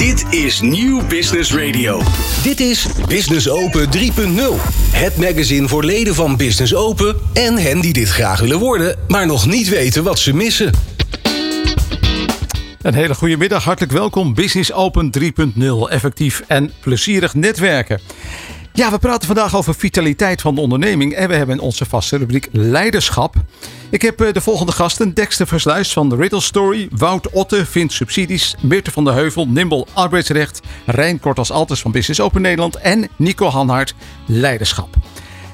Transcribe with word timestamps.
Dit 0.00 0.34
is 0.34 0.60
Nieuw 0.60 1.06
Business 1.06 1.54
Radio. 1.54 2.02
Dit 2.42 2.60
is 2.60 2.86
Business 3.08 3.48
Open 3.48 3.88
3.0. 3.96 4.00
Het 4.92 5.16
magazine 5.16 5.68
voor 5.68 5.84
leden 5.84 6.14
van 6.14 6.36
Business 6.36 6.74
Open 6.74 7.16
en 7.32 7.56
hen 7.56 7.80
die 7.80 7.92
dit 7.92 8.08
graag 8.08 8.40
willen 8.40 8.58
worden, 8.58 8.98
maar 9.08 9.26
nog 9.26 9.46
niet 9.46 9.68
weten 9.68 10.02
wat 10.02 10.18
ze 10.18 10.34
missen. 10.34 10.72
Een 12.82 12.94
hele 12.94 13.14
goede 13.14 13.36
middag, 13.36 13.64
hartelijk 13.64 13.92
welkom. 13.92 14.34
Business 14.34 14.72
Open 14.72 15.10
3.0, 15.18 15.62
effectief 15.88 16.42
en 16.46 16.72
plezierig 16.80 17.34
netwerken. 17.34 18.00
Ja, 18.76 18.90
we 18.90 18.98
praten 18.98 19.26
vandaag 19.26 19.56
over 19.56 19.74
vitaliteit 19.74 20.40
van 20.40 20.54
de 20.54 20.60
onderneming 20.60 21.14
en 21.14 21.28
we 21.28 21.34
hebben 21.34 21.58
onze 21.60 21.84
vaste 21.84 22.16
rubriek 22.16 22.48
Leiderschap. 22.52 23.34
Ik 23.90 24.02
heb 24.02 24.20
eh, 24.20 24.32
de 24.32 24.40
volgende 24.40 24.72
gasten: 24.72 25.14
Dexter 25.14 25.46
Versluis 25.46 25.92
van 25.92 26.08
de 26.08 26.16
Riddle 26.16 26.40
Story, 26.40 26.88
Wout 26.90 27.30
Otte 27.30 27.66
vindt 27.66 27.92
subsidies, 27.92 28.56
Meerte 28.60 28.90
van 28.90 29.04
der 29.04 29.14
Heuvel, 29.14 29.48
Nimble 29.48 29.86
arbeidsrecht, 29.92 30.60
Rijn 30.86 31.20
Kortas 31.20 31.50
Altes 31.50 31.80
van 31.80 31.90
Business 31.90 32.20
Open 32.20 32.42
Nederland 32.42 32.76
en 32.76 33.08
Nico 33.16 33.46
Hanhart 33.46 33.94
Leiderschap. 34.26 34.94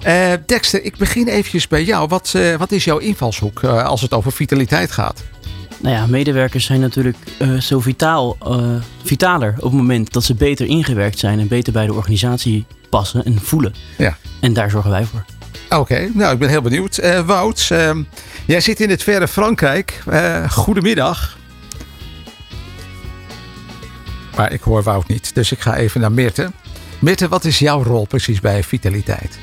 Uh, 0.07 0.33
Dexter, 0.47 0.85
ik 0.85 0.97
begin 0.97 1.27
eventjes 1.27 1.69
bij 1.69 1.85
jou. 1.85 2.09
Wat, 2.09 2.33
uh, 2.37 2.57
wat 2.57 2.73
is 2.73 2.85
jouw 2.85 2.99
invalshoek 2.99 3.65
als 3.65 4.01
het 4.01 4.13
over 4.13 4.33
vitaliteit 4.33 4.91
gaat? 4.91 5.23
Nou 5.81 5.95
ja, 5.95 6.07
medewerkers 6.07 6.65
zijn 6.65 6.81
natuurlijk 6.81 7.17
zo 7.61 7.81
vitaal, 7.81 8.37
vitaler 9.03 9.55
op 9.57 9.63
het 9.63 9.73
moment 9.73 10.13
dat 10.13 10.25
ze 10.25 10.35
beter 10.35 10.67
ingewerkt 10.67 11.19
zijn 11.19 11.39
en 11.39 11.49
beter 11.49 11.73
bij 11.73 11.87
de 11.87 11.95
organisatie 11.95 12.67
passen 12.93 13.25
en 13.25 13.41
voelen. 13.41 13.75
Ja. 13.99 14.17
En 14.41 14.53
daar 14.53 14.71
zorgen 14.71 14.91
wij 14.91 15.05
voor. 15.05 15.25
Oké, 15.79 16.11
nou 16.15 16.33
ik 16.33 16.39
ben 16.39 16.49
heel 16.49 16.63
benieuwd. 16.63 16.99
Uh, 17.03 17.21
Wout, 17.21 17.69
uh, 17.73 17.91
jij 18.47 18.61
zit 18.61 18.81
in 18.81 18.91
het 18.91 19.03
verre 19.03 19.29
Frankrijk. 19.29 20.03
Uh, 20.09 20.51
goedemiddag. 20.51 21.39
Maar 24.37 24.53
ik 24.53 24.61
hoor 24.61 24.83
Wout 24.83 25.09
niet, 25.09 25.35
dus 25.35 25.53
ik 25.53 25.61
ga 25.61 25.77
even 25.77 26.01
naar 26.01 26.13
Mirte. 26.13 26.53
Mirte, 26.99 27.29
wat 27.29 27.45
is 27.45 27.59
jouw 27.59 27.83
rol 27.83 28.07
precies 28.07 28.41
bij 28.41 28.63
Vitaliteit? 28.63 29.39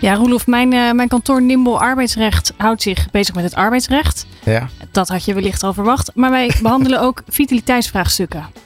Ja, 0.00 0.14
Roelof, 0.14 0.46
mijn, 0.46 0.68
mijn 0.68 1.08
kantoor 1.08 1.42
Nimble 1.42 1.78
Arbeidsrecht 1.78 2.52
houdt 2.56 2.82
zich 2.82 3.10
bezig 3.10 3.34
met 3.34 3.44
het 3.44 3.54
arbeidsrecht. 3.54 4.26
Ja. 4.44 4.68
Dat 4.90 5.08
had 5.08 5.24
je 5.24 5.34
wellicht 5.34 5.62
al 5.62 5.72
verwacht. 5.72 6.10
Maar 6.14 6.30
wij 6.30 6.54
behandelen 6.62 7.00
ook 7.00 7.22
vitaliteitsvraagstukken. 7.28 8.65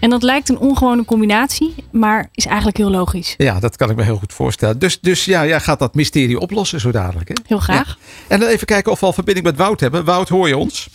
En 0.00 0.10
dat 0.10 0.22
lijkt 0.22 0.48
een 0.48 0.58
ongewone 0.58 1.04
combinatie, 1.04 1.74
maar 1.90 2.28
is 2.34 2.46
eigenlijk 2.46 2.76
heel 2.76 2.90
logisch. 2.90 3.34
Ja, 3.36 3.60
dat 3.60 3.76
kan 3.76 3.90
ik 3.90 3.96
me 3.96 4.02
heel 4.02 4.16
goed 4.16 4.32
voorstellen. 4.32 4.78
Dus, 4.78 5.00
dus 5.00 5.24
ja, 5.24 5.46
jij 5.46 5.60
gaat 5.60 5.78
dat 5.78 5.94
mysterie 5.94 6.40
oplossen 6.40 6.80
zo 6.80 6.90
dadelijk. 6.90 7.28
Hè? 7.28 7.34
Heel 7.46 7.58
graag. 7.58 7.86
Ja. 7.86 8.34
En 8.34 8.40
dan 8.40 8.48
even 8.48 8.66
kijken 8.66 8.92
of 8.92 9.00
we 9.00 9.06
al 9.06 9.12
verbinding 9.12 9.46
met 9.46 9.56
Wout 9.56 9.80
hebben. 9.80 10.04
Wout, 10.04 10.28
hoor 10.28 10.48
je 10.48 10.56
ons? 10.56 10.88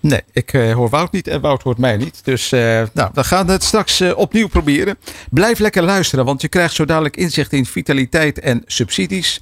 Nee, 0.00 0.20
ik 0.32 0.52
uh, 0.52 0.74
hoor 0.74 0.88
Wout 0.88 1.12
niet 1.12 1.28
en 1.28 1.40
Wout 1.40 1.62
hoort 1.62 1.78
mij 1.78 1.96
niet. 1.96 2.20
Dus 2.24 2.52
uh, 2.52 2.60
nou, 2.92 3.10
we 3.14 3.24
gaan 3.24 3.48
het 3.48 3.64
straks 3.64 4.00
uh, 4.00 4.18
opnieuw 4.18 4.48
proberen. 4.48 4.98
Blijf 5.30 5.58
lekker 5.58 5.82
luisteren, 5.82 6.24
want 6.24 6.40
je 6.42 6.48
krijgt 6.48 6.74
zo 6.74 6.84
dadelijk 6.84 7.16
inzicht 7.16 7.52
in 7.52 7.66
vitaliteit 7.66 8.38
en 8.38 8.62
subsidies. 8.66 9.40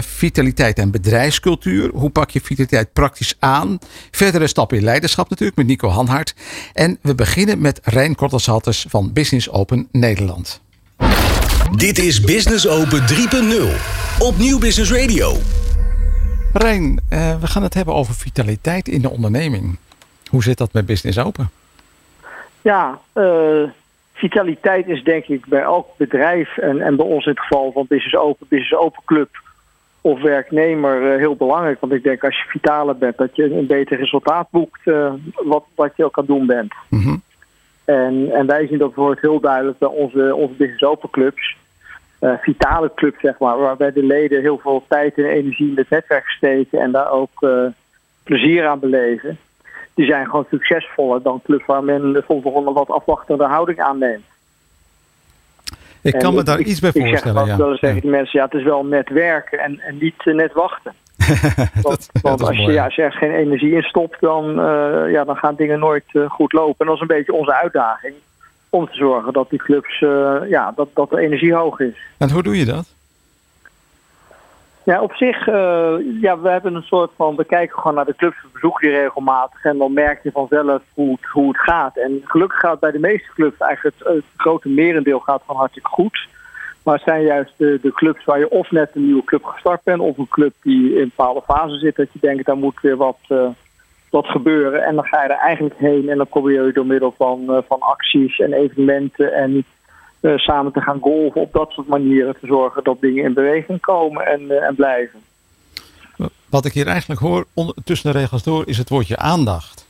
vitaliteit 0.00 0.78
en 0.78 0.90
bedrijfscultuur. 0.90 1.90
Hoe 1.94 2.10
pak 2.10 2.30
je 2.30 2.40
vitaliteit 2.40 2.92
praktisch 2.92 3.34
aan? 3.38 3.78
Verdere 4.10 4.46
stappen 4.46 4.76
in 4.76 4.84
leiderschap 4.84 5.30
natuurlijk 5.30 5.58
met 5.58 5.66
Nico 5.66 5.88
Hanhart. 5.88 6.34
En 6.72 6.98
we 7.02 7.14
beginnen 7.14 7.60
met 7.60 7.80
Rijn 7.82 8.14
Kortelshalters 8.14 8.86
van 8.88 9.12
Business 9.12 9.50
Open 9.50 9.88
Nederland. 9.92 10.60
Dit 11.76 11.98
is 11.98 12.20
Business 12.20 12.66
Open 12.66 13.00
3.0 13.00 14.18
op 14.18 14.38
Nieuw 14.38 14.58
Business 14.58 14.92
Radio. 14.92 15.38
Rijn, 16.52 17.00
uh, 17.12 17.40
we 17.40 17.46
gaan 17.46 17.62
het 17.62 17.74
hebben 17.74 17.94
over 17.94 18.14
vitaliteit 18.14 18.88
in 18.88 19.02
de 19.02 19.10
onderneming. 19.10 19.78
Hoe 20.30 20.42
zit 20.42 20.58
dat 20.58 20.72
met 20.72 20.86
Business 20.86 21.18
Open? 21.18 21.50
Ja, 22.62 22.98
uh, 23.14 23.62
vitaliteit 24.12 24.88
is 24.88 25.02
denk 25.02 25.24
ik 25.24 25.46
bij 25.46 25.62
elk 25.62 25.86
bedrijf 25.96 26.58
en, 26.58 26.80
en 26.80 26.96
bij 26.96 27.06
ons 27.06 27.24
in 27.24 27.30
het 27.30 27.40
geval 27.40 27.72
van 27.72 27.86
Business 27.88 28.16
Open, 28.16 28.46
Business 28.48 28.74
Open 28.74 29.02
Club 29.04 29.28
of 30.00 30.22
werknemer 30.22 31.12
uh, 31.12 31.18
heel 31.18 31.36
belangrijk. 31.36 31.80
Want 31.80 31.92
ik 31.92 32.02
denk 32.02 32.24
als 32.24 32.36
je 32.36 32.48
vitaler 32.48 32.96
bent, 32.96 33.16
dat 33.16 33.36
je 33.36 33.54
een 33.54 33.66
beter 33.66 33.98
resultaat 33.98 34.48
boekt 34.50 34.80
wat, 35.34 35.64
wat 35.74 35.92
je 35.96 36.04
ook 36.04 36.18
aan 36.18 36.26
doen 36.26 36.46
bent. 36.46 36.74
Mm 36.88 37.02
-hmm. 37.02 37.22
en, 37.84 38.30
en 38.32 38.46
wij 38.46 38.66
zien 38.66 38.78
dat 38.78 38.94
bijvoorbeeld 38.94 39.20
heel 39.20 39.40
duidelijk 39.40 39.78
bij 39.78 39.88
onze, 39.88 40.34
onze 40.34 40.54
Business 40.54 40.82
Open 40.82 41.10
clubs. 41.10 41.56
Uh, 42.20 42.32
vitale 42.40 42.90
club, 42.94 43.14
zeg 43.20 43.38
maar, 43.38 43.58
waarbij 43.58 43.92
de 43.92 44.02
leden 44.02 44.40
heel 44.40 44.58
veel 44.58 44.84
tijd 44.88 45.18
en 45.18 45.24
energie 45.24 45.70
in 45.70 45.76
het 45.76 45.90
netwerk 45.90 46.28
steken 46.28 46.80
en 46.80 46.90
daar 46.90 47.10
ook 47.10 47.30
uh, 47.40 47.66
plezier 48.22 48.66
aan 48.66 48.78
beleven. 48.78 49.38
Die 49.94 50.06
zijn 50.06 50.24
gewoon 50.24 50.46
succesvoller 50.50 51.22
dan 51.22 51.40
clubs 51.44 51.66
waar 51.66 51.84
men 51.84 52.22
soms 52.26 52.44
nog 52.44 52.54
een 52.54 52.72
wat 52.72 52.90
afwachtende 52.90 53.44
houding 53.44 53.80
aanneemt. 53.80 54.24
Ik 56.02 56.18
kan 56.18 56.34
me 56.34 56.42
daar 56.42 56.60
ik, 56.60 56.66
iets 56.66 56.80
bij 56.80 56.90
ik 56.94 57.06
voorstellen. 57.06 57.46
Zeg, 57.46 57.56
ja. 57.56 57.64
Dan 57.64 57.76
zeggen 57.76 58.00
die 58.00 58.10
mensen, 58.10 58.38
ja, 58.38 58.44
het 58.44 58.54
is 58.54 58.62
wel 58.62 58.84
net 58.84 59.08
werken 59.08 59.58
en, 59.58 59.80
en 59.80 59.98
niet 60.00 60.24
uh, 60.24 60.34
net 60.34 60.52
wachten. 60.52 60.92
want, 61.82 61.82
dat, 61.82 62.10
want 62.22 62.42
als, 62.42 62.56
je, 62.56 62.72
ja, 62.72 62.84
als 62.84 62.94
je 62.94 63.02
er 63.02 63.12
geen 63.12 63.34
energie 63.34 63.72
in 63.72 63.82
stopt, 63.82 64.20
dan, 64.20 64.54
ja, 65.10 65.24
dan 65.24 65.36
gaan 65.36 65.54
dingen 65.54 65.78
nooit 65.78 66.04
goed 66.28 66.52
lopen. 66.52 66.76
En 66.78 66.86
dat 66.86 66.94
is 66.94 67.00
een 67.00 67.16
beetje 67.16 67.32
onze 67.32 67.54
uitdaging 67.54 68.14
om 68.70 68.86
te 68.86 68.94
zorgen 68.94 69.32
dat 69.32 69.50
die 69.50 69.58
clubs, 69.58 70.00
uh, 70.00 70.36
ja, 70.48 70.72
dat, 70.76 70.88
dat 70.94 71.10
de 71.10 71.20
energie 71.20 71.54
hoog 71.54 71.80
is. 71.80 71.96
En 72.18 72.30
hoe 72.30 72.42
doe 72.42 72.58
je 72.58 72.64
dat? 72.64 72.96
Ja, 74.84 75.02
op 75.02 75.14
zich, 75.14 75.46
uh, 75.46 75.94
ja, 76.20 76.38
we 76.38 76.48
hebben 76.48 76.74
een 76.74 76.82
soort 76.82 77.10
van, 77.16 77.36
we 77.36 77.44
kijken 77.44 77.78
gewoon 77.78 77.94
naar 77.94 78.04
de 78.04 78.16
clubs, 78.16 78.42
we 78.42 78.48
bezoeken 78.52 78.88
die 78.88 78.98
regelmatig 78.98 79.64
en 79.64 79.78
dan 79.78 79.92
merk 79.92 80.22
je 80.22 80.30
vanzelf 80.30 80.82
hoe 80.94 81.10
het, 81.10 81.30
hoe 81.30 81.48
het 81.48 81.58
gaat. 81.58 81.96
En 81.96 82.20
gelukkig 82.24 82.58
gaat 82.58 82.80
bij 82.80 82.90
de 82.90 82.98
meeste 82.98 83.28
clubs 83.34 83.58
eigenlijk 83.58 83.96
het, 83.98 84.08
het 84.14 84.24
grote 84.36 84.68
merendeel 84.68 85.18
gaat 85.18 85.42
van 85.46 85.56
hartstikke 85.56 85.88
goed. 85.88 86.28
Maar 86.82 86.94
het 86.94 87.04
zijn 87.04 87.22
juist 87.22 87.52
de, 87.56 87.78
de 87.82 87.92
clubs 87.92 88.24
waar 88.24 88.38
je 88.38 88.50
of 88.50 88.70
net 88.70 88.90
een 88.94 89.04
nieuwe 89.04 89.24
club 89.24 89.44
gestart 89.44 89.82
bent, 89.82 90.00
of 90.00 90.18
een 90.18 90.28
club 90.28 90.52
die 90.62 90.94
in 90.94 91.00
een 91.00 91.12
bepaalde 91.16 91.42
fase 91.42 91.78
zit, 91.78 91.96
dat 91.96 92.12
je 92.12 92.18
denkt, 92.20 92.46
daar 92.46 92.56
moet 92.56 92.80
weer 92.80 92.96
wat, 92.96 93.18
uh, 93.28 93.48
wat 94.10 94.26
gebeuren. 94.26 94.84
En 94.84 94.94
dan 94.94 95.04
ga 95.04 95.22
je 95.22 95.28
er 95.28 95.38
eigenlijk 95.38 95.78
heen 95.78 96.08
en 96.08 96.16
dan 96.16 96.26
probeer 96.26 96.66
je 96.66 96.72
door 96.72 96.86
middel 96.86 97.14
van, 97.16 97.44
uh, 97.48 97.58
van 97.68 97.80
acties 97.80 98.38
en 98.38 98.52
evenementen 98.52 99.32
en 99.32 99.64
uh, 100.20 100.36
samen 100.36 100.72
te 100.72 100.80
gaan 100.80 101.00
golven 101.00 101.40
op 101.40 101.52
dat 101.52 101.70
soort 101.70 101.86
manieren 101.86 102.36
te 102.40 102.46
zorgen 102.46 102.84
dat 102.84 103.00
dingen 103.00 103.24
in 103.24 103.32
beweging 103.32 103.80
komen 103.80 104.26
en, 104.26 104.40
uh, 104.40 104.62
en 104.62 104.74
blijven. 104.74 105.20
Wat 106.48 106.64
ik 106.64 106.72
hier 106.72 106.86
eigenlijk 106.86 107.20
hoor 107.20 107.44
tussen 107.84 108.12
de 108.12 108.18
regels 108.18 108.42
door 108.42 108.68
is 108.68 108.78
het 108.78 108.88
woordje 108.88 109.16
aandacht. 109.16 109.86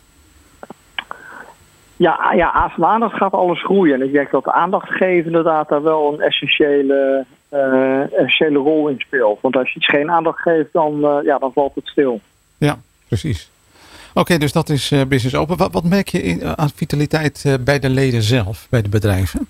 Ja, 1.97 2.33
ja, 2.37 2.71
van 2.75 2.85
aandacht 2.85 3.17
gaat 3.17 3.33
alles 3.33 3.63
groeien. 3.63 3.95
En 3.95 4.07
ik 4.07 4.13
denk 4.13 4.31
dat 4.31 4.45
de 4.45 4.53
aandacht 4.53 4.91
geven 4.91 5.27
inderdaad 5.27 5.69
daar 5.69 5.83
wel 5.83 6.13
een 6.13 6.21
essentiële, 6.21 7.25
uh, 7.53 8.01
essentiële 8.01 8.59
rol 8.59 8.89
in 8.89 8.99
speelt. 8.99 9.41
Want 9.41 9.57
als 9.57 9.73
je 9.73 9.77
iets 9.77 9.89
geen 9.89 10.11
aandacht 10.11 10.41
geeft, 10.41 10.73
dan, 10.73 11.21
ja, 11.25 11.39
dan 11.39 11.53
valt 11.53 11.75
het 11.75 11.87
stil. 11.87 12.21
Ja, 12.59 12.79
precies. 13.09 13.51
Oké, 14.19 14.27
okay, 14.27 14.39
dus 14.39 14.53
dat 14.53 14.69
is 14.69 14.91
uh, 14.91 15.05
Business 15.05 15.37
Open. 15.37 15.57
Wat, 15.57 15.73
wat 15.73 15.85
merk 15.85 16.09
je 16.09 16.23
in, 16.23 16.39
uh, 16.41 16.53
aan 16.53 16.71
vitaliteit 16.75 17.45
uh, 17.47 17.55
bij 17.61 17.79
de 17.79 17.89
leden 17.89 18.23
zelf, 18.23 18.67
bij 18.71 18.83
de 18.83 18.89
bedrijven? 18.89 19.49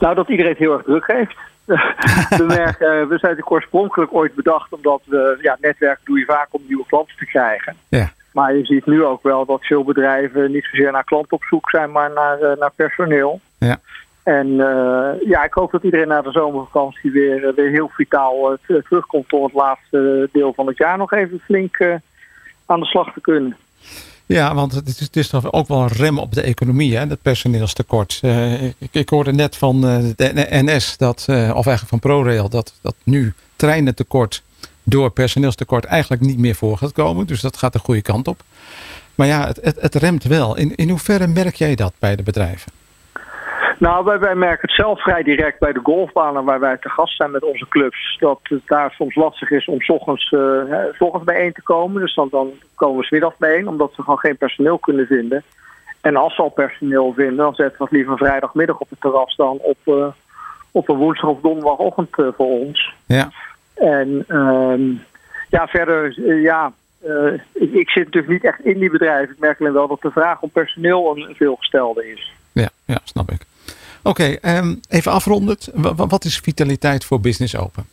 Nou, 0.00 0.14
dat 0.14 0.28
iedereen 0.28 0.50
het 0.50 0.60
heel 0.60 0.72
erg 0.72 0.82
druk 0.82 1.06
heeft. 1.06 1.36
we, 2.40 2.44
merken, 2.46 3.08
we 3.08 3.18
zijn 3.18 3.46
oorspronkelijk 3.46 4.14
ooit 4.14 4.34
bedacht 4.34 4.72
omdat 4.72 5.00
we, 5.04 5.38
ja, 5.42 5.56
netwerk 5.60 5.98
doe 6.04 6.18
je 6.18 6.24
vaak 6.24 6.48
om 6.50 6.62
nieuwe 6.66 6.84
klanten 6.86 7.16
te 7.16 7.26
krijgen. 7.26 7.76
Ja. 7.88 8.12
Maar 8.32 8.56
je 8.56 8.64
ziet 8.64 8.86
nu 8.86 9.04
ook 9.04 9.22
wel 9.22 9.44
dat 9.44 9.64
veel 9.64 9.84
bedrijven 9.84 10.52
niet 10.52 10.68
zozeer 10.70 10.92
naar 10.92 11.04
klanten 11.04 11.36
op 11.36 11.44
zoek 11.44 11.70
zijn, 11.70 11.90
maar 11.90 12.10
naar, 12.12 12.56
naar 12.58 12.72
personeel. 12.74 13.40
Ja. 13.58 13.78
En 14.22 14.56
ja, 15.26 15.44
ik 15.44 15.52
hoop 15.52 15.70
dat 15.70 15.82
iedereen 15.82 16.08
na 16.08 16.22
de 16.22 16.30
zomervakantie 16.30 17.10
weer, 17.10 17.52
weer 17.54 17.70
heel 17.70 17.90
vitaal 17.92 18.56
terugkomt 18.66 19.32
om 19.32 19.42
het 19.42 19.52
laatste 19.52 20.28
deel 20.32 20.52
van 20.52 20.66
het 20.66 20.76
jaar 20.76 20.98
nog 20.98 21.12
even 21.12 21.40
flink 21.44 21.78
aan 22.66 22.80
de 22.80 22.86
slag 22.86 23.12
te 23.12 23.20
kunnen. 23.20 23.56
Ja, 24.26 24.54
want 24.54 24.72
het 24.72 24.88
is, 24.88 25.00
het 25.00 25.16
is 25.16 25.28
toch 25.28 25.52
ook 25.52 25.68
wel 25.68 25.80
een 25.80 25.88
rem 25.88 26.18
op 26.18 26.34
de 26.34 26.40
economie, 26.40 26.96
hè, 26.96 27.06
dat 27.06 27.22
personeelstekort. 27.22 28.20
Uh, 28.24 28.62
ik, 28.90 29.08
hoorde 29.08 29.32
net 29.32 29.56
van 29.56 29.76
uh, 29.76 29.98
de 30.16 30.46
NS, 30.50 30.96
dat, 30.96 31.26
uh, 31.30 31.36
of 31.36 31.66
eigenlijk 31.66 31.88
van 31.88 31.98
ProRail, 31.98 32.48
dat, 32.48 32.74
dat 32.80 32.94
nu 33.02 33.34
treinentekort 33.56 34.42
door 34.82 35.10
personeelstekort 35.10 35.84
eigenlijk 35.84 36.22
niet 36.22 36.38
meer 36.38 36.54
voor 36.54 36.78
gaat 36.78 36.92
komen. 36.92 37.26
Dus 37.26 37.40
dat 37.40 37.56
gaat 37.56 37.72
de 37.72 37.78
goede 37.78 38.02
kant 38.02 38.28
op. 38.28 38.42
Maar 39.14 39.26
ja, 39.26 39.46
het, 39.46 39.58
het, 39.62 39.80
het 39.80 39.94
remt 39.94 40.24
wel. 40.24 40.56
In, 40.56 40.74
in 40.74 40.88
hoeverre 40.88 41.26
merk 41.26 41.54
jij 41.54 41.74
dat 41.74 41.92
bij 41.98 42.16
de 42.16 42.22
bedrijven? 42.22 42.72
Nou, 43.78 44.04
wij, 44.04 44.18
wij 44.18 44.34
merken 44.34 44.68
het 44.68 44.76
zelf 44.76 45.02
vrij 45.02 45.22
direct 45.22 45.58
bij 45.58 45.72
de 45.72 45.80
golfbanen 45.82 46.44
waar 46.44 46.60
wij 46.60 46.76
te 46.76 46.88
gast 46.88 47.16
zijn 47.16 47.30
met 47.30 47.42
onze 47.42 47.68
clubs. 47.68 48.16
Dat 48.20 48.38
het 48.42 48.62
daar 48.66 48.90
soms 48.90 49.14
lastig 49.14 49.50
is 49.50 49.66
om 49.66 49.80
s 49.80 49.90
ochtends, 49.90 50.30
uh, 50.30 50.62
s 50.92 51.00
ochtends 51.00 51.26
bijeen 51.26 51.52
te 51.52 51.62
komen. 51.62 52.00
Dus 52.00 52.14
dan, 52.14 52.28
dan 52.30 52.50
komen 52.74 52.98
we 52.98 53.04
smiddags 53.04 53.36
bijeen, 53.36 53.68
omdat 53.68 53.92
ze 53.94 54.02
gewoon 54.02 54.18
geen 54.18 54.36
personeel 54.36 54.78
kunnen 54.78 55.06
vinden. 55.06 55.42
En 56.00 56.16
als 56.16 56.34
ze 56.34 56.42
al 56.42 56.48
personeel 56.48 57.12
vinden, 57.12 57.36
dan 57.36 57.54
zetten 57.54 57.78
we 57.78 57.84
het 57.84 57.92
liever 57.92 58.16
vrijdagmiddag 58.16 58.78
op 58.78 58.90
het 58.90 59.00
terras 59.00 59.36
dan 59.36 59.58
op, 59.58 59.78
uh, 59.84 60.06
op 60.70 60.88
een 60.88 60.96
woensdag 60.96 61.30
of 61.30 61.40
donderdagochtend 61.40 62.18
uh, 62.18 62.28
voor 62.36 62.60
ons. 62.60 62.94
Ja. 63.06 63.30
En 63.74 64.24
ja, 65.48 65.66
verder, 65.66 66.20
ja, 66.40 66.72
eh, 67.02 67.32
ik, 67.52 67.72
ik 67.72 67.90
zit 67.90 68.04
natuurlijk 68.04 68.32
niet 68.32 68.44
echt 68.44 68.64
in 68.64 68.78
die 68.78 68.90
bedrijven. 68.90 69.34
Ik 69.34 69.40
merk 69.40 69.60
alleen 69.60 69.72
wel 69.72 69.88
dat 69.88 70.00
de 70.00 70.10
vraag 70.10 70.40
om 70.40 70.50
personeel 70.50 71.16
een 71.16 71.34
veelgestelde 71.34 72.10
is. 72.12 72.34
Ja, 72.62 72.68
ja 72.84 72.98
snap 73.04 73.30
ik. 73.30 73.40
Oké, 74.02 74.24
ehm, 74.24 74.74
even 74.88 75.12
afrondend. 75.12 75.70
Wa- 75.74 75.94
wa- 75.94 76.06
wat 76.06 76.24
is 76.24 76.38
vitaliteit 76.38 77.04
voor 77.04 77.20
Business 77.20 77.56
Open? 77.56 77.84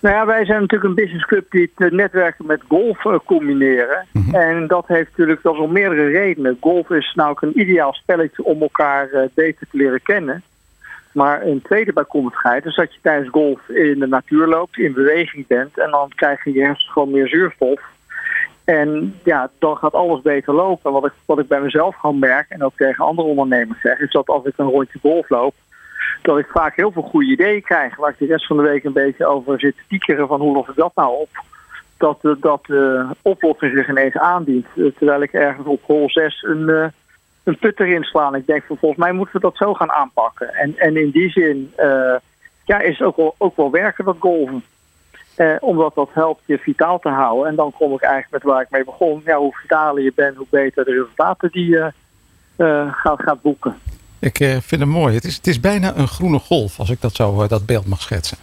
Nou 0.00 0.14
ja, 0.16 0.26
wij 0.26 0.44
zijn 0.44 0.60
natuurlijk 0.60 0.88
een 0.90 1.04
businessclub 1.04 1.50
die 1.50 1.70
het 1.74 1.86
eh, 1.86 1.96
netwerken 1.96 2.46
met 2.46 2.60
golf 2.68 3.04
eh, 3.06 3.18
combineren. 3.24 4.06
En 4.32 4.66
dat 4.66 4.84
heeft 4.86 5.08
natuurlijk 5.10 5.42
dat 5.42 5.54
is 5.54 5.60
om 5.60 5.72
meerdere 5.72 6.06
redenen. 6.08 6.56
Golf 6.60 6.90
is 6.90 7.12
nou 7.14 7.30
ook 7.30 7.42
een 7.42 7.60
ideaal 7.60 7.92
spelletje 7.92 8.44
om 8.44 8.62
elkaar 8.62 9.10
eh, 9.10 9.22
beter 9.34 9.66
te 9.70 9.76
leren 9.76 10.02
kennen. 10.02 10.42
Maar 11.12 11.42
een 11.46 11.62
tweede 11.62 11.92
bijkomstigheid 11.92 12.64
is 12.64 12.74
dat 12.74 12.92
je 12.94 12.98
tijdens 13.02 13.28
golf 13.30 13.68
in 13.68 13.98
de 13.98 14.06
natuur 14.06 14.46
loopt, 14.46 14.78
in 14.78 14.92
beweging 14.92 15.46
bent. 15.46 15.78
En 15.78 15.90
dan 15.90 16.08
krijg 16.14 16.44
je 16.44 16.52
je 16.52 16.74
gewoon 16.76 17.10
meer 17.10 17.28
zuurstof. 17.28 17.80
En 18.64 19.20
ja, 19.24 19.50
dan 19.58 19.76
gaat 19.76 19.94
alles 19.94 20.20
beter 20.20 20.54
lopen. 20.54 20.92
Wat 20.92 21.04
ik, 21.04 21.12
wat 21.24 21.38
ik 21.38 21.48
bij 21.48 21.60
mezelf 21.60 21.96
gewoon 21.96 22.18
merk 22.18 22.48
en 22.48 22.64
ook 22.64 22.76
tegen 22.76 23.04
andere 23.04 23.28
ondernemers 23.28 23.80
zeg, 23.80 23.98
is 23.98 24.10
dat 24.10 24.26
als 24.26 24.44
ik 24.44 24.52
een 24.56 24.70
rondje 24.70 24.98
golf 24.98 25.28
loop, 25.28 25.54
dat 26.22 26.38
ik 26.38 26.46
vaak 26.46 26.76
heel 26.76 26.92
veel 26.92 27.02
goede 27.02 27.30
ideeën 27.30 27.62
krijg. 27.62 27.96
Waar 27.96 28.10
ik 28.10 28.18
de 28.18 28.26
rest 28.26 28.46
van 28.46 28.56
de 28.56 28.62
week 28.62 28.84
een 28.84 28.92
beetje 28.92 29.26
over 29.26 29.60
zit 29.60 29.76
te 29.76 29.82
tiekeren 29.88 30.26
van 30.26 30.40
hoe 30.40 30.54
los 30.54 30.68
ik 30.68 30.74
dat 30.74 30.92
nou 30.94 31.20
op. 31.20 31.28
Dat, 31.96 32.18
eh, 32.22 32.32
dat 32.40 32.64
de 32.66 33.06
oplossing 33.22 33.72
zich 33.76 33.88
ineens 33.88 34.16
aandient. 34.16 34.66
Eh, 34.76 34.84
Terwijl 34.96 35.22
ik 35.22 35.32
ergens 35.32 35.66
op 35.66 35.82
hol 35.82 36.10
6 36.10 36.42
een, 36.42 36.68
eh, 36.68 36.86
een 37.44 37.58
put 37.58 37.80
erin 37.80 38.34
ik 38.34 38.46
denk 38.46 38.64
van 38.64 38.76
volgens 38.76 39.00
mij 39.00 39.12
moeten 39.12 39.34
we 39.34 39.40
dat 39.40 39.56
zo 39.56 39.74
gaan 39.74 39.92
aanpakken. 39.92 40.54
En, 40.54 40.74
en 40.78 40.96
in 40.96 41.10
die 41.10 41.30
zin 41.30 41.72
eh, 41.76 42.14
ja, 42.64 42.80
is 42.80 43.02
ook 43.02 43.16
wel, 43.16 43.34
ook 43.38 43.56
wel 43.56 43.70
werken 43.70 44.04
dat 44.04 44.16
golven. 44.18 44.64
Eh, 45.42 45.56
omdat 45.60 45.94
dat 45.94 46.08
helpt 46.12 46.40
je 46.44 46.58
vitaal 46.58 46.98
te 46.98 47.08
houden. 47.08 47.48
En 47.48 47.54
dan 47.54 47.72
kom 47.78 47.92
ik 47.92 48.00
eigenlijk 48.02 48.44
met 48.44 48.52
waar 48.52 48.62
ik 48.62 48.70
mee 48.70 48.84
begon. 48.84 49.22
Ja, 49.24 49.36
hoe 49.36 49.54
vitaler 49.56 50.02
je 50.02 50.12
bent, 50.14 50.36
hoe 50.36 50.46
beter 50.50 50.84
de 50.84 50.90
resultaten 50.92 51.50
die 51.52 51.66
je 51.68 51.92
eh, 52.56 52.92
gaat, 52.92 53.22
gaat 53.22 53.42
boeken. 53.42 53.78
Ik 54.18 54.40
eh, 54.40 54.48
vind 54.60 54.80
het 54.80 54.90
mooi. 54.90 55.14
Het 55.14 55.24
is, 55.24 55.36
het 55.36 55.46
is 55.46 55.60
bijna 55.60 55.92
een 55.96 56.08
groene 56.08 56.38
golf, 56.38 56.78
als 56.78 56.90
ik 56.90 57.00
dat 57.00 57.14
zo 57.14 57.42
eh, 57.42 57.48
dat 57.48 57.66
beeld 57.66 57.86
mag 57.86 58.00
schetsen. 58.00 58.36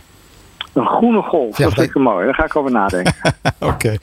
Een 0.74 0.86
groene 0.88 1.22
golf, 1.22 1.57
Ja, 1.57 1.63
dat 1.66 1.74
vind 1.74 1.88
ik 1.88 1.94
dat- 1.94 2.04
mooi. 2.04 2.25
Daar 2.25 2.36
ga 2.36 2.44
ik 2.46 2.56
over 2.56 2.72
nadenken. 2.72 3.13
Oké. 3.60 3.96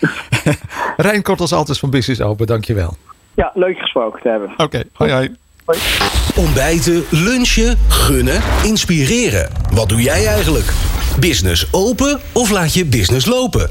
Rijn 0.96 1.22
Kort 1.22 1.40
als 1.40 1.52
altijd 1.52 1.78
van 1.78 1.90
Business 1.90 2.20
Open, 2.20 2.46
dankjewel. 2.46 2.96
ja, 3.34 3.50
leuk 3.54 3.78
gesproken 3.78 4.22
te 4.22 4.28
hebben. 4.28 4.50
Oké, 4.56 4.82
hoi 4.92 5.12
hoi. 5.12 5.36
Ontbijten, 6.36 7.04
lunchen, 7.10 7.76
gunnen, 7.88 8.40
inspireren. 8.64 9.50
Wat 9.74 9.88
doe 9.88 10.02
jij 10.02 10.26
eigenlijk? 10.26 10.66
Business 11.20 11.72
open 11.72 12.20
of 12.32 12.50
laat 12.50 12.74
je 12.74 12.84
business 12.84 13.26
lopen? 13.26 13.70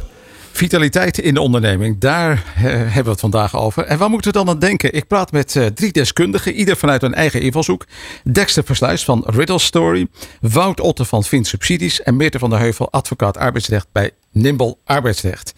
Vitaliteit 0.51 1.18
in 1.18 1.33
de 1.33 1.42
onderneming, 1.42 2.00
daar 2.00 2.31
eh, 2.56 2.63
hebben 2.63 3.03
we 3.03 3.09
het 3.09 3.19
vandaag 3.19 3.56
over. 3.56 3.83
En 3.83 3.97
waar 3.97 4.09
moeten 4.09 4.31
we 4.31 4.38
dan 4.38 4.50
aan 4.50 4.59
denken? 4.59 4.94
Ik 4.94 5.07
praat 5.07 5.31
met 5.31 5.56
eh, 5.56 5.65
drie 5.65 5.92
deskundigen, 5.92 6.53
ieder 6.53 6.77
vanuit 6.77 7.01
hun 7.01 7.13
eigen 7.13 7.42
invalshoek. 7.42 7.86
Dexter 8.31 8.63
Versluis 8.63 9.03
van 9.03 9.24
Riddle 9.25 9.59
Story, 9.59 10.07
Wout 10.42 10.80
Otte 10.80 11.06
van 11.06 11.24
Vint 11.24 11.47
Subsidies 11.47 12.01
en 12.01 12.15
Meerte 12.15 12.39
van 12.39 12.50
der 12.50 12.59
Heuvel, 12.59 12.92
advocaat 12.92 13.38
arbeidsrecht 13.38 13.88
bij 13.91 14.12
Nimble 14.31 14.77
Arbeidsrecht. 14.86 15.53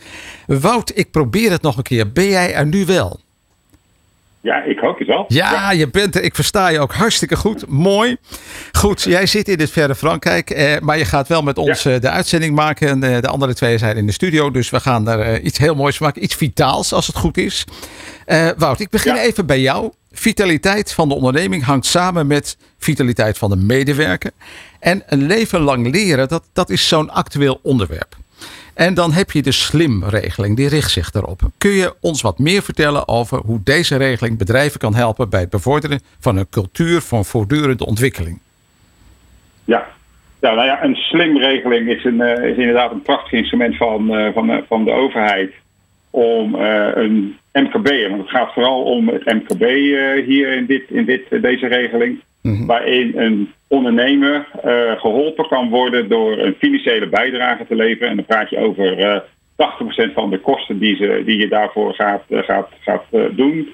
Wout, 0.45 0.91
ik 0.95 1.11
probeer 1.11 1.51
het 1.51 1.61
nog 1.61 1.77
een 1.77 1.83
keer. 1.83 2.11
Ben 2.11 2.27
jij 2.27 2.53
er 2.53 2.65
nu 2.65 2.85
wel? 2.85 3.19
Ja, 4.47 4.63
ik 4.63 4.79
hoop 4.79 4.97
het 4.99 5.07
wel. 5.07 5.25
Ja, 5.27 5.71
je 5.71 5.89
bent 5.89 6.15
er. 6.15 6.23
Ik 6.23 6.35
versta 6.35 6.67
je 6.67 6.79
ook 6.79 6.93
hartstikke 6.93 7.35
goed. 7.35 7.67
Mooi. 7.67 8.17
Goed, 8.71 9.01
jij 9.03 9.25
zit 9.25 9.47
in 9.47 9.59
het 9.59 9.71
verre 9.71 9.95
Frankrijk, 9.95 10.49
eh, 10.49 10.79
maar 10.79 10.97
je 10.97 11.05
gaat 11.05 11.27
wel 11.27 11.41
met 11.41 11.57
ons 11.57 11.85
eh, 11.85 11.99
de 11.99 12.09
uitzending 12.09 12.55
maken. 12.55 12.87
En 12.87 13.03
eh, 13.03 13.21
de 13.21 13.27
andere 13.27 13.53
twee 13.53 13.77
zijn 13.77 13.97
in 13.97 14.05
de 14.05 14.11
studio, 14.11 14.51
dus 14.51 14.69
we 14.69 14.79
gaan 14.79 15.05
daar 15.05 15.19
eh, 15.19 15.43
iets 15.43 15.57
heel 15.57 15.75
moois 15.75 15.97
van 15.97 16.05
maken. 16.05 16.23
Iets 16.23 16.35
vitaals, 16.35 16.93
als 16.93 17.07
het 17.07 17.15
goed 17.15 17.37
is. 17.37 17.63
Eh, 18.25 18.49
Wout, 18.57 18.79
ik 18.79 18.89
begin 18.89 19.15
Ja. 19.15 19.21
even 19.21 19.45
bij 19.45 19.59
jou. 19.61 19.91
Vitaliteit 20.11 20.93
van 20.93 21.07
de 21.09 21.15
onderneming 21.15 21.63
hangt 21.63 21.85
samen 21.85 22.27
met 22.27 22.57
vitaliteit 22.77 23.37
van 23.37 23.49
de 23.49 23.55
medewerker. 23.55 24.31
En 24.79 25.03
een 25.07 25.25
leven 25.25 25.59
lang 25.61 25.91
leren, 25.91 26.27
dat, 26.27 26.43
dat 26.53 26.69
is 26.69 26.87
zo'n 26.87 27.09
actueel 27.09 27.59
onderwerp. 27.63 28.15
En 28.77 28.93
dan 28.93 29.11
heb 29.11 29.31
je 29.31 29.41
de 29.41 29.51
SLIM-regeling, 29.51 30.55
die 30.55 30.69
richt 30.69 30.91
zich 30.91 31.11
daarop. 31.11 31.41
Kun 31.57 31.71
je 31.71 31.93
ons 32.01 32.21
wat 32.21 32.39
meer 32.39 32.61
vertellen 32.61 33.07
over 33.07 33.37
hoe 33.45 33.59
deze 33.63 33.97
regeling 33.97 34.37
bedrijven 34.37 34.79
kan 34.79 34.95
helpen 34.95 35.29
bij 35.29 35.39
het 35.39 35.49
bevorderen 35.49 35.99
van 36.19 36.37
een 36.37 36.49
cultuur 36.49 37.01
van 37.01 37.25
voortdurende 37.25 37.85
ontwikkeling? 37.85 38.39
Ja. 39.65 39.87
Ja, 40.39 40.53
nou 40.53 40.65
ja, 40.65 40.83
een 40.83 40.95
slim 40.95 41.37
regeling 41.37 41.89
is, 41.89 42.05
eh, 42.05 42.49
is 42.49 42.57
inderdaad 42.57 42.91
een 42.91 43.01
prachtig 43.01 43.31
instrument 43.31 43.77
van, 43.77 44.15
eh, 44.15 44.33
van, 44.33 44.49
eh, 44.49 44.57
van 44.67 44.83
de 44.83 44.91
overheid 44.91 45.53
om 46.09 46.55
een 46.55 47.37
MKB, 47.61 48.09
want 48.09 48.21
het 48.21 48.29
gaat 48.29 48.53
vooral 48.53 48.83
om 48.83 49.07
het 49.07 49.25
MKB 49.25 49.61
eh, 49.61 50.25
hier 50.25 50.53
in, 50.53 50.65
dit, 50.65 50.83
in 50.89 51.05
dit, 51.05 51.41
deze 51.41 51.67
regeling, 51.67 52.21
waarin 52.65 53.11
een 53.15 53.51
ondernemer 53.67 54.47
eh, 54.63 54.91
geholpen 54.99 55.47
kan 55.47 55.69
worden 55.69 56.09
door 56.09 56.37
een 56.37 56.55
financiële 56.57 57.07
bijdrage 57.07 57.67
te 57.67 57.75
leveren. 57.75 58.09
En 58.09 58.15
dan 58.15 58.25
praat 58.25 58.49
je 58.49 58.57
over 58.57 58.97
eh 58.97 59.19
80% 59.57 60.13
van 60.13 60.29
de 60.29 60.39
kosten 60.39 60.79
die, 60.79 60.95
ze, 60.95 61.21
die 61.25 61.37
je 61.37 61.47
daarvoor 61.47 61.93
gaat, 61.93 62.23
eh, 62.29 62.39
gaat, 62.43 62.69
gaat 62.79 63.03
eh, 63.11 63.21
doen, 63.31 63.69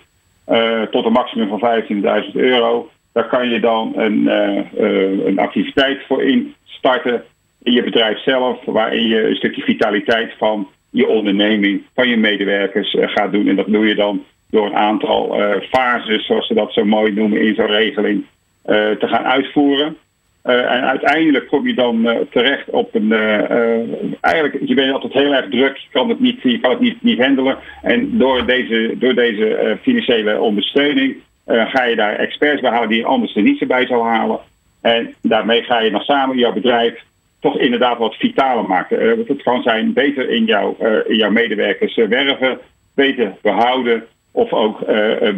eh, 0.45 0.81
tot 0.81 1.05
een 1.05 1.11
maximum 1.11 1.47
van 1.47 1.59
15.000 1.59 2.35
euro. 2.35 2.89
Daar 3.13 3.27
kan 3.27 3.49
je 3.49 3.59
dan 3.59 3.93
een, 3.95 4.27
eh, 4.27 4.57
eh, 4.57 5.25
een 5.25 5.39
activiteit 5.39 6.01
voor 6.07 6.23
instarten 6.23 7.23
in 7.63 7.73
je 7.73 7.83
bedrijf 7.83 8.19
zelf, 8.19 8.65
waarin 8.65 9.07
je 9.07 9.27
een 9.27 9.35
stukje 9.35 9.61
vitaliteit 9.61 10.33
van 10.37 10.67
je 10.93 11.07
onderneming, 11.07 11.81
van 11.95 12.09
je 12.09 12.17
medewerkers 12.17 12.95
eh, 12.95 13.07
gaat 13.07 13.31
doen. 13.31 13.47
En 13.47 13.55
dat 13.55 13.67
doe 13.67 13.87
je 13.87 13.95
dan 13.95 14.23
door 14.53 14.65
een 14.65 14.75
aantal 14.75 15.41
eh, 15.41 15.61
fases, 15.69 16.25
zoals 16.25 16.47
ze 16.47 16.53
dat 16.53 16.73
zo 16.73 16.85
mooi 16.85 17.11
noemen 17.11 17.41
in 17.41 17.55
zo'n 17.55 17.65
regeling, 17.65 18.25
eh, 18.63 18.75
te 18.75 19.07
gaan 19.07 19.23
uitvoeren. 19.23 19.97
En 20.43 20.83
uiteindelijk 20.87 21.47
kom 21.47 21.67
je 21.67 21.73
dan 21.73 22.25
terecht 22.31 22.69
op 22.69 22.95
een. 22.95 23.11
eh, 23.11 23.79
eigenlijk, 24.21 24.57
je 24.65 24.73
bent 24.73 24.93
altijd 24.93 25.13
heel 25.13 25.33
erg 25.33 25.49
druk, 25.49 25.77
je 25.77 25.87
kan 25.91 26.09
het 26.09 26.19
niet, 26.19 26.41
je 26.41 26.59
kan 26.59 26.71
het 26.71 26.79
niet, 26.79 27.03
niet 27.03 27.19
handelen. 27.19 27.57
En 27.81 28.17
door 28.17 28.45
deze, 28.45 28.95
door 28.99 29.13
deze 29.13 29.77
financiële 29.81 30.39
ondersteuning 30.39 31.15
ga 31.45 31.83
je 31.83 31.95
daar 31.95 32.15
experts 32.15 32.61
bij 32.61 32.71
halen 32.71 32.89
die 32.89 32.97
je 32.97 33.05
anders 33.05 33.35
er 33.35 33.41
niet 33.41 33.67
bij 33.67 33.85
zal 33.85 34.05
halen. 34.05 34.39
En 34.81 35.13
daarmee 35.21 35.63
ga 35.63 35.79
je 35.79 35.91
dan 35.91 36.01
samen 36.01 36.37
jouw 36.37 36.53
bedrijf 36.53 37.03
toch 37.43 37.57
inderdaad 37.57 37.97
wat 37.97 38.15
vitaler 38.15 38.65
maken. 38.65 38.99
Eh, 38.99 39.27
het 39.27 39.43
kan 39.43 39.61
zijn 39.61 39.93
beter 39.93 40.29
in, 40.29 40.45
jouw 40.45 40.75
eh, 40.79 41.17
jouw 41.17 41.31
medewerkers 41.31 41.97
eh, 41.97 42.07
werven, 42.07 42.59
beter 42.95 43.35
behouden. 43.41 44.03
Of 44.31 44.53
ook 44.53 44.79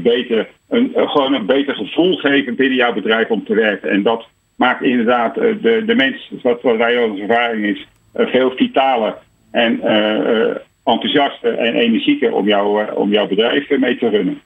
beter, 0.04 0.48
een, 0.70 0.92
gewoon 0.96 1.34
een 1.34 1.46
beter 1.46 1.76
gevoel 1.76 2.16
geven 2.16 2.56
binnen 2.56 2.78
jouw 2.78 2.94
bedrijf 2.94 3.30
om 3.30 3.46
te 3.46 3.54
werken. 3.54 3.90
En 3.90 4.04
dat 4.04 4.28
maakt 4.58 4.84
inderdaad 4.84 5.36
de, 5.36 5.84
de 5.86 5.96
mens, 5.96 6.32
wat, 6.42 6.62
wat 6.62 6.78
wij 6.78 7.04
onze 7.04 7.22
ervaring 7.22 7.66
is, 7.66 7.88
veel 8.14 8.52
vitaler 8.52 9.16
en 9.52 9.82
eh, 9.82 10.56
enthousiaster 10.84 11.58
en 11.58 11.74
energieker 11.74 12.34
om, 12.34 12.54
om 12.94 13.12
jouw 13.12 13.28
bedrijf 13.28 13.70
mee 13.70 13.98
te 13.98 14.10
runnen. 14.10 14.42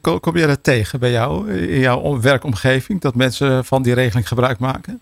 Ko- 0.00 0.18
kom 0.18 0.36
jij 0.36 0.46
dat 0.46 0.64
tegen 0.64 1.00
bij 1.00 1.10
jou, 1.10 1.50
in 1.52 1.80
jouw 1.80 2.20
werkomgeving, 2.20 3.00
dat 3.00 3.14
mensen 3.14 3.64
van 3.64 3.82
die 3.82 3.94
regeling 3.94 4.28
gebruik 4.28 4.58
maken? 4.58 5.00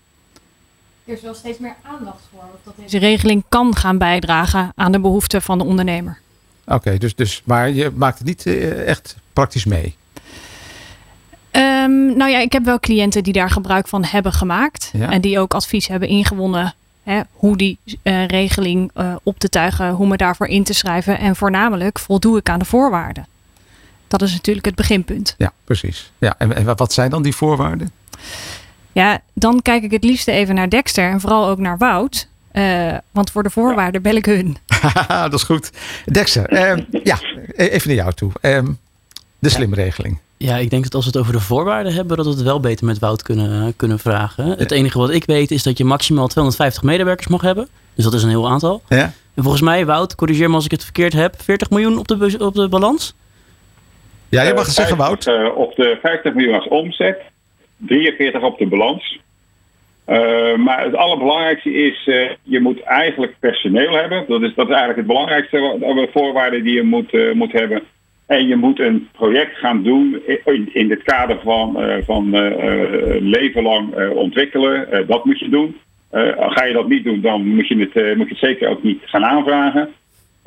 Er 1.07 1.13
is 1.13 1.21
wel 1.21 1.33
steeds 1.33 1.59
meer 1.59 1.75
aandacht 1.81 2.21
voor. 2.31 2.43
Of 2.53 2.59
dat 2.63 2.73
deze 2.77 2.97
regeling 2.97 3.43
kan 3.49 3.75
gaan 3.75 3.97
bijdragen 3.97 4.71
aan 4.75 4.91
de 4.91 4.99
behoeften 4.99 5.41
van 5.41 5.57
de 5.57 5.63
ondernemer. 5.63 6.19
Oké, 6.65 6.97
dus, 6.97 7.15
dus, 7.15 7.41
maar 7.45 7.69
je 7.69 7.91
maakt 7.95 8.17
het 8.17 8.27
niet 8.27 8.45
eh, 8.45 8.87
echt 8.87 9.15
praktisch 9.33 9.65
mee. 9.65 9.95
Ehm, 11.51 12.17
nou 12.17 12.31
ja, 12.31 12.39
ik 12.39 12.51
heb 12.51 12.65
wel 12.65 12.79
cliënten 12.79 13.23
die 13.23 13.33
daar 13.33 13.49
gebruik 13.49 13.87
van 13.87 14.03
hebben 14.03 14.33
gemaakt. 14.33 14.89
Ja. 14.93 15.11
En 15.11 15.21
die 15.21 15.39
ook 15.39 15.53
advies 15.53 15.87
hebben 15.87 16.09
ingewonnen. 16.09 16.73
Hè, 17.03 17.21
hoe 17.31 17.57
die 17.57 17.77
eh, 18.01 18.25
regeling 18.25 18.91
eh, 18.93 19.15
op 19.23 19.39
te 19.39 19.49
tuigen, 19.49 19.91
hoe 19.91 20.07
me 20.07 20.17
daarvoor 20.17 20.47
in 20.47 20.63
te 20.63 20.73
schrijven. 20.73 21.19
En 21.19 21.35
voornamelijk 21.35 21.99
voldoe 21.99 22.37
ik 22.37 22.49
aan 22.49 22.59
de 22.59 22.65
voorwaarden. 22.65 23.27
Dat 24.07 24.21
is 24.21 24.31
natuurlijk 24.31 24.65
het 24.65 24.75
beginpunt. 24.75 25.35
Ja, 25.37 25.53
precies. 25.63 26.11
Ja, 26.17 26.35
en, 26.37 26.55
en 26.55 26.75
wat 26.75 26.93
zijn 26.93 27.09
dan 27.09 27.23
die 27.23 27.35
voorwaarden? 27.35 27.91
Ja, 28.97 29.19
dan 29.33 29.61
kijk 29.61 29.83
ik 29.83 29.91
het 29.91 30.03
liefste 30.03 30.31
even 30.31 30.55
naar 30.55 30.69
Dexter 30.69 31.09
en 31.11 31.19
vooral 31.19 31.47
ook 31.47 31.57
naar 31.57 31.77
Wout. 31.77 32.27
Eh, 32.51 32.97
want 33.11 33.31
voor 33.31 33.43
de 33.43 33.49
voorwaarden 33.49 34.01
bel 34.01 34.15
ik 34.15 34.25
hun. 34.25 34.57
Haha, 34.81 35.23
dat 35.29 35.39
is 35.39 35.45
goed. 35.45 35.71
Dexter, 36.05 36.45
ehm, 36.45 36.83
ja, 37.03 37.17
e- 37.55 37.67
even 37.67 37.87
naar 37.87 37.97
jou 37.97 38.13
toe. 38.13 38.31
Ehm, 38.41 38.67
de 39.39 39.49
slimregeling. 39.49 40.19
Ja, 40.37 40.55
ik 40.57 40.69
denk 40.69 40.83
dat 40.83 40.93
als 40.93 41.03
we 41.05 41.09
het 41.11 41.19
over 41.19 41.33
de 41.33 41.39
voorwaarden 41.39 41.93
hebben, 41.93 42.17
dat 42.17 42.25
we 42.25 42.31
het 42.31 42.41
wel 42.41 42.59
beter 42.59 42.85
met 42.85 42.99
Wout 42.99 43.21
kunnen, 43.21 43.75
kunnen 43.75 43.99
vragen. 43.99 44.49
Het 44.49 44.71
enige 44.71 44.97
wat 44.97 45.09
ik 45.09 45.25
weet 45.25 45.51
is 45.51 45.63
dat 45.63 45.77
je 45.77 45.85
maximaal 45.85 46.27
250 46.27 46.83
medewerkers 46.83 47.27
mag 47.27 47.41
hebben. 47.41 47.67
Dus 47.95 48.03
dat 48.03 48.13
is 48.13 48.23
een 48.23 48.29
heel 48.29 48.49
aantal. 48.49 48.81
Ja? 48.89 49.13
En 49.33 49.43
volgens 49.43 49.61
mij, 49.63 49.85
Wout, 49.85 50.15
corrigeer 50.15 50.49
me 50.49 50.55
als 50.55 50.65
ik 50.65 50.71
het 50.71 50.83
verkeerd 50.83 51.13
heb, 51.13 51.41
40 51.41 51.69
miljoen 51.69 51.97
op 51.97 52.07
de, 52.07 52.35
op 52.39 52.53
de 52.53 52.67
balans? 52.69 53.15
Ja, 54.29 54.41
je 54.41 54.53
mag 54.53 54.65
het 54.65 54.75
zeggen, 54.75 54.97
50, 54.97 55.25
Wout. 55.33 55.47
eh, 55.51 55.57
op 55.57 55.75
de 55.75 55.97
50 56.01 56.33
miljoen 56.33 56.55
als 56.55 56.67
omzet, 56.67 57.17
43 57.77 58.43
op 58.43 58.57
de 58.57 58.67
balans. 58.67 59.19
Uh, 60.07 60.55
maar 60.55 60.83
het 60.83 60.95
allerbelangrijkste 60.95 61.73
is, 61.73 62.07
uh, 62.07 62.29
je 62.43 62.59
moet 62.59 62.81
eigenlijk 62.81 63.35
personeel 63.39 63.93
hebben. 63.93 64.25
Dat 64.27 64.41
is, 64.41 64.53
dat 64.55 64.65
is 64.65 64.75
eigenlijk 64.75 64.97
het 64.97 65.07
belangrijkste 65.07 66.07
voorwaarde 66.11 66.61
die 66.61 66.73
je 66.73 66.83
moet, 66.83 67.13
uh, 67.13 67.33
moet 67.33 67.51
hebben. 67.51 67.81
En 68.25 68.47
je 68.47 68.55
moet 68.55 68.79
een 68.79 69.07
project 69.11 69.57
gaan 69.57 69.83
doen 69.83 70.21
in, 70.45 70.69
in 70.73 70.89
het 70.89 71.03
kader 71.03 71.39
van, 71.43 71.77
van 72.05 72.29
leven 73.19 73.63
lang 73.63 74.09
ontwikkelen. 74.09 75.05
dat 75.07 75.25
moet 75.25 75.39
je 75.39 75.49
doen. 75.49 75.77
ga 76.37 76.63
je 76.63 76.73
dat 76.73 76.87
niet 76.87 77.03
doen, 77.03 77.21
dan 77.21 77.47
moet 77.47 77.67
je 77.67 77.77
het, 77.79 78.17
moet 78.17 78.27
je 78.27 78.33
het 78.33 78.43
zeker 78.43 78.69
ook 78.69 78.83
niet 78.83 79.01
gaan 79.05 79.25
aanvragen. 79.25 79.89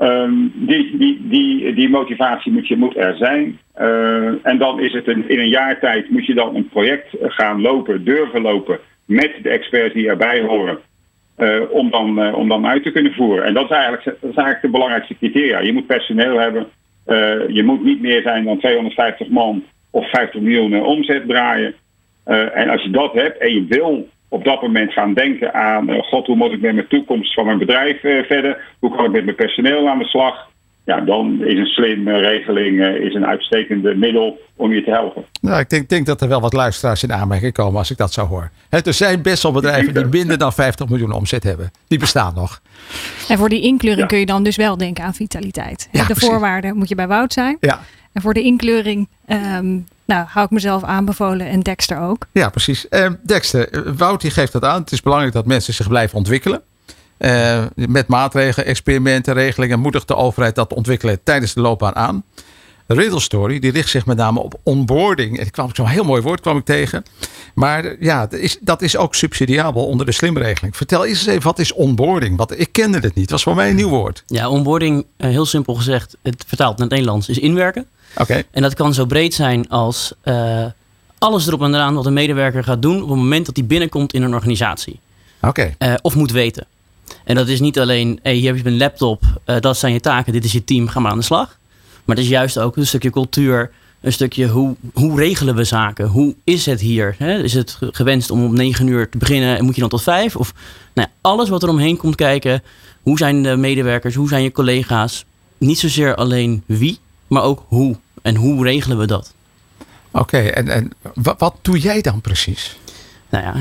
Um, 0.03 0.53
die, 0.55 0.97
die, 1.29 1.75
die, 1.75 1.89
motivatie 1.89 2.53
moet, 2.53 2.69
je, 2.69 2.77
moet 2.77 2.97
er 2.97 3.17
zijn. 3.17 3.59
en 4.43 4.59
dan 4.59 4.81
is 4.81 4.93
het 4.93 5.07
in 5.07 5.25
een 5.27 5.49
jaar 5.49 5.79
tijd 5.81 6.11
moet 6.11 6.27
je 6.27 6.35
dan 6.35 6.55
een 6.55 6.69
project 6.69 7.17
gaan 7.21 7.61
lopen, 7.61 8.05
durven 8.05 8.41
lopen 8.41 8.79
met 9.05 9.33
de 9.43 9.49
experts 9.49 9.95
die 9.95 10.09
erbij 10.09 10.41
horen. 10.41 10.79
Uh, 11.39 11.71
om, 11.71 11.91
dan, 11.91 12.27
uh, 12.27 12.35
om 12.35 12.49
dan 12.49 12.67
uit 12.67 12.83
te 12.83 12.91
kunnen 12.91 13.13
voeren. 13.15 13.45
En 13.45 13.55
dat 13.55 13.65
is 13.65 13.71
eigenlijk, 13.71 14.05
dat 14.05 14.15
is 14.15 14.23
eigenlijk 14.23 14.63
de 14.63 14.69
belangrijkste 14.69 15.17
criteria. 15.17 15.61
Je 15.61 15.73
moet 15.73 15.87
personeel 15.87 16.39
hebben. 16.39 16.67
Je 17.49 17.63
moet 17.65 17.85
niet 17.85 18.01
meer 18.01 18.23
zijn 18.23 18.45
dan 18.45 18.59
250 18.59 19.29
man 19.29 19.65
of 19.91 20.11
50 20.11 20.41
miljoen 20.41 20.85
omzet 20.85 21.29
draaien. 21.29 21.75
en 22.25 22.69
als 22.69 22.83
je 22.83 22.91
dat 22.91 23.13
hebt 23.13 23.39
en 23.39 23.55
je 23.55 23.65
wil 23.65 24.09
op 24.31 24.45
dat 24.45 24.63
moment 24.63 24.93
gaan 24.93 25.15
denken 25.15 25.55
aan... 25.55 26.03
God, 26.03 26.27
hoe 26.27 26.37
moet 26.37 26.53
ik 26.53 26.61
met 26.61 26.75
mijn 26.75 26.89
toekomst 26.89 27.35
van 27.35 27.45
mijn 27.45 27.59
bedrijf 27.59 28.01
verder? 28.01 28.57
Hoe 28.79 28.97
kan 28.97 29.05
ik 29.05 29.11
met 29.11 29.25
mijn 29.25 29.37
personeel 29.37 29.89
aan 29.89 29.99
de 29.99 30.09
slag? 30.09 30.49
ja, 30.91 31.01
dan 31.01 31.45
is 31.45 31.59
een 31.59 31.67
slimme 31.67 32.19
regeling 32.19 32.79
uh, 32.79 33.05
is 33.07 33.15
een 33.15 33.27
uitstekende 33.27 33.95
middel 33.95 34.39
om 34.57 34.73
je 34.73 34.85
te 34.85 34.91
helpen. 34.91 35.25
Nou, 35.41 35.61
ik 35.61 35.71
denk, 35.71 35.89
denk 35.89 36.07
dat 36.07 36.21
er 36.21 36.29
wel 36.29 36.41
wat 36.41 36.53
luisteraars 36.53 37.03
in 37.03 37.13
aanmerking 37.13 37.53
komen 37.53 37.79
als 37.79 37.91
ik 37.91 37.97
dat 37.97 38.13
zo 38.13 38.27
hoor. 38.27 38.51
He, 38.69 38.79
er 38.79 38.93
zijn 38.93 39.23
best 39.23 39.43
wel 39.43 39.53
bedrijven 39.53 39.95
die 39.95 40.05
minder 40.05 40.39
dan 40.39 40.53
50 40.53 40.89
miljoen 40.89 41.13
omzet 41.13 41.43
hebben. 41.43 41.71
Die 41.89 41.99
bestaan 41.99 42.35
nog. 42.35 42.61
En 43.29 43.39
voor 43.39 43.49
die 43.49 43.63
inkleuring 43.63 44.07
kun 44.07 44.19
je 44.19 44.27
dan 44.27 44.43
dus 44.43 44.57
wel 44.57 44.77
denken 44.77 45.05
aan 45.05 45.15
vitaliteit. 45.15 45.89
Ja, 45.93 46.01
de 46.01 46.07
precies. 46.07 46.29
voorwaarden 46.29 46.77
moet 46.77 46.89
je 46.89 46.95
bij 46.95 47.09
Wout 47.09 47.33
zijn. 47.33 47.57
Ja. 47.61 47.81
En 48.13 48.23
voor 48.23 48.35
de 48.35 48.43
inkleuring 48.43 49.09
um, 49.29 49.87
nou, 50.11 50.27
hou 50.29 50.45
ik 50.45 50.51
mezelf 50.51 50.83
aanbevolen 50.83 51.47
en 51.47 51.61
Dexter 51.61 52.01
ook. 52.01 52.27
Ja, 52.33 52.49
precies. 52.49 52.87
Uh, 52.91 53.07
Dexter, 53.23 53.95
Wout 53.97 54.21
die 54.21 54.31
geeft 54.31 54.53
dat 54.53 54.65
aan. 54.65 54.81
Het 54.81 54.93
is 54.93 55.03
belangrijk 55.03 55.33
dat 55.33 55.47
mensen 55.47 55.75
zich 55.75 55.89
blijven 55.89 56.17
ontwikkelen. 56.19 56.63
Uh, 57.19 57.65
met 57.75 58.07
maatregelen, 58.07 58.67
experimenten, 58.67 59.35
regelingen 59.35 59.81
moedigt 59.81 60.09
de 60.09 60.17
overheid 60.17 60.55
dat 60.55 60.73
ontwikkelen 60.73 61.23
tijdens 61.23 61.55
de 61.55 61.61
loopbaan 61.61 61.97
aan. 61.97 62.25
Riddle 62.87 63.21
Story 63.21 63.59
die 63.59 63.71
richt 63.71 63.89
zich 63.89 64.07
met 64.07 64.17
name 64.17 64.41
op 64.41 64.61
onboarding. 64.63 65.39
En 65.39 65.47
ik 65.47 65.53
kwam 65.53 65.71
zo'n 65.73 65.87
heel 65.87 66.05
mooi 66.05 66.23
woord 66.23 66.41
kwam 66.41 66.57
ik 66.57 66.65
tegen. 66.65 67.05
Maar 67.55 67.97
ja, 68.01 68.27
dat 68.27 68.41
is, 68.41 68.59
dat 68.61 68.83
is 68.83 68.97
ook 68.97 69.15
subsidiabel 69.15 69.87
onder 69.87 70.07
de 70.07 70.13
slimregeling. 70.13 70.77
Vertel 70.77 71.05
eens 71.07 71.27
even, 71.27 71.43
wat 71.43 71.59
is 71.59 71.73
onboarding? 71.73 72.37
Want 72.37 72.61
ik 72.61 72.73
kende 72.73 72.99
het 72.99 73.15
niet. 73.15 73.21
Het 73.21 73.31
was 73.31 73.43
voor 73.43 73.55
mij 73.55 73.71
een 73.71 73.77
nieuw 73.77 73.89
woord. 73.89 74.23
Ja, 74.27 74.49
onboarding, 74.49 75.05
eh, 75.17 75.31
heel 75.31 75.47
simpel 75.47 75.75
gezegd, 75.75 76.17
het 76.23 76.45
vertaald 76.47 76.79
naar 76.79 76.87
het 76.87 76.97
Nederlands, 76.97 77.29
is 77.29 77.39
inwerken. 77.39 77.87
Oké. 78.17 78.43
En 78.51 78.63
dat 78.63 78.75
kan 78.75 78.95
zo 78.95 79.05
breed 79.05 79.35
zijn 79.35 79.69
als 79.69 80.13
uh, 80.25 80.65
alles 81.19 81.47
erop 81.47 81.63
en 81.63 81.75
eraan 81.75 81.95
wat 81.95 82.07
een 82.07 82.13
medewerker 82.13 82.65
gaat 82.65 82.83
doen 82.83 83.03
op 83.03 83.09
het 83.09 83.19
moment 83.19 83.47
dat 83.47 83.57
hij 83.57 83.67
binnenkomt 83.67 84.13
in 84.13 84.23
een 84.23 84.35
organisatie. 84.35 85.01
Oké. 85.41 85.75
Uh, 85.79 85.95
of 86.03 86.15
moet 86.15 86.31
weten. 86.31 86.67
En 87.25 87.35
dat 87.35 87.49
is 87.49 87.61
niet 87.61 87.79
alleen, 87.79 88.19
hey, 88.23 88.35
hier 88.35 88.55
heb 88.55 88.65
je 88.65 88.71
een 88.71 88.77
laptop, 88.77 89.23
uh, 89.47 89.57
dat 89.61 89.77
zijn 89.77 89.93
je 89.93 90.01
taken, 90.01 90.33
dit 90.33 90.45
is 90.45 90.53
je 90.53 90.65
team, 90.65 90.89
ga 90.89 91.01
maar 91.01 91.11
aan 91.11 91.19
de 91.19 91.25
slag. 91.25 91.59
Maar 92.05 92.17
het 92.17 92.25
is 92.25 92.31
juist 92.31 92.59
ook 92.59 92.77
een 92.77 92.87
stukje 92.87 93.11
cultuur, 93.11 93.71
een 94.01 94.13
stukje 94.13 94.49
hoe, 94.49 94.77
hoe 94.93 95.19
regelen 95.19 95.55
we 95.55 95.65
zaken? 95.65 96.07
Hoe 96.07 96.35
is 96.45 96.67
het 96.67 96.81
hier? 96.81 97.15
Hè? 97.19 97.43
Is 97.43 97.55
het 97.55 97.79
gewenst 97.81 98.31
om 98.31 98.45
om 98.45 98.55
negen 98.55 98.87
uur 98.87 99.09
te 99.09 99.19
beginnen 99.19 99.59
en 99.59 99.65
moet 99.65 99.75
je 99.75 99.81
dan 99.81 99.91
tot 99.91 100.03
vijf? 100.03 100.37
Of 100.37 100.55
nou 100.93 101.09
ja, 101.09 101.15
alles 101.21 101.49
wat 101.49 101.63
er 101.63 101.69
omheen 101.69 101.97
komt 101.97 102.15
kijken. 102.15 102.63
Hoe 103.03 103.19
zijn 103.19 103.43
de 103.43 103.57
medewerkers? 103.57 104.15
Hoe 104.15 104.29
zijn 104.29 104.43
je 104.43 104.53
collega's? 104.53 105.25
Niet 105.59 105.79
zozeer 105.79 106.15
alleen 106.15 106.63
wie, 106.67 106.99
maar 107.31 107.43
ook 107.43 107.65
hoe. 107.69 107.97
En 108.23 108.37
hoe 108.37 108.65
regelen 108.65 108.99
we 108.99 109.07
dat? 109.07 109.35
Oké, 110.11 110.19
okay, 110.21 110.49
en, 110.49 110.69
en 110.69 110.93
wat, 111.15 111.39
wat 111.39 111.55
doe 111.63 111.79
jij 111.79 112.01
dan 112.01 112.21
precies? 112.21 112.79
Nou 113.29 113.45
ja, 113.45 113.55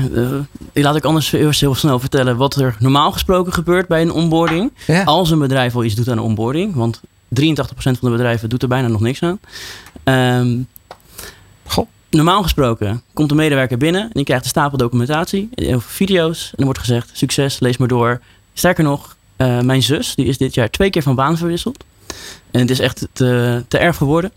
uh, 0.72 0.82
laat 0.84 0.96
ik 0.96 1.04
anders 1.04 1.32
eerst 1.32 1.60
heel 1.60 1.74
snel 1.74 1.98
vertellen 1.98 2.36
wat 2.36 2.56
er 2.56 2.76
normaal 2.78 3.12
gesproken 3.12 3.52
gebeurt 3.52 3.88
bij 3.88 4.02
een 4.02 4.12
onboarding. 4.12 4.72
Ja. 4.86 5.02
Als 5.02 5.30
een 5.30 5.38
bedrijf 5.38 5.74
al 5.74 5.84
iets 5.84 5.94
doet 5.94 6.08
aan 6.08 6.18
een 6.18 6.24
onboarding. 6.24 6.74
Want 6.74 7.00
83% 7.00 7.04
van 7.74 7.96
de 8.00 8.10
bedrijven 8.10 8.48
doet 8.48 8.62
er 8.62 8.68
bijna 8.68 8.88
nog 8.88 9.00
niks 9.00 9.22
aan. 9.22 9.40
Um, 10.04 10.68
Goh. 11.66 11.86
Normaal 12.10 12.42
gesproken 12.42 13.02
komt 13.12 13.28
de 13.28 13.34
medewerker 13.34 13.78
binnen 13.78 14.02
en 14.02 14.10
die 14.12 14.24
krijgt 14.24 14.44
een 14.44 14.50
stapel 14.50 14.78
documentatie, 14.78 15.48
video's. 15.78 16.50
En 16.50 16.58
er 16.58 16.64
wordt 16.64 16.78
gezegd, 16.78 17.10
succes, 17.12 17.60
lees 17.60 17.76
maar 17.76 17.88
door. 17.88 18.20
Sterker 18.54 18.84
nog, 18.84 19.16
uh, 19.36 19.60
mijn 19.60 19.82
zus 19.82 20.14
die 20.14 20.26
is 20.26 20.38
dit 20.38 20.54
jaar 20.54 20.70
twee 20.70 20.90
keer 20.90 21.02
van 21.02 21.14
baan 21.14 21.36
verwisseld. 21.36 21.84
En 22.50 22.60
het 22.60 22.70
is 22.70 22.78
echt 22.78 23.06
te, 23.12 23.64
te 23.68 23.78
erg 23.78 23.96
geworden. 23.96 24.32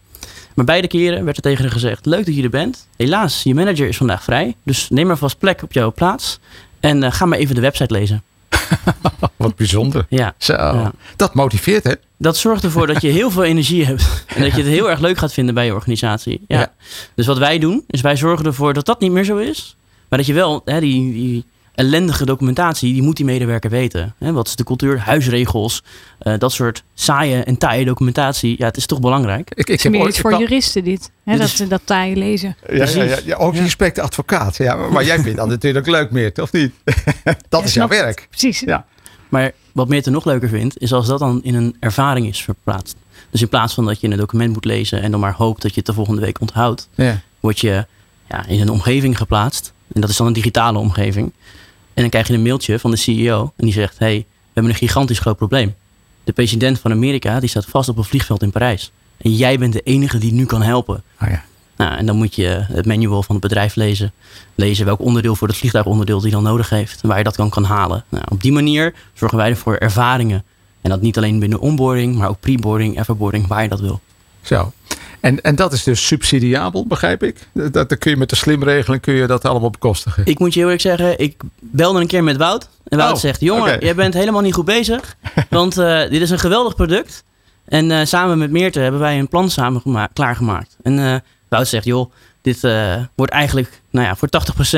Maar 0.54 0.66
beide 0.66 0.88
keren 0.88 1.24
werd 1.26 1.38
er 1.38 1.44
tegen 1.44 1.64
haar 1.64 1.72
gezegd: 1.72 2.06
Leuk 2.06 2.26
dat 2.26 2.36
je 2.36 2.44
er 2.44 2.50
bent. 2.50 2.88
Helaas, 2.98 3.44
je 3.44 3.54
manager 3.54 3.88
is 3.88 3.98
vandaag 3.98 4.24
vrij. 4.24 4.56
Dus 4.64 4.90
neem 4.90 5.08
maar 5.08 5.18
vast 5.18 5.38
plek 5.38 5.64
op 5.64 5.74
jouw 5.74 5.92
plaats. 5.92 6.40
En 6.80 7.04
uh, 7.04 7.12
ga 7.12 7.26
maar 7.26 7.38
even 7.38 7.56
de 7.56 7.62
website 7.62 7.94
lezen. 7.94 8.24
Wat 9.36 9.56
bijzonder. 9.56 10.06
Ja. 10.10 10.34
Zo. 10.38 10.54
Ja. 10.54 10.92
Dat 11.16 11.34
motiveert, 11.34 11.84
hè? 11.84 11.94
Dat 12.18 12.38
zorgt 12.38 12.64
ervoor 12.64 12.88
dat 12.88 13.02
je 13.02 13.10
heel 13.10 13.32
veel 13.32 13.44
energie 13.44 13.86
hebt. 13.86 14.04
En 14.36 14.42
dat 14.42 14.52
je 14.52 14.58
het 14.58 14.72
heel 14.72 14.90
erg 14.90 15.00
leuk 15.00 15.18
gaat 15.18 15.34
vinden 15.34 15.54
bij 15.54 15.66
je 15.66 15.74
organisatie. 15.74 16.42
Ja. 16.48 16.60
Ja. 16.60 16.74
Dus 17.16 17.26
wat 17.26 17.38
wij 17.38 17.60
doen, 17.60 17.84
is 17.88 18.02
wij 18.02 18.16
zorgen 18.16 18.46
ervoor 18.46 18.74
dat 18.74 18.86
dat 18.86 19.00
niet 19.00 19.12
meer 19.12 19.24
zo 19.24 19.38
is. 19.38 19.76
Maar 20.10 20.20
dat 20.20 20.28
je 20.28 20.34
wel 20.34 20.62
hè, 20.66 20.80
die, 20.80 21.14
die 21.14 21.46
ellendige 21.76 22.26
documentatie, 22.26 22.94
die 22.94 23.02
moet 23.02 23.16
die 23.16 23.26
medewerker 23.26 23.70
weten. 23.70 24.16
Hè, 24.18 24.32
wat 24.32 24.48
is 24.48 24.56
de 24.56 24.64
cultuur, 24.64 25.00
huisregels, 25.00 25.84
uh, 26.22 26.34
dat 26.38 26.52
soort 26.52 26.84
saaie 26.94 27.44
en 27.44 27.58
taaie 27.58 27.86
documentatie. 27.86 28.56
Ja, 28.58 28.66
het 28.66 28.78
is 28.78 28.86
toch 28.86 29.00
belangrijk. 29.00 29.50
Ik, 29.50 29.58
ik 29.58 29.68
Het 29.68 29.86
is 29.86 29.92
meer 29.92 30.08
iets 30.08 30.20
voor 30.20 30.40
juristen 30.40 30.84
dit. 30.84 31.12
Hè, 31.24 31.38
dat 31.38 31.50
ze 31.50 31.68
dat 31.68 31.82
taai 31.84 32.16
lezen. 32.16 32.56
Ja, 32.70 32.86
ja, 32.86 33.04
ja, 33.04 33.18
ja, 33.26 33.36
ook 33.36 33.56
je 33.56 33.70
spreekt 33.70 33.96
de 33.96 34.02
advocaat. 34.02 34.58
Ja, 34.58 34.76
maar 34.76 35.06
jij 35.06 35.20
vindt 35.20 35.38
dat 35.38 35.48
natuurlijk 35.48 35.88
leuk 35.88 36.12
meer, 36.12 36.32
of 36.42 36.52
niet? 36.52 36.74
dat 37.50 37.64
is 37.64 37.74
jouw 37.74 37.88
werk. 37.88 38.28
Precies. 38.30 38.60
Ja. 38.60 38.86
Maar 39.30 39.52
wat 39.72 39.88
Meerte 39.88 40.10
nog 40.10 40.26
leuker 40.26 40.50
vindt, 40.50 40.82
is 40.82 40.94
als 40.94 41.08
dat 41.08 41.20
dan 41.20 41.44
in 41.44 41.56
een 41.56 41.76
ervaring 41.80 42.28
is 42.28 42.44
verplaatst. 42.44 42.96
Dus 43.30 43.42
in 43.42 43.50
plaats 43.50 43.74
van 43.74 43.86
dat 43.86 44.00
je 44.00 44.08
een 44.08 44.18
document 44.18 44.54
moet 44.54 44.66
lezen 44.66 45.02
en 45.02 45.12
dan 45.12 45.20
maar 45.20 45.34
hoopt 45.34 45.62
dat 45.62 45.72
je 45.72 45.78
het 45.78 45.86
de 45.86 45.94
volgende 45.94 46.22
week 46.22 46.42
onthoudt, 46.42 46.90
Ja. 46.96 47.22
word 47.40 47.60
je 47.60 47.86
ja, 48.30 48.46
in 48.48 48.62
een 48.62 48.70
omgeving 48.70 49.18
geplaatst. 49.18 49.74
En 49.94 50.02
dat 50.02 50.10
is 50.10 50.18
dan 50.18 50.28
een 50.28 50.34
digitale 50.34 50.78
omgeving. 50.78 51.32
En 51.94 52.02
dan 52.02 52.10
krijg 52.10 52.28
je 52.28 52.34
een 52.34 52.42
mailtje 52.42 52.80
van 52.80 52.92
de 52.92 52.98
CEO 52.98 53.54
en 53.56 53.66
die 53.66 53.74
zegt: 53.74 54.00
Hey, 54.00 54.18
we 54.18 54.52
hebben 54.54 54.72
een 54.72 54.78
gigantisch 54.78 55.20
groot 55.20 55.38
probleem. 55.38 55.76
De 56.24 56.32
president 56.32 56.80
van 56.80 56.92
Amerika 56.92 57.40
die 57.40 57.50
staat 57.50 57.66
vast 57.66 57.90
op 57.90 57.98
een 57.98 58.04
vliegveld 58.04 58.42
in 58.42 58.52
Parijs. 58.52 58.92
En 59.18 59.34
jij 59.34 59.58
bent 59.58 59.74
de 59.74 59.82
enige 59.82 60.18
die 60.18 60.34
nu 60.34 60.46
kan 60.46 60.62
helpen. 60.62 61.04
Oh, 61.22 61.30
ja. 61.30 61.44
Nou, 61.78 61.98
en 61.98 62.06
dan 62.06 62.16
moet 62.16 62.36
je 62.36 62.66
het 62.68 62.86
manual 62.86 63.24
van 63.24 63.36
het 63.36 63.44
bedrijf 63.44 63.76
lezen. 63.76 64.12
Lezen 64.56 64.86
welk 64.86 65.00
onderdeel 65.00 65.36
voor 65.36 65.48
het 65.48 65.58
vliegtuigonderdeel 65.58 66.20
die 66.20 66.32
dan 66.32 66.44
nodig 66.44 66.70
heeft. 66.70 67.02
En 67.02 67.08
waar 67.08 67.18
je 67.18 67.24
dat 67.24 67.36
kan, 67.36 67.50
kan 67.50 67.64
halen. 67.64 68.04
Nou, 68.10 68.24
op 68.30 68.42
die 68.42 68.52
manier 68.52 68.94
zorgen 69.14 69.38
wij 69.38 69.50
ervoor 69.50 69.76
ervaringen. 69.76 70.44
En 70.82 70.90
dat 70.90 71.02
niet 71.02 71.18
alleen 71.18 71.40
binnen 71.40 71.60
onboarding, 71.60 72.16
maar 72.16 72.30
ook 72.30 72.40
preboarding, 72.40 73.00
everboarding, 73.00 73.48
waar 73.48 73.64
je 73.64 73.70
dat 73.70 73.80
wil. 73.80 74.02
Zo. 74.42 74.72
En, 75.24 75.42
en 75.42 75.56
dat 75.56 75.74
is 75.74 75.84
dus 75.84 76.08
subsidiabel, 76.08 76.86
begrijp 76.88 77.24
ik? 77.24 77.38
Dat, 77.52 77.74
dat 77.74 77.98
kun 77.98 78.12
je 78.12 78.18
met 78.18 78.30
de 78.30 78.36
slimregeling 78.36 79.02
kun 79.02 79.14
je 79.14 79.28
dat 79.28 79.46
allemaal 79.46 79.70
bekostigen. 79.70 80.26
Ik 80.26 80.40
moet 80.40 80.54
je 80.54 80.60
heel 80.60 80.70
eerlijk 80.70 80.82
zeggen, 80.88 81.20
ik 81.20 81.42
belde 81.60 82.00
een 82.02 82.08
keer 82.08 82.24
met 82.24 82.38
Wout. 82.38 82.70
En 82.88 82.98
Wout 82.98 83.12
Oh, 83.14 83.18
zegt, 83.20 83.40
jongen, 83.42 83.80
jij 83.80 83.96
bent 83.96 84.14
helemaal 84.14 84.42
niet 84.42 84.54
goed 84.54 84.66
bezig. 84.66 85.16
Want 85.50 85.78
eh, 85.78 86.00
dit 86.10 86.22
is 86.22 86.30
een 86.30 86.40
geweldig 86.40 86.76
product. 86.76 87.24
En 87.66 87.92
eh, 87.92 88.06
samen 88.06 88.38
met 88.38 88.52
Meerte 88.52 88.80
hebben 88.80 89.00
wij 89.00 89.20
een 89.20 89.28
plan 89.28 89.50
samen 89.50 89.82
gema- 89.82 90.10
klaargemaakt. 90.14 90.78
En 90.84 91.00
eh 91.00 91.16
Wout 91.48 91.68
zegt, 91.68 91.86
joh, 91.86 92.12
dit 92.42 92.64
eh, 92.64 92.96
wordt 93.16 93.32
eigenlijk 93.32 93.82
nou 93.90 94.06
ja, 94.08 94.16
voor 94.16 94.30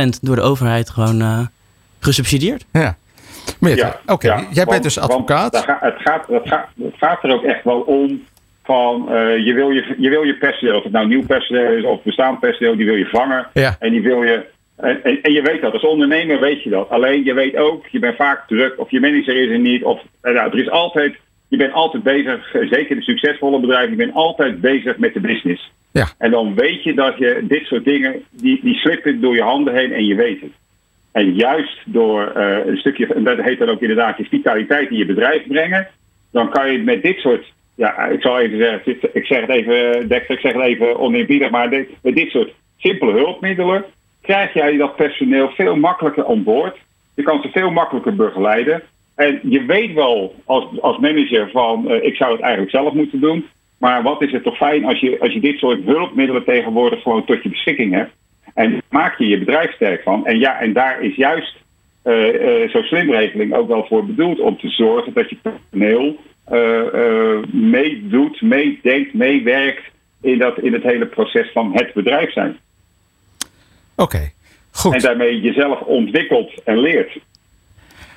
80% 0.06 0.08
door 0.22 0.36
de 0.36 0.42
overheid 0.42 0.90
gewoon 0.90 1.22
eh, 1.22 1.40
gesubsidieerd. 2.00 2.66
Ja. 2.72 2.96
Meerte, 3.60 3.82
Ja, 3.82 4.00
oké. 4.14 4.28
ja, 4.28 4.36
Jij 4.40 4.48
want- 4.54 4.70
bent 4.70 4.84
dus 4.84 4.98
advocaat. 5.00 5.54
het, 5.56 5.64
gaat, 5.66 5.82
het, 5.82 6.42
gaat, 6.48 6.68
het 6.84 6.94
gaat 6.98 7.24
er 7.24 7.34
ook 7.34 7.44
echt 7.44 7.64
wel 7.64 7.80
om 7.80 8.22
van 8.66 9.10
eh, 9.10 9.46
je, 9.46 9.54
wil 9.54 9.70
je, 9.70 9.96
je 9.98 10.10
wil 10.10 10.24
je 10.24 10.36
personeel, 10.38 10.78
of 10.78 10.84
het 10.84 10.92
nou 10.92 11.08
nieuw 11.08 11.26
personeel 11.26 11.72
is 11.72 11.84
of 11.84 12.04
bestaand 12.04 12.40
personeel, 12.40 12.76
die 12.76 12.86
wil 12.86 12.96
je 12.96 13.06
vangen. 13.06 13.48
Ja. 13.54 13.76
En 13.80 13.92
die 13.92 14.02
wil 14.02 14.24
je. 14.24 14.46
En, 14.78 15.04
en, 15.04 15.22
en 15.22 15.34
je 15.34 15.42
weet 15.42 15.62
dat, 15.62 15.74
als 15.74 15.86
ondernemer 15.86 16.40
weet 16.40 16.64
je 16.64 16.70
dat. 16.70 16.90
Alleen 16.90 17.24
je 17.24 17.34
weet 17.34 17.56
ook, 17.56 17.88
je 17.88 18.00
bent 18.00 18.16
vaak 18.16 18.48
druk, 18.48 18.80
of 18.80 18.92
je 18.92 19.00
manager 19.00 19.36
is 19.36 19.50
er 19.50 19.60
niet, 19.60 19.84
of 19.84 20.02
eh, 20.22 20.34
nou, 20.34 20.52
er 20.52 20.60
is 20.60 20.70
altijd, 20.70 21.16
je 21.48 21.58
bent 21.58 21.74
altijd 21.74 22.04
bezig, 22.04 22.54
eh, 22.54 22.68
zeker 22.70 22.96
de 22.96 23.02
succesvolle 23.02 23.60
bedrijven, 23.60 23.90
je 23.90 23.96
bent 23.96 24.14
altijd 24.14 24.62
bezig 24.62 24.98
met 24.98 25.14
de 25.14 25.20
business. 25.20 25.72
Ja. 25.92 26.08
En 26.18 26.32
dan 26.32 26.56
weet 26.56 26.84
je 26.84 26.94
dat 26.94 27.18
je 27.18 27.40
dit 27.44 27.66
soort 27.66 27.86
dingen, 27.86 28.24
die, 28.32 28.60
die 28.64 28.76
slippen 28.76 29.22
door 29.22 29.36
je 29.36 29.42
handen 29.42 29.76
heen 29.76 29.94
en 29.94 30.06
je 30.06 30.16
weet 30.16 30.42
het. 30.42 30.52
En 31.12 31.34
juist 31.34 31.78
door 31.86 32.36
een 32.36 32.78
stukje, 32.78 33.14
en 33.14 33.24
dat 33.24 33.42
heet 33.42 33.60
dan 33.60 33.70
ook 33.70 33.82
inderdaad 33.82 34.18
je 34.18 34.26
vitaliteit 34.26 34.90
in 34.90 34.98
je 34.98 35.06
bedrijf 35.06 35.48
brengen, 35.48 35.88
dan 36.32 36.50
kan 36.50 36.72
je 36.72 36.84
met 36.84 37.02
dit 37.02 37.18
soort, 37.18 37.54
ja, 37.76 38.06
ik 38.06 38.22
zal 38.22 38.40
even 38.40 38.58
zeggen, 38.58 38.98
ik 39.14 39.26
zeg 39.26 39.42
het 39.42 39.50
even, 39.50 40.08
Dexter, 40.08 40.36
ik 40.36 40.42
zeg 40.42 40.54
het 40.54 40.62
even 40.62 41.00
oneerbiedig, 41.00 41.50
maar 41.50 41.70
dit, 41.70 41.90
met 42.02 42.16
dit 42.16 42.30
soort 42.30 42.54
simpele 42.78 43.12
hulpmiddelen 43.12 43.86
krijg 44.22 44.54
jij 44.54 44.78
dat 44.78 44.96
personeel 44.96 45.50
veel 45.50 45.76
makkelijker 45.76 46.28
aan 46.28 46.44
boord. 46.44 46.78
Je 47.16 47.24
kan 47.24 47.42
ze 47.42 47.50
veel 47.50 47.72
makkelijker 47.72 48.16
begeleiden. 48.16 48.82
En 49.16 49.40
je 49.44 49.66
weet 49.66 49.94
wel 49.94 50.36
als, 50.46 50.82
als 50.82 50.98
manager 50.98 51.50
van 51.52 51.86
uh, 51.88 52.04
ik 52.04 52.16
zou 52.16 52.32
het 52.32 52.42
eigenlijk 52.42 52.72
zelf 52.72 52.94
moeten 52.94 53.20
doen. 53.20 53.46
Maar 53.80 54.04
wat 54.04 54.22
is 54.22 54.32
het 54.32 54.44
toch 54.44 54.58
fijn 54.58 54.86
als 54.86 55.00
je, 55.00 55.20
als 55.20 55.34
je 55.34 55.40
dit 55.40 55.58
soort 55.58 55.84
hulpmiddelen 55.86 56.44
tegenwoordig 56.44 57.02
gewoon 57.02 57.26
tot 57.26 57.44
je 57.44 57.50
beschikking 57.50 57.94
hebt. 57.94 58.12
En 58.54 58.82
maak 58.90 59.18
je 59.18 59.28
je 59.28 59.38
bedrijf 59.40 59.74
sterk 59.74 60.04
van. 60.04 60.26
En 60.26 60.40
ja, 60.40 60.60
en 60.60 60.74
daar 60.74 61.02
is 61.02 61.16
juist 61.16 61.56
uh, 62.04 62.64
uh, 62.64 62.70
zo'n 62.70 62.84
slimregeling 62.84 63.54
ook 63.54 63.68
wel 63.68 63.86
voor 63.86 64.06
bedoeld 64.06 64.40
om 64.40 64.58
te 64.58 64.70
zorgen 64.70 65.14
dat 65.14 65.30
je 65.30 65.38
personeel 65.42 66.18
meedoet, 67.52 68.42
meedenkt, 68.42 69.14
meewerkt 69.14 69.84
in, 70.22 70.38
dat, 70.38 70.60
in 70.60 70.74
het 70.74 70.84
hele 70.84 71.06
proces 71.06 71.52
van 71.52 71.72
het 71.74 71.94
bedrijf 71.94 72.32
zijn. 72.32 72.58
Oké, 73.96 74.32
goed. 74.72 74.94
En 74.94 75.00
daarmee 75.00 75.42
jezelf 75.42 75.80
ontwikkelt 75.80 76.64
en 76.64 76.78
leert. 76.78 77.18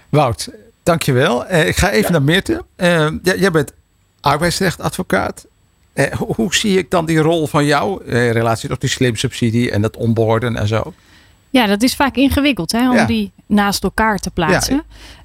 Wout, 0.09 0.51
dankjewel. 0.83 1.51
Uh, 1.51 1.67
ik 1.67 1.77
ga 1.77 1.91
even 1.91 2.03
ja. 2.03 2.11
naar 2.11 2.23
Meerte. 2.23 2.65
Uh, 2.77 3.09
jij 3.23 3.51
bent 3.51 3.73
arbeidsrechtadvocaat. 4.21 5.47
Uh, 5.95 6.05
hoe, 6.05 6.35
hoe, 6.35 6.55
zie 6.55 6.79
ik 6.79 6.91
dan 6.91 7.07
die 7.07 7.19
rol 7.19 7.47
van 7.47 7.65
jou 7.65 8.05
in 8.05 8.31
relatie 8.31 8.69
tot 8.69 8.81
die 8.81 8.91
slimsubsidie 8.91 9.71
en 9.71 9.83
dat 9.83 9.97
onboorden 9.97 10.57
en 10.57 10.67
zo? 10.67 10.93
Ja, 11.51 11.67
dat 11.67 11.83
is 11.83 11.95
vaak 11.95 12.17
ingewikkeld 12.17 12.73
hè, 12.73 12.91
om 12.91 12.97
ja. 12.97 13.07
die 13.07 13.33
naast 13.47 13.83
elkaar 13.83 14.19
te 14.19 14.31
plaatsen. 14.31 14.83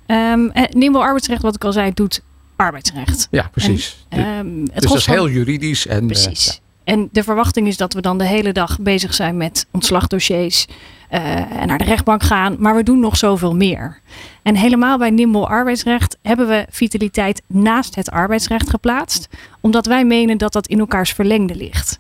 Ja. 0.08 0.32
Um, 0.32 0.52
Nimbo 0.70 1.00
arbeidsrecht, 1.00 1.42
wat 1.42 1.56
ik 1.56 1.64
al 1.64 1.72
zei, 1.72 1.92
doet 1.94 2.22
arbeidsrecht. 2.64 3.28
Ja, 3.32 3.50
precies. 3.52 4.06
En, 4.10 4.26
um, 4.26 4.62
het 4.62 4.82
dus 4.82 4.92
dat 4.92 5.00
is 5.00 5.06
heel 5.06 5.30
juridisch. 5.30 5.88
En, 5.88 6.08
precies. 6.08 6.62
En 6.84 7.10
de 7.12 7.24
verwachting 7.24 7.68
is 7.68 7.78
dat 7.78 7.94
we 7.94 8.02
dan 8.02 8.18
de 8.18 8.26
hele 8.26 8.52
dag 8.52 8.80
bezig 8.80 9.14
zijn 9.14 9.38
met 9.38 9.66
ontslagdossiers 9.72 10.68
uh, 11.12 11.62
en 11.62 11.68
naar 11.68 11.78
de 11.78 11.84
rechtbank 11.84 12.24
gaan. 12.24 12.56
Maar 12.60 12.76
we 12.76 12.84
doen 12.84 13.00
nog 13.00 13.18
zoveel 13.18 13.56
meer. 13.56 14.00
En 14.42 14.56
helemaal 14.56 14.98
bij 14.98 15.10
Nimble 15.10 15.48
arbeidsrecht 15.48 16.18
hebben 16.22 16.48
we 16.48 16.66
vitaliteit 16.70 17.42
naast 17.48 17.96
het 17.96 18.12
arbeidsrecht 18.12 18.70
geplaatst. 18.70 19.28
Omdat 19.62 19.86
wij 19.86 20.06
menen 20.06 20.38
dat 20.38 20.54
dat 20.54 20.68
in 20.68 20.80
elkaars 20.80 21.14
verlengde 21.14 21.56
ligt. 21.56 22.00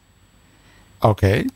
Oké. 0.99 1.07
Okay. 1.07 1.49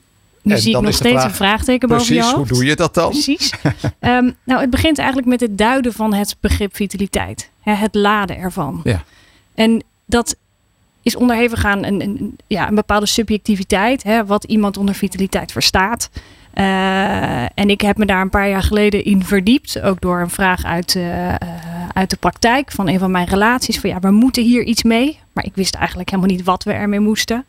Nu 0.48 0.54
en 0.54 0.62
zie 0.62 0.76
ik 0.76 0.82
nog 0.82 0.94
steeds 0.94 1.14
vraag, 1.14 1.24
een 1.24 1.36
vraagteken 1.36 1.90
boven 1.90 2.06
precies, 2.06 2.30
je 2.30 2.36
hoe 2.36 2.48
doe 2.48 2.66
je 2.66 2.76
dat 2.76 2.94
dan? 2.94 3.10
Precies. 3.10 3.54
um, 4.00 4.36
nou, 4.46 4.62
het 4.62 4.70
begint 4.70 4.98
eigenlijk 4.98 5.28
met 5.28 5.40
het 5.40 5.58
duiden 5.58 5.94
van 5.94 6.14
het 6.14 6.36
begrip 6.40 6.76
vitaliteit. 6.76 7.50
Het 7.62 7.96
laden 7.96 8.38
ervan. 8.38 8.82
Ja. 8.84 9.04
En 9.56 9.84
dat 10.06 10.36
is 11.02 11.16
onderhevig 11.16 11.66
aan 11.66 11.84
een, 11.84 12.02
een, 12.02 12.38
ja, 12.48 12.68
een 12.68 12.76
bepaalde 12.76 13.06
subjectiviteit. 13.06 14.04
Hè, 14.04 14.26
wat 14.26 14.44
iemand 14.44 14.78
onder 14.78 14.96
vitaliteit 14.96 15.52
verstaat. 15.52 16.10
Uh, 16.54 17.42
en 17.42 17.70
ik 17.70 17.82
heb 17.82 17.98
me 17.98 18.06
daar 18.06 18.22
een 18.22 18.30
paar 18.30 18.50
jaar 18.50 18.64
geleden 18.64 19.04
in 19.04 19.24
verdiept. 19.24 19.82
Ook 19.82 20.02
door 20.02 20.20
een 20.20 20.30
vraag 20.30 20.64
uit, 20.64 20.96
uh, 20.96 21.36
uit 21.94 22.10
de 22.10 22.16
praktijk 22.16 22.72
van 22.72 22.88
een 22.88 23.00
van 23.00 23.12
mijn 23.12 23.28
relaties. 23.28 23.80
Van 23.80 23.90
ja, 23.90 24.00
we 24.00 24.12
moeten 24.12 24.44
hier 24.44 24.64
iets 24.64 24.84
mee. 24.84 25.20
Maar 25.34 25.46
ik 25.46 25.56
wist 25.56 25.76
eigenlijk 25.76 26.10
helemaal 26.10 26.32
niet 26.32 26.44
wat 26.44 26.64
we 26.64 26.72
ermee 26.72 27.00
moesten. 27.00 27.46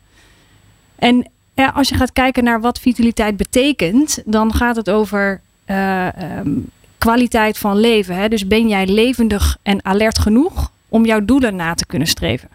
En 0.95 1.29
ja, 1.59 1.69
als 1.69 1.89
je 1.89 1.95
gaat 1.95 2.13
kijken 2.13 2.43
naar 2.43 2.61
wat 2.61 2.79
vitaliteit 2.79 3.37
betekent, 3.37 4.21
dan 4.25 4.53
gaat 4.53 4.75
het 4.75 4.89
over 4.89 5.41
uh, 5.65 6.07
um, 6.37 6.69
kwaliteit 6.97 7.57
van 7.57 7.77
leven. 7.77 8.15
Hè? 8.15 8.27
Dus 8.27 8.47
ben 8.47 8.67
jij 8.67 8.87
levendig 8.87 9.57
en 9.61 9.85
alert 9.85 10.19
genoeg 10.19 10.71
om 10.89 11.05
jouw 11.05 11.25
doelen 11.25 11.55
na 11.55 11.73
te 11.73 11.85
kunnen 11.85 12.07
streven? 12.07 12.49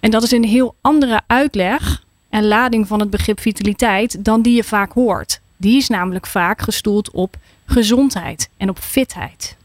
En 0.00 0.10
dat 0.10 0.22
is 0.22 0.30
een 0.30 0.44
heel 0.44 0.74
andere 0.80 1.20
uitleg 1.26 2.04
en 2.28 2.46
lading 2.46 2.86
van 2.86 3.00
het 3.00 3.10
begrip 3.10 3.40
vitaliteit 3.40 4.24
dan 4.24 4.42
die 4.42 4.56
je 4.56 4.64
vaak 4.64 4.92
hoort. 4.92 5.40
Die 5.56 5.76
is 5.76 5.88
namelijk 5.88 6.26
vaak 6.26 6.60
gestoeld 6.60 7.10
op 7.10 7.36
gezondheid 7.66 8.48
en 8.56 8.68
op 8.68 8.78
fitheid. 8.78 9.56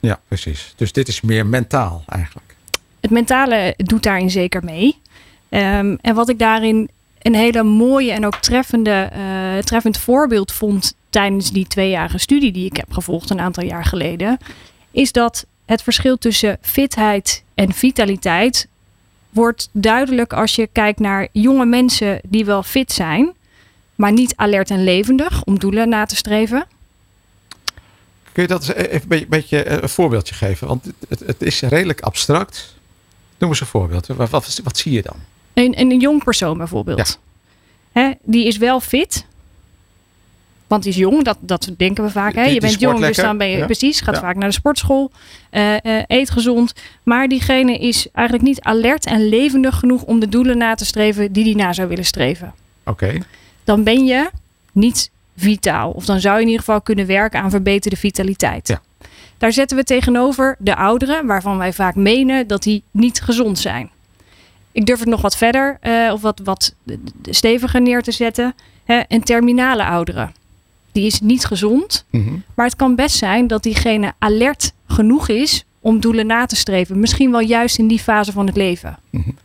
Ja, 0.00 0.20
precies. 0.28 0.72
Dus 0.76 0.92
dit 0.92 1.08
is 1.08 1.20
meer 1.20 1.46
mentaal 1.46 2.04
eigenlijk. 2.06 2.54
Het 3.00 3.10
mentale 3.10 3.74
doet 3.76 4.02
daarin 4.02 4.30
zeker 4.30 4.64
mee. 4.64 4.96
Um, 5.48 5.98
en 6.00 6.14
wat 6.14 6.28
ik 6.28 6.38
daarin 6.38 6.88
een 7.26 7.34
hele 7.34 7.62
mooie 7.62 8.12
en 8.12 8.26
ook 8.26 8.36
treffende, 8.36 9.10
uh, 9.16 9.58
treffend 9.58 9.98
voorbeeld 9.98 10.52
vond 10.52 10.94
tijdens 11.10 11.50
die 11.52 11.66
tweejarige 11.66 12.18
studie 12.18 12.52
die 12.52 12.66
ik 12.66 12.76
heb 12.76 12.92
gevolgd 12.92 13.30
een 13.30 13.40
aantal 13.40 13.64
jaar 13.64 13.84
geleden, 13.84 14.38
is 14.90 15.12
dat 15.12 15.46
het 15.64 15.82
verschil 15.82 16.18
tussen 16.18 16.58
fitheid 16.60 17.42
en 17.54 17.72
vitaliteit 17.72 18.68
wordt 19.30 19.68
duidelijk 19.72 20.32
als 20.32 20.54
je 20.54 20.68
kijkt 20.72 20.98
naar 20.98 21.28
jonge 21.32 21.66
mensen 21.66 22.20
die 22.22 22.44
wel 22.44 22.62
fit 22.62 22.92
zijn, 22.92 23.32
maar 23.94 24.12
niet 24.12 24.36
alert 24.36 24.70
en 24.70 24.84
levendig 24.84 25.44
om 25.44 25.58
doelen 25.58 25.88
na 25.88 26.04
te 26.04 26.16
streven. 26.16 26.66
Kun 28.32 28.42
je 28.42 28.48
dat 28.48 28.68
even 28.68 29.12
een 29.12 29.26
beetje 29.28 29.68
een 29.68 29.88
voorbeeldje 29.88 30.34
geven? 30.34 30.66
Want 30.66 30.86
het, 31.08 31.20
het 31.20 31.42
is 31.42 31.60
redelijk 31.60 32.00
abstract. 32.00 32.74
Noem 33.38 33.50
eens 33.50 33.60
een 33.60 33.66
voorbeeld. 33.66 34.06
Wat, 34.06 34.60
wat 34.62 34.78
zie 34.78 34.92
je 34.92 35.02
dan? 35.02 35.16
Een, 35.56 35.80
een 35.80 36.00
jong 36.00 36.24
persoon 36.24 36.58
bijvoorbeeld. 36.58 37.18
Ja. 37.92 38.00
Hè, 38.00 38.12
die 38.22 38.46
is 38.46 38.56
wel 38.56 38.80
fit, 38.80 39.26
want 40.66 40.82
die 40.82 40.92
is 40.92 40.98
jong, 40.98 41.24
dat, 41.24 41.36
dat 41.40 41.70
denken 41.76 42.04
we 42.04 42.10
vaak. 42.10 42.34
Hè? 42.34 42.44
Je 42.44 42.60
bent 42.60 42.80
jong, 42.80 43.00
dus 43.00 43.16
dan 43.16 43.38
ben 43.38 43.48
je 43.48 43.56
ja. 43.56 43.64
precies, 43.64 44.00
gaat 44.00 44.14
ja. 44.14 44.20
vaak 44.20 44.36
naar 44.36 44.48
de 44.48 44.54
sportschool, 44.54 45.10
uh, 45.50 45.72
uh, 45.72 46.02
eet 46.06 46.30
gezond. 46.30 46.74
Maar 47.02 47.28
diegene 47.28 47.78
is 47.78 48.06
eigenlijk 48.12 48.48
niet 48.48 48.60
alert 48.60 49.06
en 49.06 49.28
levendig 49.28 49.78
genoeg 49.78 50.02
om 50.02 50.20
de 50.20 50.28
doelen 50.28 50.58
na 50.58 50.74
te 50.74 50.84
streven 50.84 51.32
die 51.32 51.44
die 51.44 51.56
na 51.56 51.72
zou 51.72 51.88
willen 51.88 52.04
streven. 52.04 52.52
Oké. 52.84 53.04
Okay. 53.04 53.22
Dan 53.64 53.82
ben 53.82 54.04
je 54.04 54.30
niet 54.72 55.10
vitaal. 55.36 55.90
Of 55.90 56.04
dan 56.04 56.20
zou 56.20 56.34
je 56.34 56.40
in 56.40 56.48
ieder 56.48 56.64
geval 56.64 56.80
kunnen 56.80 57.06
werken 57.06 57.40
aan 57.40 57.50
verbeterde 57.50 57.96
vitaliteit. 57.96 58.68
Ja. 58.68 58.80
Daar 59.38 59.52
zetten 59.52 59.76
we 59.76 59.84
tegenover 59.84 60.56
de 60.58 60.76
ouderen, 60.76 61.26
waarvan 61.26 61.58
wij 61.58 61.72
vaak 61.72 61.94
menen 61.94 62.46
dat 62.46 62.62
die 62.62 62.82
niet 62.90 63.20
gezond 63.20 63.58
zijn. 63.58 63.90
Ik 64.76 64.86
durf 64.86 64.98
het 64.98 65.08
nog 65.08 65.20
wat 65.20 65.36
verder 65.36 65.78
uh, 65.82 66.12
of 66.12 66.20
wat, 66.20 66.40
wat 66.44 66.74
steviger 67.22 67.80
neer 67.80 68.02
te 68.02 68.12
zetten. 68.12 68.54
Hè? 68.84 69.02
Een 69.08 69.22
terminale 69.22 69.84
ouderen 69.84 70.34
die 70.92 71.06
is 71.06 71.20
niet 71.20 71.44
gezond. 71.44 72.04
Mhm. 72.10 72.34
Maar 72.54 72.66
het 72.66 72.76
kan 72.76 72.94
best 72.94 73.16
zijn 73.16 73.46
dat 73.46 73.62
diegene 73.62 74.12
alert 74.18 74.72
genoeg 74.86 75.28
is 75.28 75.64
om 75.80 76.00
doelen 76.00 76.26
na 76.26 76.46
te 76.46 76.56
streven. 76.56 77.00
Misschien 77.00 77.30
wel 77.30 77.40
juist 77.40 77.78
in 77.78 77.88
die 77.88 77.98
fase 77.98 78.32
van 78.32 78.46
het 78.46 78.56
leven. 78.56 78.98
Mm-hmm. 79.10 79.36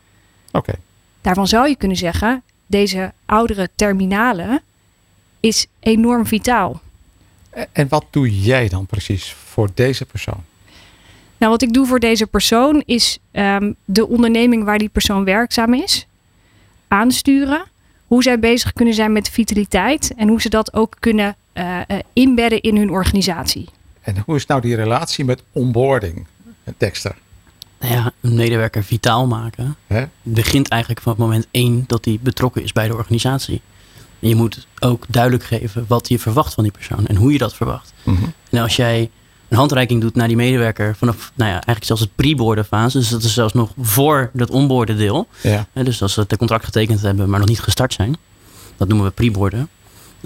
Oké. 0.47 0.57
Okay. 0.57 0.75
Daarvan 1.21 1.47
zou 1.47 1.69
je 1.69 1.75
kunnen 1.75 1.97
zeggen, 1.97 2.43
deze 2.65 3.13
oudere 3.25 3.69
terminale 3.75 4.61
is 5.39 5.67
enorm 5.79 6.25
vitaal. 6.25 6.81
En 7.71 7.87
wat 7.87 8.05
doe 8.09 8.41
jij 8.41 8.69
dan 8.69 8.85
precies 8.85 9.35
voor 9.45 9.69
deze 9.73 10.05
persoon? 10.05 10.43
Nou, 11.41 11.53
wat 11.53 11.61
ik 11.61 11.73
doe 11.73 11.85
voor 11.85 11.99
deze 11.99 12.27
persoon 12.27 12.83
is 12.85 13.19
um, 13.31 13.75
de 13.85 14.07
onderneming 14.07 14.63
waar 14.63 14.77
die 14.77 14.89
persoon 14.89 15.23
werkzaam 15.23 15.73
is 15.73 16.07
aansturen. 16.87 17.63
Hoe 18.07 18.23
zij 18.23 18.39
bezig 18.39 18.73
kunnen 18.73 18.93
zijn 18.93 19.11
met 19.11 19.29
vitaliteit 19.29 20.13
en 20.15 20.27
hoe 20.27 20.41
ze 20.41 20.49
dat 20.49 20.73
ook 20.73 20.95
kunnen 20.99 21.35
uh, 21.53 21.79
uh, 21.87 21.97
inbedden 22.13 22.61
in 22.61 22.77
hun 22.77 22.89
organisatie. 22.89 23.69
En 24.01 24.23
hoe 24.25 24.35
is 24.35 24.45
nou 24.45 24.61
die 24.61 24.75
relatie 24.75 25.25
met 25.25 25.43
onboarding, 25.51 26.25
Dexter? 26.77 27.15
Nou 27.79 27.93
ja, 27.93 28.11
een 28.21 28.35
medewerker 28.35 28.83
vitaal 28.83 29.27
maken 29.27 29.75
Hè? 29.87 30.05
begint 30.21 30.67
eigenlijk 30.67 31.01
van 31.01 31.11
het 31.11 31.21
moment 31.21 31.47
één 31.51 31.83
dat 31.87 32.05
hij 32.05 32.19
betrokken 32.21 32.63
is 32.63 32.71
bij 32.71 32.87
de 32.87 32.95
organisatie. 32.95 33.61
En 34.19 34.29
je 34.29 34.35
moet 34.35 34.67
ook 34.79 35.05
duidelijk 35.07 35.43
geven 35.43 35.85
wat 35.87 36.07
je 36.07 36.19
verwacht 36.19 36.53
van 36.53 36.63
die 36.63 36.73
persoon 36.73 37.07
en 37.07 37.15
hoe 37.15 37.31
je 37.31 37.37
dat 37.37 37.55
verwacht. 37.55 37.93
Mm-hmm. 38.03 38.33
En 38.49 38.61
als 38.61 38.75
jij 38.75 39.09
een 39.51 39.57
handreiking 39.57 40.01
doet 40.01 40.15
naar 40.15 40.27
die 40.27 40.37
medewerker 40.37 40.95
vanaf, 40.95 41.31
nou 41.35 41.49
ja, 41.49 41.55
eigenlijk 41.55 41.85
zelfs 41.85 42.01
het 42.01 42.15
pre-boarden 42.15 42.65
fase. 42.65 42.97
Dus 42.97 43.09
dat 43.09 43.23
is 43.23 43.33
zelfs 43.33 43.53
nog 43.53 43.71
voor 43.79 44.29
dat 44.33 44.49
onboarden 44.49 44.97
deel. 44.97 45.27
Ja. 45.43 45.67
Dus 45.73 46.01
als 46.01 46.13
ze 46.13 46.19
het 46.19 46.37
contract 46.37 46.65
getekend 46.65 47.01
hebben, 47.01 47.29
maar 47.29 47.39
nog 47.39 47.47
niet 47.47 47.59
gestart 47.59 47.93
zijn. 47.93 48.15
Dat 48.77 48.87
noemen 48.87 49.05
we 49.05 49.11
pre-boarden. 49.11 49.69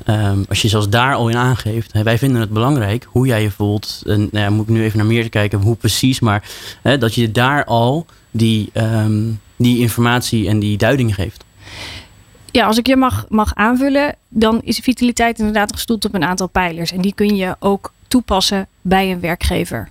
Um, 0.06 0.46
als 0.50 0.62
je 0.62 0.68
zelfs 0.68 0.90
daar 0.90 1.16
al 1.16 1.30
in 1.30 1.38
aangeeft, 1.38 1.92
wij 2.04 2.18
vinden 2.18 2.42
het 2.42 2.50
belangrijk 2.50 3.08
hoe 3.10 3.28
jij 3.28 3.42
je 3.42 3.52
voelt. 3.52 4.02
En 4.06 4.20
nou 4.20 4.46
ja, 4.46 4.50
moet 4.50 4.68
ik 4.68 4.74
nu 4.74 4.84
even 4.84 4.98
naar 4.98 5.08
meer 5.08 5.30
kijken 5.30 5.62
hoe 5.62 5.76
precies, 5.76 6.20
maar 6.20 6.50
hè, 6.82 6.98
dat 6.98 7.16
je 7.16 7.32
daar 7.32 7.66
al 7.66 8.06
die, 8.32 8.70
um, 8.74 9.40
die 9.56 9.80
informatie 9.80 10.48
en 10.48 10.60
die 10.60 10.78
duiding 10.78 11.16
geeft. 11.16 11.44
Ja, 12.52 12.66
als 12.66 12.78
ik 12.78 12.88
je 12.88 12.96
mag, 12.96 13.26
mag 13.30 13.56
aanvullen, 13.56 14.16
dan 14.30 14.62
is 14.62 14.80
vitaliteit 14.80 15.40
inderdaad 15.40 15.74
gestoeld 15.74 16.06
op 16.06 16.14
een 16.14 16.24
aantal 16.24 16.48
pijlers. 16.48 16.92
En 16.92 17.02
die 17.02 17.14
kun 17.14 17.36
je 17.36 17.56
ook 17.60 17.94
toepassen 18.08 18.68
bij 18.82 19.12
een 19.12 19.20
werkgever. 19.20 19.90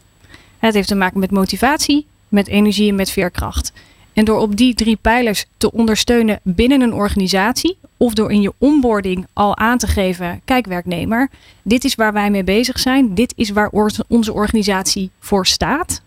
Het 0.59 0.75
heeft 0.75 0.89
te 0.89 0.95
maken 0.95 1.21
met 1.21 1.31
motivatie, 1.31 2.07
met 2.29 2.47
energie 2.47 2.89
en 2.89 2.95
met 2.95 3.11
veerkracht. 3.11 3.73
En 4.13 4.25
door 4.25 4.39
op 4.39 4.57
die 4.57 4.75
drie 4.75 4.97
pijlers 4.97 5.47
te 5.57 5.73
ondersteunen 5.73 6.41
binnen 6.43 6.81
een 6.81 6.93
organisatie 6.93 7.77
of 7.97 8.15
door 8.15 8.33
in 8.33 8.41
je 8.41 8.53
onboarding 8.59 9.27
al 9.33 9.57
aan 9.57 9.79
te 9.79 9.87
geven, 9.87 10.41
kijk 10.45 10.67
werknemer, 10.67 11.29
dit 11.63 11.85
is 11.85 11.95
waar 11.95 12.13
wij 12.13 12.31
mee 12.31 12.45
bezig 12.45 12.79
zijn, 12.79 13.15
dit 13.15 13.33
is 13.37 13.51
waar 13.51 13.71
onze 14.09 14.33
organisatie 14.33 15.11
voor 15.19 15.47
staat. 15.47 16.03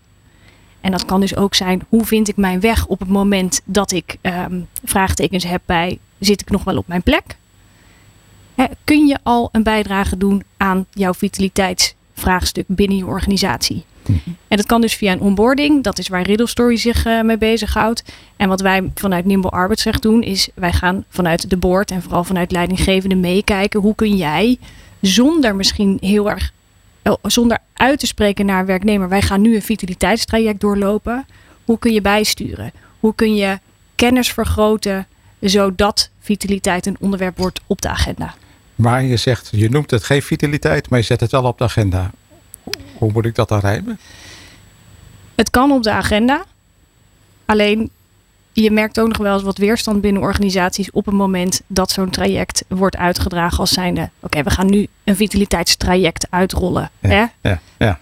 En 0.81 0.91
dat 0.91 1.05
kan 1.05 1.19
dus 1.19 1.35
ook 1.35 1.55
zijn, 1.55 1.85
hoe 1.89 2.05
vind 2.05 2.27
ik 2.27 2.37
mijn 2.37 2.59
weg 2.59 2.85
op 2.85 2.99
het 2.99 3.09
moment 3.09 3.61
dat 3.65 3.91
ik 3.91 4.17
um, 4.21 4.67
vraagtekens 4.83 5.43
heb 5.43 5.61
bij, 5.65 5.99
zit 6.19 6.41
ik 6.41 6.49
nog 6.49 6.63
wel 6.63 6.77
op 6.77 6.87
mijn 6.87 7.03
plek? 7.03 7.23
Kun 8.83 9.07
je 9.07 9.17
al 9.23 9.49
een 9.51 9.63
bijdrage 9.63 10.17
doen 10.17 10.43
aan 10.57 10.85
jouw 10.93 11.13
vitaliteitsvraagstuk 12.17 12.65
binnen 12.67 12.97
je 12.97 13.05
organisatie? 13.05 13.83
En 14.47 14.57
dat 14.57 14.65
kan 14.65 14.81
dus 14.81 14.95
via 14.95 15.11
een 15.11 15.21
onboarding. 15.21 15.83
Dat 15.83 15.99
is 15.99 16.07
waar 16.07 16.21
Riddle 16.21 16.47
Story 16.47 16.77
zich 16.77 17.05
uh, 17.05 17.21
mee 17.21 17.37
bezighoudt. 17.37 18.03
En 18.35 18.49
wat 18.49 18.61
wij 18.61 18.91
vanuit 18.95 19.25
Nimble 19.25 19.49
Arbeidsrecht 19.49 20.01
doen, 20.01 20.23
is 20.23 20.49
wij 20.53 20.73
gaan 20.73 21.05
vanuit 21.09 21.49
de 21.49 21.57
board 21.57 21.91
en 21.91 22.01
vooral 22.01 22.23
vanuit 22.23 22.51
leidinggevende 22.51 23.15
meekijken. 23.15 23.79
Hoe 23.79 23.95
kun 23.95 24.15
jij 24.15 24.57
zonder 25.01 25.55
misschien 25.55 25.97
heel 26.01 26.29
erg, 26.29 26.51
oh, 27.03 27.15
zonder 27.21 27.57
uit 27.73 27.99
te 27.99 28.07
spreken 28.07 28.45
naar 28.45 28.59
een 28.59 28.65
werknemer, 28.65 29.09
wij 29.09 29.21
gaan 29.21 29.41
nu 29.41 29.55
een 29.55 29.61
vitaliteitstraject 29.61 30.59
doorlopen. 30.59 31.25
Hoe 31.65 31.79
kun 31.79 31.93
je 31.93 32.01
bijsturen? 32.01 32.71
Hoe 32.99 33.15
kun 33.15 33.35
je 33.35 33.59
kennis 33.95 34.31
vergroten 34.31 35.07
zodat 35.39 36.09
vitaliteit 36.19 36.85
een 36.85 36.97
onderwerp 36.99 37.37
wordt 37.37 37.61
op 37.67 37.81
de 37.81 37.89
agenda? 37.89 38.33
Maar 38.77 39.03
je 39.03 39.17
zegt, 39.17 39.49
je 39.51 39.69
noemt 39.69 39.91
het 39.91 40.03
geen 40.03 40.21
vitaliteit, 40.21 40.89
maar 40.89 40.99
je 40.99 41.05
zet 41.05 41.19
het 41.19 41.31
wel 41.31 41.43
op 41.43 41.57
de 41.57 41.63
agenda. 41.63 42.11
Hoe 42.97 43.11
moet 43.11 43.25
ik 43.25 43.35
dat 43.35 43.49
dan 43.49 43.59
rijmen? 43.59 43.99
Het 45.35 45.49
kan 45.49 45.71
op 45.71 45.83
de 45.83 45.91
agenda. 45.91 46.45
Alleen 47.45 47.89
je 48.61 48.71
merkt 48.71 48.99
ook 48.99 49.07
nog 49.07 49.17
wel 49.17 49.33
eens 49.33 49.43
wat 49.43 49.57
weerstand 49.57 50.01
binnen 50.01 50.21
organisaties 50.21 50.91
op 50.91 51.05
het 51.05 51.15
moment 51.15 51.61
dat 51.67 51.91
zo'n 51.91 52.09
traject 52.09 52.63
wordt 52.67 52.95
uitgedragen 52.95 53.59
als 53.59 53.71
zijnde: 53.71 54.09
oké, 54.19 54.43
we 54.43 54.49
gaan 54.49 54.69
nu 54.69 54.87
een 55.03 55.15
vitaliteitstraject 55.15 56.27
uitrollen. 56.29 56.89
Ja, 56.99 57.09
hè? 57.09 57.49
ja, 57.49 57.59
ja. 57.77 57.99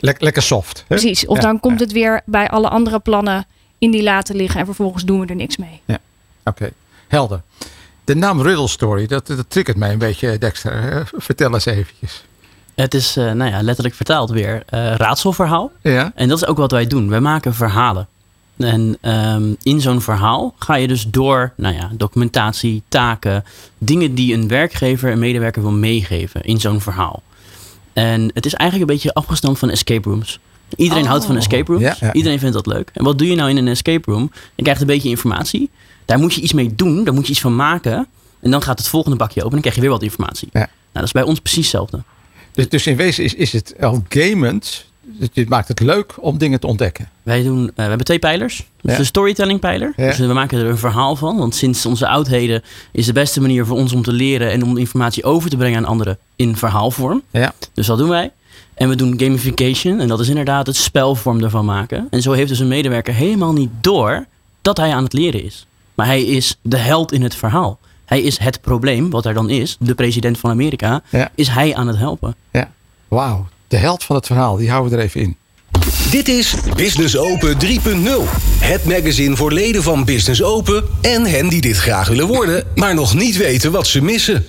lekker 0.00 0.42
soft. 0.42 0.78
Hè? 0.78 0.84
Precies. 0.86 1.26
Of 1.26 1.36
ja, 1.36 1.42
dan 1.42 1.60
komt 1.60 1.80
het 1.80 1.92
weer 1.92 2.20
bij 2.24 2.48
alle 2.48 2.68
andere 2.68 2.98
plannen 2.98 3.46
in 3.78 3.90
die 3.90 4.02
laten 4.02 4.36
liggen 4.36 4.60
en 4.60 4.66
vervolgens 4.66 5.04
doen 5.04 5.20
we 5.20 5.26
er 5.26 5.36
niks 5.36 5.56
mee. 5.56 5.80
Ja, 5.84 5.98
oké. 6.44 6.70
Helder. 7.08 7.40
De 8.08 8.14
naam 8.14 8.40
Riddle 8.40 8.68
Story, 8.68 9.06
dat, 9.06 9.26
dat 9.26 9.44
triggert 9.48 9.76
mij 9.76 9.92
een 9.92 9.98
beetje, 9.98 10.38
Dexter. 10.38 11.08
Vertel 11.16 11.54
eens 11.54 11.64
eventjes. 11.66 12.24
Het 12.74 12.94
is 12.94 13.16
uh, 13.16 13.32
nou 13.32 13.50
ja, 13.50 13.62
letterlijk 13.62 13.94
vertaald 13.94 14.30
weer 14.30 14.54
uh, 14.54 14.94
raadselverhaal. 14.94 15.72
Ja. 15.82 16.12
En 16.14 16.28
dat 16.28 16.42
is 16.42 16.46
ook 16.46 16.56
wat 16.56 16.70
wij 16.70 16.86
doen. 16.86 17.08
Wij 17.08 17.20
maken 17.20 17.54
verhalen. 17.54 18.08
En 18.56 18.98
um, 19.02 19.56
in 19.62 19.80
zo'n 19.80 20.00
verhaal 20.00 20.54
ga 20.58 20.74
je 20.74 20.88
dus 20.88 21.06
door 21.08 21.52
nou 21.56 21.74
ja, 21.74 21.90
documentatie, 21.92 22.82
taken, 22.88 23.44
dingen 23.78 24.14
die 24.14 24.34
een 24.34 24.48
werkgever 24.48 25.10
en 25.10 25.18
medewerker 25.18 25.62
wil 25.62 25.70
meegeven 25.70 26.42
in 26.42 26.60
zo'n 26.60 26.80
verhaal. 26.80 27.22
En 27.92 28.30
het 28.34 28.46
is 28.46 28.54
eigenlijk 28.54 28.90
een 28.90 28.96
beetje 28.96 29.14
afgestamd 29.14 29.58
van 29.58 29.70
escape 29.70 30.08
rooms. 30.08 30.38
Iedereen 30.76 31.02
oh. 31.02 31.08
houdt 31.08 31.24
van 31.24 31.36
escape 31.36 31.72
rooms. 31.72 31.84
Ja, 31.84 31.96
ja. 32.00 32.12
Iedereen 32.12 32.38
vindt 32.38 32.54
dat 32.54 32.66
leuk. 32.66 32.90
En 32.92 33.04
wat 33.04 33.18
doe 33.18 33.28
je 33.28 33.34
nou 33.34 33.50
in 33.50 33.56
een 33.56 33.68
escape 33.68 34.10
room? 34.10 34.32
Je 34.54 34.62
krijgt 34.62 34.80
een 34.80 34.86
beetje 34.86 35.08
informatie. 35.08 35.70
Daar 36.08 36.18
moet 36.18 36.34
je 36.34 36.40
iets 36.40 36.52
mee 36.52 36.74
doen. 36.74 37.04
Daar 37.04 37.14
moet 37.14 37.26
je 37.26 37.32
iets 37.32 37.40
van 37.40 37.56
maken. 37.56 38.06
En 38.40 38.50
dan 38.50 38.62
gaat 38.62 38.78
het 38.78 38.88
volgende 38.88 39.16
bakje 39.16 39.34
open 39.44 39.44
en 39.46 39.50
dan 39.50 39.60
krijg 39.60 39.74
je 39.74 39.80
weer 39.80 39.90
wat 39.90 40.02
informatie. 40.02 40.48
Ja. 40.52 40.58
Nou, 40.58 40.68
dat 40.92 41.02
is 41.02 41.12
bij 41.12 41.22
ons 41.22 41.38
precies 41.40 41.60
hetzelfde. 41.62 42.02
Dus, 42.52 42.68
dus 42.68 42.86
in 42.86 42.96
wezen 42.96 43.24
is, 43.24 43.34
is 43.34 43.52
het 43.52 43.74
al 43.80 44.02
gamend. 44.08 44.86
Het 45.34 45.48
maakt 45.48 45.68
het 45.68 45.80
leuk 45.80 46.14
om 46.20 46.38
dingen 46.38 46.60
te 46.60 46.66
ontdekken. 46.66 47.08
Wij 47.22 47.42
doen, 47.42 47.62
uh, 47.62 47.70
we 47.74 47.82
hebben 47.82 48.06
twee 48.06 48.18
pijlers. 48.18 48.56
Dus 48.80 48.92
Ja. 48.92 48.98
de 48.98 49.04
storytelling 49.04 49.60
pijler. 49.60 49.92
Ja. 49.96 50.06
Dus 50.06 50.18
we 50.18 50.26
maken 50.32 50.58
er 50.58 50.66
een 50.66 50.78
verhaal 50.78 51.16
van. 51.16 51.36
Want 51.36 51.54
sinds 51.54 51.86
onze 51.86 52.08
oudheden 52.08 52.62
is 52.92 53.06
de 53.06 53.12
beste 53.12 53.40
manier 53.40 53.66
voor 53.66 53.76
ons 53.76 53.92
om 53.92 54.02
te 54.02 54.12
leren 54.12 54.50
en 54.50 54.62
om 54.62 54.76
informatie 54.76 55.24
over 55.24 55.50
te 55.50 55.56
brengen 55.56 55.78
aan 55.78 55.84
anderen 55.84 56.18
in 56.36 56.56
verhaalvorm. 56.56 57.22
Ja. 57.30 57.54
Dus 57.74 57.86
dat 57.86 57.98
doen 57.98 58.08
wij. 58.08 58.30
En 58.74 58.88
we 58.88 58.96
doen 58.96 59.14
gamification. 59.20 60.00
En 60.00 60.08
dat 60.08 60.20
is 60.20 60.28
inderdaad 60.28 60.66
het 60.66 60.76
spelvorm 60.76 61.42
ervan 61.42 61.64
maken. 61.64 62.06
En 62.10 62.22
zo 62.22 62.32
heeft 62.32 62.48
dus 62.48 62.58
een 62.58 62.68
medewerker 62.68 63.14
helemaal 63.14 63.52
niet 63.52 63.70
door 63.80 64.26
dat 64.62 64.76
hij 64.76 64.92
aan 64.94 65.04
het 65.04 65.12
leren 65.12 65.44
is. 65.44 65.66
Maar 65.98 66.06
hij 66.06 66.22
is 66.22 66.58
de 66.62 66.76
held 66.76 67.12
in 67.12 67.22
het 67.22 67.34
verhaal. 67.34 67.78
Hij 68.04 68.22
is 68.22 68.38
het 68.38 68.60
probleem, 68.60 69.10
wat 69.10 69.26
er 69.26 69.34
dan 69.34 69.50
is. 69.50 69.76
De 69.80 69.94
president 69.94 70.38
van 70.38 70.50
Amerika. 70.50 71.02
Ja. 71.08 71.30
Is 71.34 71.48
hij 71.48 71.74
aan 71.74 71.86
het 71.86 71.96
helpen. 71.96 72.34
Ja. 72.52 72.70
Wauw. 73.08 73.48
De 73.68 73.76
held 73.76 74.04
van 74.04 74.16
het 74.16 74.26
verhaal, 74.26 74.56
die 74.56 74.70
houden 74.70 74.92
we 74.92 74.98
er 74.98 75.04
even 75.04 75.20
in. 75.20 75.36
Dit 76.10 76.28
is 76.28 76.54
Business 76.76 77.16
Open 77.16 77.56
3.0. 77.64 77.68
Het 78.58 78.84
magazine 78.84 79.36
voor 79.36 79.52
leden 79.52 79.82
van 79.82 80.04
Business 80.04 80.42
Open 80.42 80.84
en 81.00 81.24
hen 81.24 81.48
die 81.48 81.60
dit 81.60 81.76
graag 81.76 82.08
willen 82.08 82.26
worden, 82.26 82.66
maar 82.74 82.94
nog 82.94 83.14
niet 83.14 83.36
weten 83.36 83.72
wat 83.72 83.86
ze 83.86 84.02
missen. 84.02 84.44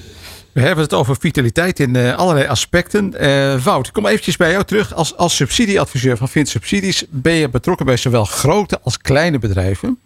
We 0.51 0.61
hebben 0.61 0.83
het 0.83 0.93
over 0.93 1.15
vitaliteit 1.19 1.79
in 1.79 1.95
uh, 1.95 2.15
allerlei 2.15 2.47
aspecten. 2.47 3.13
Uh, 3.19 3.63
Wout, 3.63 3.87
ik 3.87 3.93
kom 3.93 4.05
eventjes 4.05 4.37
bij 4.37 4.51
jou 4.51 4.63
terug. 4.63 4.93
Als, 4.93 5.15
als 5.15 5.35
subsidieadviseur 5.35 6.17
van 6.17 6.29
Vint 6.29 6.49
Subsidies 6.49 7.03
ben 7.09 7.33
je 7.33 7.49
betrokken 7.49 7.85
bij 7.85 7.97
zowel 7.97 8.25
grote 8.25 8.79
als 8.83 8.97
kleine 8.97 9.39
bedrijven. 9.39 9.99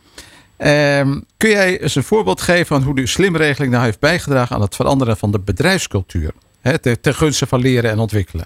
Uh, 0.65 1.15
kun 1.37 1.49
jij 1.49 1.81
eens 1.81 1.95
een 1.95 2.03
voorbeeld 2.03 2.41
geven 2.41 2.65
van 2.65 2.81
hoe 2.81 2.95
de 2.95 3.07
slimregeling 3.07 3.71
nou 3.71 3.83
heeft 3.83 3.99
bijgedragen 3.99 4.55
aan 4.55 4.61
het 4.61 4.75
veranderen 4.75 5.17
van 5.17 5.31
de 5.31 5.39
bedrijfscultuur? 5.39 6.31
Hè, 6.61 6.79
ten, 6.79 7.01
ten 7.01 7.13
gunste 7.13 7.47
van 7.47 7.61
leren 7.61 7.91
en 7.91 7.99
ontwikkelen. 7.99 8.45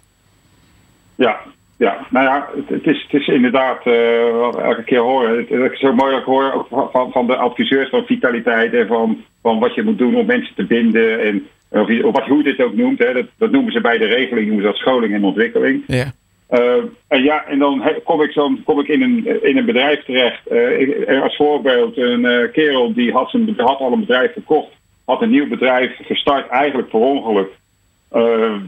Ja, 1.15 1.39
ja, 1.77 2.08
nou 2.10 2.25
ja, 2.25 2.49
het, 2.56 2.69
het, 2.69 2.86
is, 2.86 3.08
het 3.10 3.21
is 3.21 3.27
inderdaad 3.27 3.86
uh, 3.86 3.93
wat 4.39 4.56
we 4.56 4.62
elke 4.62 4.84
keer 4.84 4.99
horen. 4.99 5.38
Het, 5.38 5.49
het 5.49 5.71
is 5.71 5.80
zo 5.80 5.93
mooi 5.93 6.12
dat 6.12 6.19
ik 6.19 6.25
hoor 6.25 6.51
ook 6.53 6.89
van, 6.91 7.12
van 7.12 7.27
de 7.27 7.36
adviseurs 7.36 7.89
van 7.89 8.06
vitaliteit 8.06 8.73
en 8.73 8.88
van, 8.88 9.23
van 9.41 9.60
wat 9.60 9.75
je 9.75 9.84
moet 9.84 9.97
doen 9.97 10.15
om 10.15 10.25
mensen 10.25 10.56
te 10.56 10.65
binden. 10.65 11.19
En 11.23 11.47
of, 11.69 11.88
je, 11.88 12.08
of 12.08 12.13
wat, 12.13 12.27
hoe 12.27 12.38
je 12.38 12.43
dit 12.43 12.62
ook 12.62 12.75
noemt, 12.75 12.99
hè, 12.99 13.13
dat, 13.13 13.25
dat 13.38 13.51
noemen 13.51 13.71
ze 13.71 13.82
bij 13.82 13.97
de 13.97 14.06
regeling, 14.06 14.47
noemen 14.47 14.65
ze 14.65 14.71
dat 14.71 14.80
scholing 14.80 15.13
en 15.13 15.23
ontwikkeling. 15.23 15.84
Ja. 15.88 16.12
Uh, 16.51 16.83
en 17.07 17.23
ja, 17.23 17.45
en 17.45 17.60
dan 17.60 17.83
kom 18.03 18.21
ik, 18.21 18.31
zo, 18.31 18.51
kom 18.65 18.79
ik 18.79 18.88
in, 18.88 19.01
een, 19.01 19.43
in 19.43 19.57
een 19.57 19.65
bedrijf 19.65 20.03
terecht. 20.03 20.51
Ik, 20.79 21.10
als 21.21 21.36
voorbeeld, 21.36 21.97
een 21.97 22.25
uh, 22.25 22.51
kerel 22.51 22.93
die 22.93 23.12
had, 23.12 23.29
zijn, 23.29 23.53
had 23.57 23.79
al 23.79 23.91
een 23.91 23.99
bedrijf 23.99 24.33
verkocht, 24.33 24.71
had 25.05 25.21
een 25.21 25.29
nieuw 25.29 25.47
bedrijf 25.47 25.91
gestart, 26.01 26.47
eigenlijk 26.49 26.89
per 26.89 26.99
ongeluk. 26.99 27.49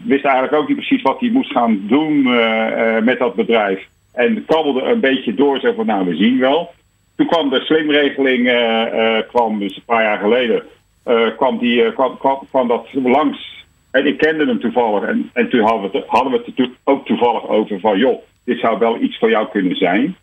Wist 0.03 0.25
eigenlijk 0.25 0.53
ook 0.53 0.67
niet 0.67 0.77
precies 0.77 1.01
wat 1.01 1.19
hij 1.19 1.29
moest 1.29 1.51
gaan 1.51 1.81
doen 1.87 2.23
met 3.03 3.19
dat 3.19 3.35
bedrijf. 3.35 3.87
En 4.13 4.45
kabbelde 4.45 4.81
een 4.81 4.99
beetje 4.99 5.33
door, 5.33 5.59
zo 5.59 5.73
van 5.73 5.85
nou, 5.85 6.05
we 6.05 6.15
zien 6.15 6.39
wel. 6.39 6.71
Toen 7.15 7.27
kwam 7.27 7.49
de 7.49 7.59
slimregeling, 7.59 8.43
kwam 9.27 9.59
dus 9.59 9.75
een 9.75 9.83
paar 9.85 10.03
jaar 10.03 10.19
geleden, 10.19 10.63
kwam, 11.35 11.57
die, 11.57 11.93
kwam, 11.93 12.17
kwam 12.49 12.67
dat 12.67 12.87
langs. 12.93 13.58
En 13.91 14.05
ik 14.05 14.17
kende 14.17 14.45
hem 14.45 14.59
toevallig. 14.59 15.03
En, 15.03 15.29
en 15.33 15.49
toen 15.49 15.61
hadden 15.61 15.91
we, 15.91 15.97
het, 15.97 16.07
hadden 16.07 16.31
we 16.31 16.51
het 16.55 16.69
ook 16.83 17.05
toevallig 17.05 17.47
over 17.47 17.79
van, 17.79 17.97
joh, 17.97 18.21
dit 18.45 18.59
zou 18.59 18.79
wel 18.79 19.01
iets 19.01 19.17
voor 19.17 19.29
jou 19.29 19.47
kunnen 19.51 19.75
zijn. 19.75 20.15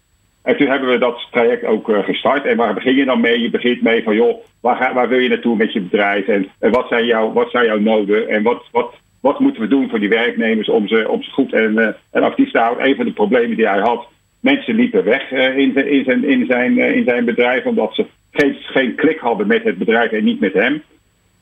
En 0.42 0.56
toen 0.56 0.68
hebben 0.68 0.88
we 0.88 0.98
dat 0.98 1.28
traject 1.30 1.64
ook 1.64 1.88
uh, 1.88 2.04
gestart. 2.04 2.44
En 2.44 2.56
waar 2.56 2.74
begin 2.74 2.94
je 2.94 3.04
dan 3.04 3.20
mee? 3.20 3.40
Je 3.40 3.50
begint 3.50 3.82
mee 3.82 4.02
van, 4.02 4.14
joh, 4.14 4.44
waar, 4.60 4.76
ga, 4.76 4.94
waar 4.94 5.08
wil 5.08 5.18
je 5.18 5.28
naartoe 5.28 5.56
met 5.56 5.72
je 5.72 5.80
bedrijf? 5.80 6.26
En, 6.26 6.48
en 6.58 6.70
wat, 6.70 6.88
zijn 6.88 7.04
jouw, 7.06 7.32
wat 7.32 7.50
zijn 7.50 7.66
jouw 7.66 7.78
noden? 7.78 8.28
En 8.28 8.42
wat, 8.42 8.64
wat, 8.72 8.94
wat 9.20 9.40
moeten 9.40 9.62
we 9.62 9.68
doen 9.68 9.88
voor 9.88 10.00
die 10.00 10.08
werknemers 10.08 10.68
om 10.68 10.88
ze, 10.88 11.08
om 11.08 11.22
ze 11.22 11.30
goed 11.30 11.52
en, 11.52 11.72
uh, 11.72 11.88
en 12.10 12.22
actief 12.22 12.50
te 12.50 12.58
houden? 12.58 12.88
Een 12.88 12.96
van 12.96 13.04
de 13.04 13.12
problemen 13.12 13.56
die 13.56 13.68
hij 13.68 13.80
had, 13.80 14.06
mensen 14.40 14.74
liepen 14.74 15.04
weg 15.04 15.30
uh, 15.30 15.56
in, 15.56 15.74
in, 15.74 16.04
zijn, 16.04 16.24
in, 16.24 16.46
zijn, 16.46 16.78
in 16.78 17.04
zijn 17.04 17.24
bedrijf 17.24 17.64
omdat 17.64 17.94
ze 17.94 18.06
geen, 18.30 18.56
geen 18.60 18.94
klik 18.94 19.18
hadden 19.18 19.46
met 19.46 19.62
het 19.64 19.78
bedrijf 19.78 20.10
en 20.10 20.24
niet 20.24 20.40
met 20.40 20.52
hem. 20.52 20.82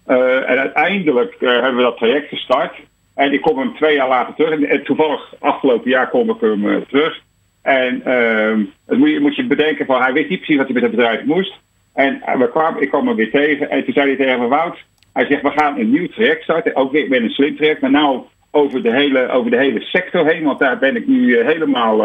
Uh, 0.07 0.51
en 0.51 0.59
uiteindelijk 0.59 1.37
hebben 1.39 1.77
we 1.77 1.83
dat 1.83 1.97
traject 1.97 2.29
gestart. 2.29 2.75
En 3.15 3.33
ik 3.33 3.41
kom 3.41 3.59
hem 3.59 3.75
twee 3.75 3.95
jaar 3.95 4.09
later 4.09 4.35
terug. 4.35 4.51
En, 4.51 4.69
en 4.69 4.85
toevallig 4.85 5.35
afgelopen 5.39 5.91
jaar 5.91 6.09
kom 6.09 6.31
ik 6.31 6.41
hem 6.41 6.85
terug. 6.89 7.21
En 7.63 8.03
uh, 8.07 8.99
moet, 8.99 9.11
je, 9.11 9.21
moet 9.21 9.37
je 9.37 9.47
bedenken 9.47 9.87
van 9.87 10.03
hij 10.03 10.13
wist 10.13 10.29
niet 10.29 10.39
precies 10.39 10.57
wat 10.57 10.65
hij 10.65 10.75
met 10.75 10.83
het 10.83 10.91
bedrijf 10.91 11.25
moest. 11.25 11.55
En 11.95 12.23
we 12.39 12.49
kwamen, 12.51 12.83
ik 12.83 12.89
kwam 12.89 13.07
hem 13.07 13.17
weer 13.17 13.31
tegen. 13.31 13.71
En 13.71 13.85
toen 13.85 13.93
zei 13.93 14.07
hij 14.07 14.17
tegen 14.17 14.41
me, 14.41 14.49
Wout, 14.49 14.85
hij 15.13 15.27
zegt, 15.27 15.43
we 15.43 15.51
gaan 15.51 15.79
een 15.79 15.91
nieuw 15.91 16.09
traject 16.09 16.43
starten. 16.43 16.77
Ook 16.77 16.93
weer 16.93 17.09
met 17.09 17.21
een 17.21 17.31
slim 17.31 17.57
traject. 17.57 17.81
Maar 17.81 17.91
nou 17.91 18.23
over 18.51 18.83
de 18.83 18.93
hele, 18.93 19.29
over 19.29 19.51
de 19.51 19.57
hele 19.57 19.81
sector 19.81 20.27
heen. 20.27 20.45
Want 20.45 20.59
daar 20.59 20.79
ben 20.79 20.97
ik 20.97 21.07
nu 21.07 21.43
helemaal, 21.43 22.05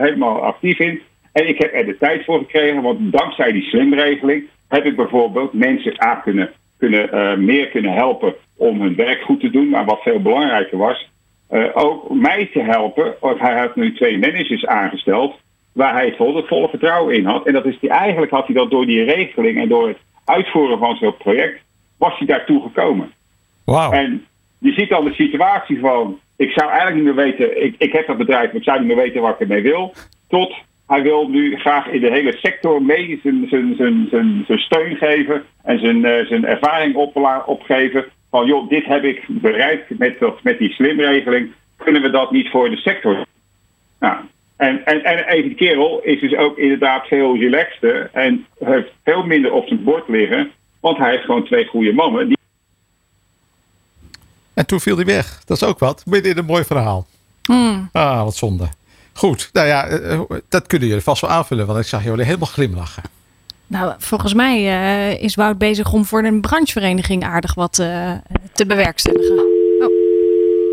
helemaal 0.00 0.42
actief 0.42 0.78
in. 0.78 1.00
En 1.32 1.48
ik 1.48 1.58
heb 1.58 1.74
er 1.74 1.86
de 1.86 1.96
tijd 1.98 2.24
voor 2.24 2.38
gekregen. 2.38 2.82
Want 2.82 3.12
dankzij 3.12 3.52
die 3.52 3.62
slimregeling 3.62 4.48
heb 4.68 4.84
ik 4.84 4.96
bijvoorbeeld 4.96 5.52
mensen 5.52 6.02
A 6.04 6.14
kunnen, 6.14 6.50
kunnen, 6.80 7.14
uh, 7.14 7.36
meer 7.36 7.68
kunnen 7.68 7.92
helpen 7.92 8.34
om 8.56 8.80
hun 8.80 8.94
werk 8.94 9.22
goed 9.22 9.40
te 9.40 9.50
doen. 9.50 9.68
Maar 9.68 9.84
wat 9.84 10.02
veel 10.02 10.22
belangrijker 10.22 10.78
was, 10.78 11.10
uh, 11.50 11.64
ook 11.72 12.10
mij 12.10 12.48
te 12.52 12.60
helpen. 12.60 13.14
Want 13.20 13.40
hij 13.40 13.60
heeft 13.60 13.74
nu 13.74 13.94
twee 13.94 14.18
managers 14.18 14.66
aangesteld. 14.66 15.34
Waar 15.72 15.94
hij 15.94 16.14
volle, 16.16 16.46
volle 16.46 16.68
vertrouwen 16.68 17.14
in 17.14 17.24
had. 17.24 17.46
En 17.46 17.52
dat 17.52 17.64
is 17.64 17.78
die, 17.80 17.90
eigenlijk 17.90 18.30
had 18.32 18.46
hij 18.46 18.54
dat 18.54 18.70
door 18.70 18.86
die 18.86 19.04
regeling 19.04 19.58
en 19.58 19.68
door 19.68 19.88
het 19.88 19.98
uitvoeren 20.24 20.78
van 20.78 20.96
zo'n 20.96 21.16
project. 21.16 21.60
was 21.98 22.18
hij 22.18 22.26
daartoe 22.26 22.62
gekomen. 22.62 23.12
Wow. 23.64 23.94
En 23.94 24.26
je 24.58 24.72
ziet 24.72 24.88
dan 24.88 25.04
de 25.04 25.14
situatie 25.14 25.80
van. 25.80 26.18
Ik 26.36 26.50
zou 26.50 26.70
eigenlijk 26.70 26.96
niet 26.96 27.14
meer 27.14 27.24
weten. 27.24 27.64
Ik, 27.64 27.74
ik 27.78 27.92
heb 27.92 28.06
dat 28.06 28.16
bedrijf, 28.16 28.46
maar 28.46 28.56
ik 28.56 28.62
zou 28.62 28.78
niet 28.78 28.86
meer 28.86 28.96
weten 28.96 29.22
wat 29.22 29.34
ik 29.34 29.40
ermee 29.40 29.62
wil. 29.62 29.94
Tot 30.28 30.54
hij 30.90 31.02
wil 31.02 31.28
nu 31.28 31.56
graag 31.56 31.86
in 31.86 32.00
de 32.00 32.10
hele 32.10 32.36
sector 32.36 32.82
mee 32.82 33.20
zijn, 33.22 33.46
zijn, 33.48 33.74
zijn, 33.76 34.06
zijn, 34.10 34.44
zijn 34.46 34.58
steun 34.58 34.96
geven. 34.96 35.42
En 35.62 35.78
zijn, 35.78 35.96
uh, 35.96 36.26
zijn 36.26 36.44
ervaring 36.44 36.94
op, 36.94 37.42
opgeven. 37.46 38.04
Van 38.30 38.46
joh, 38.46 38.68
dit 38.68 38.84
heb 38.84 39.04
ik 39.04 39.24
bereikt 39.28 39.98
met, 39.98 40.18
dat, 40.18 40.42
met 40.42 40.58
die 40.58 40.72
slimregeling. 40.72 41.52
Kunnen 41.76 42.02
we 42.02 42.10
dat 42.10 42.30
niet 42.30 42.50
voor 42.50 42.70
de 42.70 42.76
sector? 42.76 43.24
Nou, 44.00 44.16
en, 44.56 44.84
en, 44.84 45.04
en 45.04 45.24
even 45.24 45.48
de 45.48 45.54
kerel 45.54 46.00
is 46.02 46.20
dus 46.20 46.36
ook 46.36 46.58
inderdaad 46.58 47.06
veel 47.06 47.36
relaxter. 47.36 48.10
En 48.12 48.46
heeft 48.64 48.90
veel 49.04 49.22
minder 49.22 49.52
op 49.52 49.66
zijn 49.66 49.84
bord 49.84 50.08
liggen. 50.08 50.50
Want 50.80 50.98
hij 50.98 51.10
heeft 51.10 51.24
gewoon 51.24 51.44
twee 51.44 51.66
goede 51.66 51.92
mannen. 51.92 52.28
Die 52.28 52.38
En 54.54 54.66
toen 54.66 54.80
viel 54.80 54.96
hij 54.96 55.04
weg. 55.04 55.44
Dat 55.44 55.56
is 55.56 55.68
ook 55.68 55.78
wat. 55.78 56.02
Midden 56.06 56.32
in 56.32 56.38
een 56.38 56.44
mooi 56.44 56.64
verhaal. 56.64 57.06
Hmm. 57.42 57.88
Ah, 57.92 58.22
wat 58.22 58.36
zonde. 58.36 58.68
Goed, 59.20 59.50
nou 59.52 59.66
ja, 59.66 59.86
eh, 59.86 60.20
dat 60.48 60.66
kunnen 60.66 60.88
jullie 60.88 61.02
vast 61.02 61.20
wel 61.20 61.30
aanvullen, 61.30 61.66
want 61.66 61.78
ik 61.78 61.86
zag 61.86 62.04
jullie 62.04 62.24
helemaal 62.24 62.48
glimlachen. 62.48 63.02
Nou, 63.66 63.94
volgens 63.98 64.34
mij 64.34 64.56
eh, 64.56 65.22
is 65.22 65.34
Wout 65.34 65.58
bezig 65.58 65.92
om 65.92 66.04
voor 66.04 66.24
een 66.24 66.40
branchevereniging 66.40 67.24
aardig 67.24 67.54
wat 67.54 67.78
eh, 67.78 68.12
te 68.52 68.66
bewerkstelligen. 68.66 69.36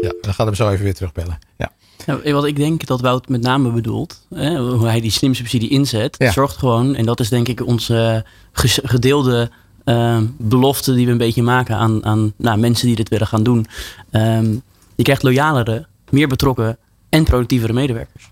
Ja, 0.02 0.14
dan 0.22 0.34
gaat 0.34 0.46
hem 0.46 0.56
zo 0.56 0.70
even 0.70 0.84
weer 0.84 0.94
terugbellen. 0.94 1.40
Ja. 1.58 1.72
Nou, 2.06 2.34
wat 2.34 2.46
ik 2.46 2.56
denk 2.56 2.86
dat 2.86 3.02
Wout 3.02 3.28
met 3.30 3.42
name 3.42 3.72
bedoelt, 3.72 4.26
hè, 4.30 4.58
hoe 4.60 4.88
hij 4.88 5.02
die 5.02 5.12
slim 5.12 5.34
subsidie 5.34 5.70
inzet, 5.70 6.16
Ja. 6.18 6.32
zorgt 6.32 6.58
gewoon, 6.58 6.96
en 6.96 7.06
dat 7.06 7.20
is 7.20 7.30
denk 7.30 7.48
ik 7.48 7.66
onze 7.66 8.26
gedeelde 8.84 9.50
eh, 9.84 10.18
belofte 10.38 10.94
die 10.94 11.06
we 11.06 11.12
een 11.12 11.18
beetje 11.18 11.44
maken 11.44 11.76
aan, 11.76 12.06
aan 12.06 12.34
nou, 12.38 12.60
mensen 12.60 12.88
die 12.88 12.96
dit 12.96 13.10
willen 13.10 13.28
gaan 13.28 13.44
doen. 13.44 13.68
Ehm, 14.12 14.56
je 14.96 15.04
krijgt 15.04 15.24
loyalere, 15.24 15.86
meer 16.10 16.28
betrokken 16.28 16.78
en 17.10 17.24
productievere 17.24 17.74
medewerkers. 17.74 18.30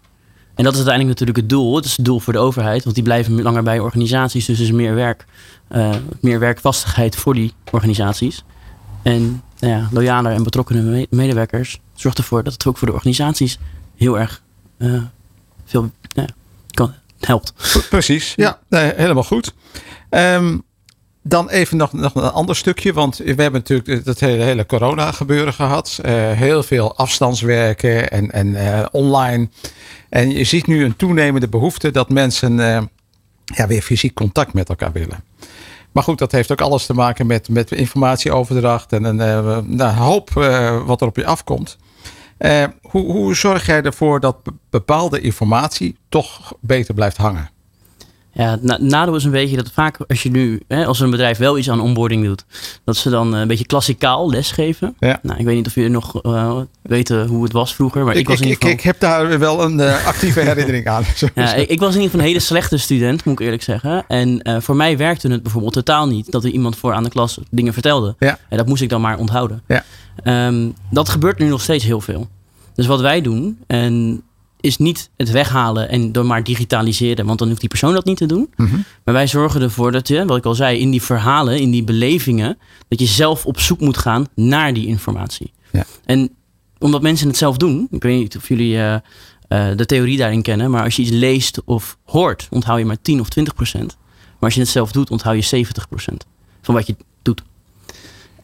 En 0.55 0.63
dat 0.63 0.73
is 0.73 0.79
uiteindelijk 0.79 1.07
natuurlijk 1.19 1.37
het 1.37 1.49
doel. 1.49 1.75
Het 1.75 1.85
is 1.85 1.95
het 1.95 2.05
doel 2.05 2.19
voor 2.19 2.33
de 2.33 2.39
overheid, 2.39 2.83
want 2.83 2.95
die 2.95 3.03
blijven 3.03 3.41
langer 3.41 3.63
bij 3.63 3.79
organisaties. 3.79 4.45
Dus 4.45 4.57
er 4.57 4.63
is 4.63 4.71
meer 4.71 4.95
werk, 4.95 5.25
eh, 5.67 5.95
meer 6.19 6.39
werkvastigheid 6.39 7.15
voor 7.15 7.33
die 7.33 7.53
organisaties. 7.71 8.43
En 9.01 9.41
nou 9.59 9.73
ja, 9.73 9.87
loyaler 9.91 10.31
en 10.31 10.43
betrokkene 10.43 10.81
me- 10.81 11.07
medewerkers 11.09 11.79
zorgt 11.93 12.17
ervoor 12.17 12.43
dat 12.43 12.53
het 12.53 12.65
ook 12.65 12.77
voor 12.77 12.87
de 12.87 12.93
organisaties 12.93 13.59
heel 13.95 14.19
erg 14.19 14.41
eh, 14.77 15.01
veel 15.65 15.91
ja, 16.07 16.25
kan, 16.71 16.93
helpt. 17.19 17.53
Pre- 17.53 17.79
Precies, 17.89 18.33
ja, 18.35 18.59
nee, 18.69 18.93
helemaal 18.95 19.23
goed. 19.23 19.53
Ehm, 20.09 20.57
dan 21.27 21.49
even 21.49 21.77
nog, 21.77 21.93
nog 21.93 22.15
een 22.15 22.31
ander 22.31 22.55
stukje, 22.55 22.93
want 22.93 23.17
we 23.17 23.23
hebben 23.25 23.51
natuurlijk 23.51 24.05
dat 24.05 24.19
hele, 24.19 24.43
hele 24.43 24.65
corona 24.65 25.11
gebeuren 25.11 25.53
gehad. 25.53 25.99
Eh, 26.01 26.13
heel 26.31 26.63
veel 26.63 26.95
afstandswerken 26.95 28.11
en, 28.11 28.31
en 28.31 28.55
eh, 28.55 28.85
online. 28.91 29.49
En 30.09 30.31
je 30.31 30.43
ziet 30.43 30.67
nu 30.67 30.83
een 30.83 30.95
toenemende 30.95 31.47
behoefte 31.47 31.91
dat 31.91 32.09
mensen 32.09 32.59
eh, 32.59 32.81
ja, 33.45 33.67
weer 33.67 33.81
fysiek 33.81 34.13
contact 34.13 34.53
met 34.53 34.69
elkaar 34.69 34.91
willen. 34.91 35.23
Maar 35.91 36.03
goed, 36.03 36.17
dat 36.17 36.31
heeft 36.31 36.51
ook 36.51 36.61
alles 36.61 36.85
te 36.85 36.93
maken 36.93 37.27
met, 37.27 37.49
met 37.49 37.71
informatieoverdracht 37.71 38.93
en 38.93 39.03
een, 39.03 39.15
nou, 39.75 39.95
hoop 39.95 40.29
wat 40.85 41.01
er 41.01 41.07
op 41.07 41.15
je 41.15 41.25
afkomt. 41.25 41.77
Hoe, 42.81 43.11
hoe 43.11 43.35
zorg 43.35 43.65
jij 43.65 43.81
ervoor 43.81 44.19
dat 44.19 44.43
be- 44.43 44.53
bepaalde 44.69 45.21
informatie 45.21 45.97
toch 46.09 46.53
beter 46.59 46.93
blijft 46.93 47.17
hangen? 47.17 47.49
Ja, 48.37 48.51
het 48.51 48.63
na- 48.63 48.77
nadeel 48.81 49.15
is 49.15 49.23
een 49.23 49.31
beetje 49.31 49.55
dat 49.55 49.71
vaak 49.73 49.97
als 50.07 50.23
je 50.23 50.31
nu, 50.31 50.61
hè, 50.67 50.85
als 50.85 50.99
een 50.99 51.09
bedrijf 51.09 51.37
wel 51.37 51.57
iets 51.57 51.69
aan 51.69 51.79
onboarding 51.79 52.25
doet, 52.25 52.45
dat 52.83 52.95
ze 52.95 53.09
dan 53.09 53.33
eh, 53.33 53.39
een 53.39 53.47
beetje 53.47 53.65
klassikaal 53.65 54.29
lesgeven. 54.29 54.95
Ja. 54.99 55.19
Nou, 55.21 55.39
ik 55.39 55.45
weet 55.45 55.55
niet 55.55 55.67
of 55.67 55.75
jullie 55.75 55.89
nog 55.89 56.21
eh, 56.21 56.57
weten 56.81 57.27
hoe 57.27 57.43
het 57.43 57.51
was 57.51 57.75
vroeger, 57.75 58.03
maar 58.03 58.13
ik, 58.13 58.19
ik, 58.19 58.27
was 58.27 58.39
in 58.39 58.45
ik, 58.45 58.49
ieder 58.49 58.69
ik, 58.69 58.79
geval... 58.81 58.93
ik 58.93 58.99
heb 58.99 58.99
daar 58.99 59.39
wel 59.39 59.63
een 59.63 59.79
eh, 59.79 60.07
actieve 60.11 60.39
herinnering 60.39 60.87
aan. 60.87 61.03
Ja, 61.35 61.53
ik, 61.53 61.69
ik 61.69 61.79
was 61.79 61.89
in 61.89 61.95
ieder 61.95 62.09
geval 62.09 62.19
een 62.19 62.25
hele 62.25 62.39
slechte 62.39 62.77
student, 62.77 63.25
moet 63.25 63.39
ik 63.39 63.45
eerlijk 63.45 63.63
zeggen. 63.63 64.05
En 64.07 64.41
voor 64.61 64.75
mij 64.75 64.97
werkte 64.97 65.27
het 65.27 65.43
bijvoorbeeld 65.43 65.73
totaal 65.73 66.07
niet 66.07 66.31
dat 66.31 66.43
er 66.43 66.49
iemand 66.49 66.77
voor 66.77 66.93
aan 66.93 67.03
de 67.03 67.09
klas 67.09 67.39
dingen 67.49 67.73
vertelde. 67.73 68.15
Ja. 68.19 68.39
En 68.49 68.57
dat 68.57 68.67
moest 68.67 68.81
ik 68.81 68.89
dan 68.89 69.01
maar 69.01 69.17
onthouden. 69.17 69.61
Ja. 69.67 69.83
Ehm, 70.23 70.69
dat 70.89 71.09
gebeurt 71.09 71.39
nu 71.39 71.47
nog 71.47 71.61
steeds 71.61 71.83
heel 71.83 72.01
veel. 72.01 72.27
Dus 72.75 72.85
wat 72.85 73.01
wij 73.01 73.21
doen, 73.21 73.59
en 73.67 74.23
is 74.65 74.77
niet 74.77 75.09
het 75.17 75.31
weghalen 75.31 75.89
en 75.89 76.11
door 76.11 76.25
maar 76.25 76.43
digitaliseren, 76.43 77.25
want 77.25 77.39
dan 77.39 77.47
hoeft 77.47 77.59
die 77.59 77.69
persoon 77.69 77.93
dat 77.93 78.05
niet 78.05 78.17
te 78.17 78.25
doen. 78.25 78.53
Mhm. 78.55 78.75
Maar 79.03 79.13
wij 79.13 79.27
zorgen 79.27 79.61
ervoor 79.61 79.91
dat 79.91 80.07
je, 80.07 80.25
wat 80.25 80.37
ik 80.37 80.45
al 80.45 80.55
zei, 80.55 80.79
in 80.79 80.91
die 80.91 81.01
verhalen, 81.01 81.59
in 81.59 81.71
die 81.71 81.83
belevingen, 81.83 82.57
dat 82.87 82.99
je 82.99 83.05
zelf 83.05 83.45
op 83.45 83.59
zoek 83.59 83.79
moet 83.79 83.97
gaan 83.97 84.27
naar 84.35 84.73
die 84.73 84.87
informatie. 84.87 85.53
Ja. 85.71 85.85
En 86.05 86.29
omdat 86.79 87.01
mensen 87.01 87.27
het 87.27 87.37
zelf 87.37 87.57
doen, 87.57 87.87
ik 87.91 88.03
weet 88.03 88.19
niet 88.19 88.35
of 88.37 88.47
jullie 88.47 88.77
eh, 88.77 88.93
eh, 89.47 89.77
de 89.77 89.85
theorie 89.85 90.17
daarin 90.17 90.41
kennen, 90.41 90.71
maar 90.71 90.83
als 90.83 90.95
je 90.95 91.01
iets 91.01 91.11
leest 91.11 91.61
of 91.65 91.97
hoort, 92.03 92.47
onthoud 92.51 92.79
je 92.79 92.85
maar 92.85 93.01
10 93.01 93.19
of 93.19 93.29
20 93.29 93.55
procent. 93.55 93.97
Maar 94.25 94.35
als 94.39 94.53
je 94.53 94.59
het 94.59 94.69
zelf 94.69 94.91
doet, 94.91 95.11
onthoud 95.11 95.35
je 95.35 95.41
70 95.41 95.87
procent 95.87 96.25
van 96.61 96.75
wat 96.75 96.87
je. 96.87 96.95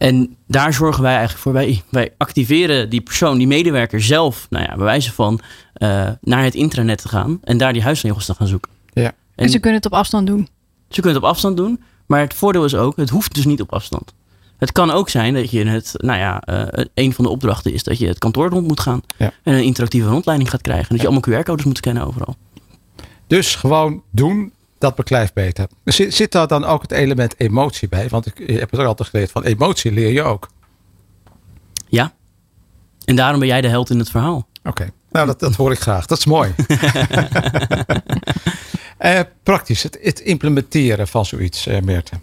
En 0.02 0.36
daar 0.48 0.74
zorgen 0.74 1.02
wij 1.04 1.12
eigenlijk 1.12 1.42
voor. 1.42 1.54
Wij, 1.54 1.84
wij 1.90 2.14
activeren 2.18 2.90
die 2.90 3.02
persoon, 3.02 3.38
die 3.38 3.48
medewerker 3.48 4.02
zelf, 4.02 4.48
nou 4.50 4.66
ja, 4.66 4.76
bij 4.76 4.84
wijze 4.86 5.14
van 5.14 5.40
eh, 5.74 6.10
naar 6.22 6.44
het 6.44 6.56
intranet 6.56 7.02
te 7.02 7.08
gaan 7.08 7.40
en 7.44 7.58
daar 7.58 7.74
die 7.74 7.82
huisregels 7.82 8.26
te 8.26 8.34
gaan 8.34 8.48
zoeken. 8.48 8.72
Ja. 8.94 9.12
En 9.36 9.50
ze 9.50 9.60
kunnen 9.60 9.78
het 9.82 9.92
op 9.92 9.98
afstand 9.98 10.28
doen. 10.28 10.48
Ze 10.90 11.02
kunnen 11.02 11.14
het 11.14 11.24
op 11.24 11.30
afstand 11.30 11.58
doen, 11.58 11.82
maar 12.06 12.20
het 12.20 12.34
voordeel 12.34 12.66
is 12.66 12.76
ook, 12.76 12.96
het 12.96 13.10
hoeft 13.10 13.36
dus 13.36 13.46
niet 13.46 13.62
op 13.62 13.74
afstand. 13.74 14.14
Het 14.58 14.72
kan 14.72 14.92
ook 14.92 15.10
zijn 15.10 15.34
dat 15.34 15.52
je 15.52 15.66
het, 15.66 15.94
nou 15.98 16.20
ja, 16.20 16.42
eh, 16.42 16.86
een 16.94 17.14
van 17.14 17.24
de 17.24 17.32
opdrachten 17.32 17.74
is 17.74 17.84
dat 17.84 17.98
je 18.00 18.08
het 18.08 18.18
kantoor 18.18 18.50
rond 18.50 18.68
moet 18.68 18.80
gaan 18.80 19.02
Ja. 19.18 19.32
en 19.44 19.54
een 19.54 19.64
interactieve 19.64 20.10
rondleiding 20.10 20.50
gaat 20.50 20.62
krijgen. 20.62 20.90
Dat 20.90 21.02
je 21.02 21.08
allemaal 21.08 21.42
QR-codes 21.42 21.66
moet 21.66 21.78
scannen 21.78 22.08
overal. 22.08 22.36
Dus 23.28 23.56
gewoon 23.56 24.04
doen, 24.12 24.52
dat 24.82 24.96
beklijft 24.96 25.34
beter. 25.34 25.68
Zit, 25.86 26.14
zit 26.16 26.32
daar 26.32 26.48
dan 26.48 26.66
ook 26.66 26.82
het 26.82 26.92
element 26.92 27.34
emotie 27.38 27.90
bij? 27.90 28.10
Want 28.10 28.26
ik 28.26 28.38
je 28.38 28.58
hebt 28.58 28.72
het 28.72 28.80
ook 28.80 28.88
altijd 28.88 29.10
geleerd 29.10 29.32
van 29.32 29.44
emotie 29.44 29.92
leer 29.92 30.12
je 30.12 30.24
ook. 30.24 30.50
Ja. 31.88 32.14
En 33.06 33.16
daarom 33.16 33.40
ben 33.40 33.48
jij 33.48 33.62
de 33.62 33.68
held 33.68 33.90
in 33.90 34.00
het 34.00 34.10
verhaal. 34.10 34.48
Oké, 34.64 34.90
nou 35.12 35.28
dat, 35.28 35.40
dat 35.40 35.56
hoor 35.56 35.72
ik 35.72 35.80
graag. 35.80 36.06
Dat 36.06 36.18
is 36.18 36.26
mooi. 36.26 36.54
Eh, 39.02 39.20
praktisch, 39.44 39.84
het, 39.84 39.98
het 40.02 40.20
implementeren 40.20 41.08
van 41.08 41.26
zoiets, 41.26 41.68
eh 41.68 41.82
Meerte. 41.82 42.16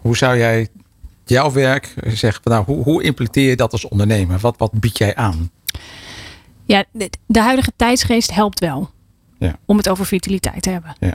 Hoe 0.00 0.16
zou 0.16 0.38
jij 0.38 0.68
jouw 1.24 1.52
werk 1.52 1.94
zeggen? 2.06 2.42
Nou, 2.44 2.64
hoe, 2.64 2.82
hoe 2.82 3.02
implementeer 3.02 3.48
je 3.48 3.56
dat 3.56 3.72
als 3.72 3.88
ondernemer? 3.88 4.38
Wat, 4.38 4.54
wat 4.58 4.72
bied 4.72 4.98
jij 4.98 5.14
aan? 5.14 5.50
Ja, 6.64 6.84
de, 6.92 7.10
de 7.26 7.40
huidige 7.40 7.72
tijdsgeest 7.76 8.34
helpt 8.34 8.60
wel. 8.60 8.90
Ja. 9.38 9.58
Om 9.64 9.76
het 9.76 9.88
over 9.88 10.06
vitaliteit 10.06 10.62
te 10.62 10.70
hebben. 10.70 10.94
Ja. 10.98 11.14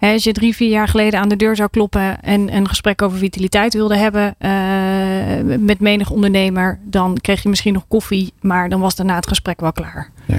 Als 0.00 0.24
je 0.24 0.32
drie, 0.32 0.56
vier 0.56 0.68
jaar 0.68 0.88
geleden 0.88 1.20
aan 1.20 1.28
de 1.28 1.36
deur 1.36 1.56
zou 1.56 1.68
kloppen 1.68 2.22
en 2.22 2.56
een 2.56 2.68
gesprek 2.68 3.02
over 3.02 3.18
vitaliteit 3.18 3.74
wilde 3.74 3.96
hebben 3.96 4.34
eh, 4.38 5.58
met 5.58 5.80
menig 5.80 6.10
ondernemer, 6.10 6.78
dan 6.82 7.18
kreeg 7.20 7.42
je 7.42 7.48
misschien 7.48 7.72
nog 7.72 7.88
koffie, 7.88 8.32
maar 8.40 8.68
dan 8.68 8.80
was 8.80 8.94
daarna 8.94 9.14
het 9.14 9.28
gesprek 9.28 9.60
wel 9.60 9.72
klaar. 9.72 10.10
Ja. 10.26 10.38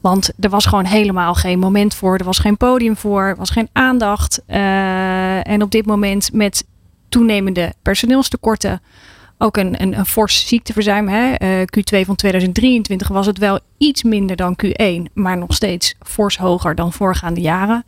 Want 0.00 0.30
er 0.40 0.50
was 0.50 0.66
gewoon 0.66 0.84
helemaal 0.84 1.34
geen 1.34 1.58
moment 1.58 1.94
voor, 1.94 2.18
er 2.18 2.24
was 2.24 2.38
geen 2.38 2.56
podium 2.56 2.96
voor, 2.96 3.22
er 3.22 3.36
was 3.36 3.50
geen 3.50 3.68
aandacht. 3.72 4.42
Eh, 4.46 5.48
en 5.48 5.62
op 5.62 5.70
dit 5.70 5.86
moment 5.86 6.32
met 6.32 6.64
toenemende 7.08 7.72
personeelstekorten, 7.82 8.80
ook 9.38 9.56
een, 9.56 9.82
een, 9.82 9.98
een 9.98 10.06
fors 10.06 10.48
ziekteverzuim. 10.48 11.08
Hè? 11.08 11.32
Eh, 11.32 11.60
Q2 11.60 12.06
van 12.06 12.16
2023 12.16 13.08
was 13.08 13.26
het 13.26 13.38
wel 13.38 13.58
iets 13.78 14.02
minder 14.02 14.36
dan 14.36 14.56
Q1, 14.66 15.12
maar 15.14 15.38
nog 15.38 15.54
steeds 15.54 15.94
fors 16.06 16.38
hoger 16.38 16.74
dan 16.74 16.92
voorgaande 16.92 17.40
jaren. 17.40 17.84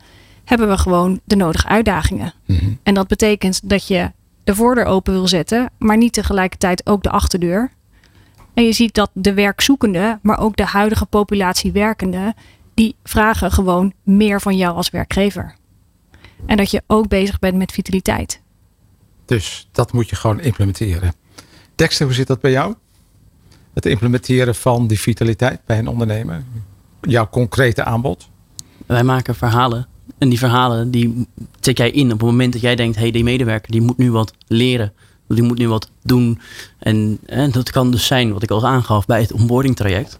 Hebben 0.51 0.69
we 0.69 0.77
gewoon 0.77 1.19
de 1.23 1.35
nodige 1.35 1.67
uitdagingen. 1.67 2.33
Mhm. 2.45 2.73
En 2.83 2.93
dat 2.93 3.07
betekent 3.07 3.69
dat 3.69 3.87
je 3.87 4.11
de 4.43 4.55
voordeur 4.55 4.85
open 4.85 5.13
wil 5.13 5.27
zetten, 5.27 5.69
maar 5.77 5.97
niet 5.97 6.13
tegelijkertijd 6.13 6.85
ook 6.85 7.03
de 7.03 7.09
achterdeur. 7.09 7.71
En 8.53 8.63
je 8.63 8.71
ziet 8.71 8.93
dat 8.93 9.09
de 9.13 9.33
werkzoekenden, 9.33 10.19
maar 10.21 10.39
ook 10.39 10.55
de 10.55 10.65
huidige 10.65 11.05
populatie 11.05 11.71
werkenden, 11.71 12.33
die 12.73 12.95
vragen 13.03 13.51
gewoon 13.51 13.93
meer 14.03 14.41
van 14.41 14.57
jou 14.57 14.75
als 14.75 14.89
werkgever. 14.89 15.55
En 16.45 16.57
dat 16.57 16.71
je 16.71 16.83
ook 16.87 17.07
bezig 17.07 17.39
bent 17.39 17.57
met 17.57 17.71
vitaliteit. 17.71 18.41
Dus 19.25 19.69
dat 19.71 19.93
moet 19.93 20.09
je 20.09 20.15
gewoon 20.15 20.39
implementeren. 20.39 21.13
Dexter, 21.75 22.05
hoe 22.05 22.15
zit 22.15 22.27
dat 22.27 22.41
bij 22.41 22.51
jou? 22.51 22.75
Het 23.73 23.85
implementeren 23.85 24.55
van 24.55 24.87
die 24.87 24.99
vitaliteit 24.99 25.61
bij 25.65 25.77
een 25.77 25.87
ondernemer. 25.87 26.43
Jouw 27.01 27.29
concrete 27.29 27.83
aanbod. 27.83 28.29
Wij 28.85 29.03
maken 29.03 29.35
verhalen. 29.35 29.89
En 30.21 30.29
die 30.29 30.39
verhalen 30.39 30.91
die 30.91 31.27
zet 31.59 31.77
jij 31.77 31.91
in 31.91 32.05
op 32.05 32.19
het 32.19 32.29
moment 32.29 32.53
dat 32.53 32.61
jij 32.61 32.75
denkt, 32.75 32.95
hé, 32.95 33.01
hey, 33.01 33.11
die 33.11 33.23
medewerker 33.23 33.71
die 33.71 33.81
moet 33.81 33.97
nu 33.97 34.11
wat 34.11 34.33
leren. 34.47 34.93
Die 35.27 35.43
moet 35.43 35.57
nu 35.57 35.67
wat 35.67 35.89
doen. 36.03 36.39
En, 36.79 37.19
en 37.25 37.51
dat 37.51 37.71
kan 37.71 37.91
dus 37.91 38.05
zijn, 38.05 38.33
wat 38.33 38.43
ik 38.43 38.51
al 38.51 38.67
aangaf, 38.67 39.05
bij 39.05 39.21
het 39.21 39.31
onboarding 39.31 39.75
traject. 39.75 40.17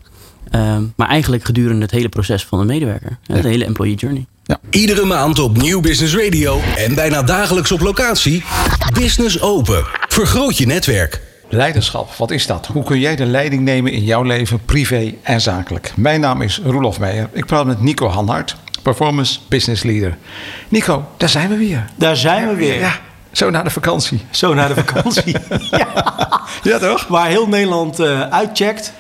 Ehm, 0.50 0.84
maar 0.96 1.08
eigenlijk 1.08 1.46
gedurende 1.46 1.82
het 1.82 1.92
hele 1.92 2.10
proces 2.10 2.46
van 2.46 2.60
een 2.60 2.66
medewerker. 2.66 3.18
hè, 3.24 3.36
Ja. 3.36 3.42
De 3.42 3.48
hele 3.48 3.66
employee 3.66 3.96
journey. 3.96 4.26
Iedere 4.70 5.06
maand 5.06 5.40
op 5.40 5.58
Nieuw 5.58 5.82
Business 5.82 6.16
Radio 6.16 6.60
en 6.78 6.96
bijna 6.96 7.24
dagelijks 7.24 7.72
op 7.72 7.80
locatie. 7.80 8.44
Business 8.94 9.42
Open. 9.42 9.84
Vergroot 10.08 10.58
je 10.58 10.66
netwerk. 10.66 11.22
Leiderschap, 11.50 12.14
wat 12.14 12.32
is 12.32 12.48
dat? 12.48 12.68
Hoe 12.68 12.84
kun 12.84 13.00
jij 13.00 13.16
de 13.16 13.26
leiding 13.26 13.64
nemen 13.64 13.92
in 13.92 14.04
jouw 14.04 14.24
leven, 14.24 14.60
privé 14.66 15.14
en 15.24 15.42
zakelijk? 15.42 15.94
Mijn 15.96 16.20
naam 16.22 16.42
is 16.42 16.62
Roelof 16.64 17.00
Meijer. 17.00 17.30
Ik 17.32 17.46
praat 17.46 17.66
met 17.66 17.82
Nico 17.82 18.08
Hanhart, 18.08 18.56
Performance 18.82 19.40
Business 19.48 19.84
Leader. 19.84 20.18
Nico, 20.70 21.08
daar 21.18 21.30
zijn 21.30 21.50
we 21.50 21.58
weer. 21.58 21.86
Daar 21.96 22.16
zijn 22.18 22.48
we 22.48 22.56
weer. 22.56 22.80
Ja, 22.80 23.00
zo 23.32 23.50
na 23.50 23.64
de 23.64 23.70
vakantie. 23.70 24.22
Zo 24.30 24.54
naar 24.54 24.68
de 24.68 24.76
vakantie. 24.84 25.36
ja. 25.72 25.88
Ja, 26.64 26.78
toch? 26.80 27.08
Waar 27.08 27.28
heel 27.28 27.48
Nederland 27.48 28.00
eh, 28.00 28.22
uitcheckt, 28.22 28.94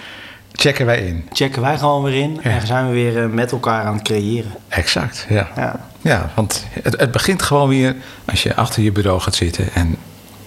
Checken 0.53 0.85
wij 0.85 0.99
in. 1.01 1.27
checken 1.33 1.61
wij 1.61 1.77
gewoon 1.77 2.03
weer 2.03 2.21
in. 2.21 2.41
En 2.41 2.67
zijn 2.67 2.87
we 2.87 2.93
weer 2.93 3.23
eh, 3.23 3.29
met 3.29 3.51
elkaar 3.51 3.85
aan 3.85 3.93
het 3.93 4.03
creëren. 4.03 4.51
Exact, 4.67 5.25
ja. 5.29 5.47
Ja. 5.55 5.79
Ja, 6.01 6.31
want 6.35 6.65
het, 6.81 6.99
het 6.99 7.11
begint 7.11 7.41
gewoon 7.41 7.69
weer 7.69 7.95
als 8.25 8.43
je 8.43 8.55
achter 8.55 8.83
je 8.83 8.91
bureau 8.91 9.19
gaat 9.19 9.35
zitten. 9.35 9.73
En 9.73 9.95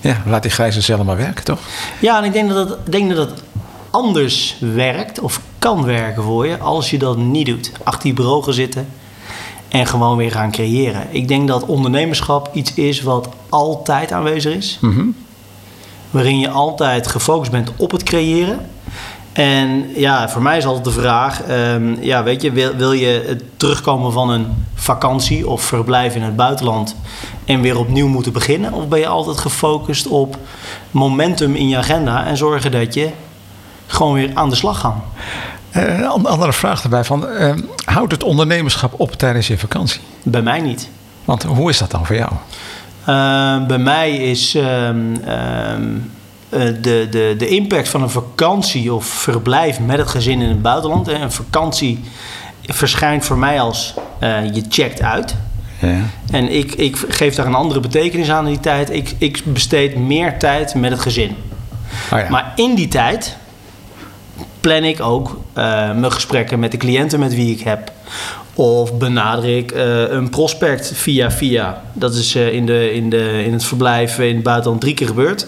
ja, 0.00 0.22
laat 0.26 0.42
die 0.42 0.50
grijze 0.50 0.82
cellen 0.82 1.06
maar 1.06 1.16
werken, 1.16 1.44
toch? 1.44 1.58
Ja, 2.00 2.18
en 2.18 2.24
ik 2.24 2.32
denk 2.32 2.48
dat, 2.48 2.68
dat, 2.68 2.92
denk 2.92 3.14
dat 3.14 3.30
het 3.30 3.42
anders 3.90 4.56
werkt 4.60 5.20
of 5.20 5.40
kan 5.58 5.84
werken 5.84 6.22
voor 6.22 6.46
je 6.46 6.58
als 6.58 6.90
je 6.90 6.98
dat 6.98 7.16
niet 7.16 7.46
doet. 7.46 7.72
Achter 7.82 8.06
je 8.08 8.14
bureau 8.14 8.42
gaan 8.42 8.52
zitten 8.52 8.88
en 9.74 9.86
gewoon 9.86 10.16
weer 10.16 10.30
gaan 10.30 10.50
creëren. 10.50 11.06
Ik 11.10 11.28
denk 11.28 11.48
dat 11.48 11.66
ondernemerschap 11.66 12.50
iets 12.52 12.74
is 12.74 13.02
wat 13.02 13.28
altijd 13.48 14.12
aanwezig 14.12 14.54
is. 14.54 14.78
Waarin 16.10 16.38
je 16.38 16.48
altijd 16.48 17.06
gefocust 17.06 17.50
bent 17.50 17.72
op 17.76 17.90
het 17.90 18.02
creëren. 18.02 18.70
En 19.32 19.90
ja, 19.96 20.28
voor 20.28 20.42
mij 20.42 20.56
is 20.56 20.66
altijd 20.66 20.84
de 20.84 20.90
vraag: 20.90 21.42
ehm, 21.42 21.94
ja, 22.00 22.22
weet 22.22 22.42
je, 22.42 22.52
wil, 22.52 22.74
wil 22.74 22.92
je 22.92 23.24
het 23.26 23.42
terugkomen 23.56 24.12
van 24.12 24.30
een 24.30 24.46
vakantie 24.74 25.48
of 25.48 25.62
verblijf 25.62 26.14
in 26.14 26.22
het 26.22 26.36
buitenland 26.36 26.96
en 27.44 27.60
weer 27.60 27.78
opnieuw 27.78 28.08
moeten 28.08 28.32
beginnen? 28.32 28.72
Of 28.72 28.88
ben 28.88 28.98
je 28.98 29.06
altijd 29.06 29.38
gefocust 29.38 30.06
op 30.06 30.38
momentum 30.90 31.54
in 31.54 31.68
je 31.68 31.76
agenda 31.76 32.26
en 32.26 32.36
zorgen 32.36 32.70
dat 32.70 32.94
je 32.94 33.10
gewoon 33.86 34.14
weer 34.14 34.30
aan 34.34 34.48
de 34.48 34.56
slag 34.56 34.80
gaat? 34.80 35.02
Eh, 35.74 35.98
Een 35.98 36.06
an- 36.06 36.26
andere 36.26 36.52
vraag 36.52 36.82
erbij 36.82 37.04
van, 37.04 37.28
eh, 37.28 37.52
houdt 37.84 38.12
het 38.12 38.22
ondernemerschap 38.22 38.94
op 38.96 39.12
tijdens 39.12 39.46
je 39.46 39.58
vakantie? 39.58 40.00
Bij 40.22 40.42
mij 40.42 40.60
niet. 40.60 40.88
Want 41.24 41.42
hoe 41.42 41.70
is 41.70 41.78
dat 41.78 41.90
dan 41.90 42.06
voor 42.06 42.16
jou? 42.16 42.30
Uh, 43.08 43.66
bij 43.66 43.78
mij 43.78 44.16
is 44.16 44.54
ehm, 44.54 44.96
ehm, 45.24 45.82
eh, 46.48 46.60
de, 46.80 47.06
de, 47.10 47.34
de 47.38 47.48
impact 47.48 47.88
van 47.88 48.02
een 48.02 48.10
vakantie 48.10 48.92
of 48.92 49.06
verblijf 49.06 49.80
met 49.80 49.98
het 49.98 50.08
gezin 50.08 50.40
in 50.40 50.48
het 50.48 50.62
buitenland. 50.62 51.08
Een 51.08 51.32
vakantie 51.32 52.04
verschijnt 52.62 53.24
voor 53.24 53.38
mij 53.38 53.60
als 53.60 53.94
eh, 54.18 54.54
je 54.54 54.64
checkt 54.68 55.02
uit. 55.02 55.34
Ja. 55.78 55.96
En 56.30 56.52
ik, 56.56 56.72
ik 56.74 56.96
geef 57.08 57.34
daar 57.34 57.46
een 57.46 57.54
andere 57.54 57.80
betekenis 57.80 58.30
aan 58.30 58.44
in 58.46 58.52
die 58.52 58.60
tijd. 58.60 58.90
Ik, 58.90 59.14
ik 59.18 59.42
besteed 59.44 59.96
meer 59.96 60.38
tijd 60.38 60.74
met 60.74 60.90
het 60.90 61.00
gezin. 61.00 61.36
Oh 62.12 62.18
ja. 62.18 62.28
Maar 62.30 62.52
in 62.56 62.74
die 62.74 62.88
tijd 62.88 63.36
plan 64.64 64.84
ik 64.84 65.00
ook 65.00 65.38
eh, 65.52 65.64
mijn 65.92 66.12
gesprekken 66.12 66.58
met 66.58 66.70
de 66.70 66.76
cliënten 66.76 67.20
met 67.20 67.34
wie 67.34 67.54
ik 67.54 67.60
heb. 67.60 67.92
Of 68.54 68.98
benader 68.98 69.56
ik 69.56 69.72
eh, 69.72 70.10
een 70.10 70.30
prospect 70.30 70.92
via 70.94 71.30
via. 71.30 71.82
Dat 71.92 72.14
is 72.14 72.34
eh, 72.34 72.52
in, 72.52 72.66
de, 72.66 72.92
in, 72.92 73.10
de, 73.10 73.42
in 73.44 73.52
het 73.52 73.64
verblijf 73.64 74.18
in 74.18 74.34
het 74.34 74.42
buitenland 74.42 74.80
drie 74.80 74.94
keer 74.94 75.06
gebeurd. 75.06 75.46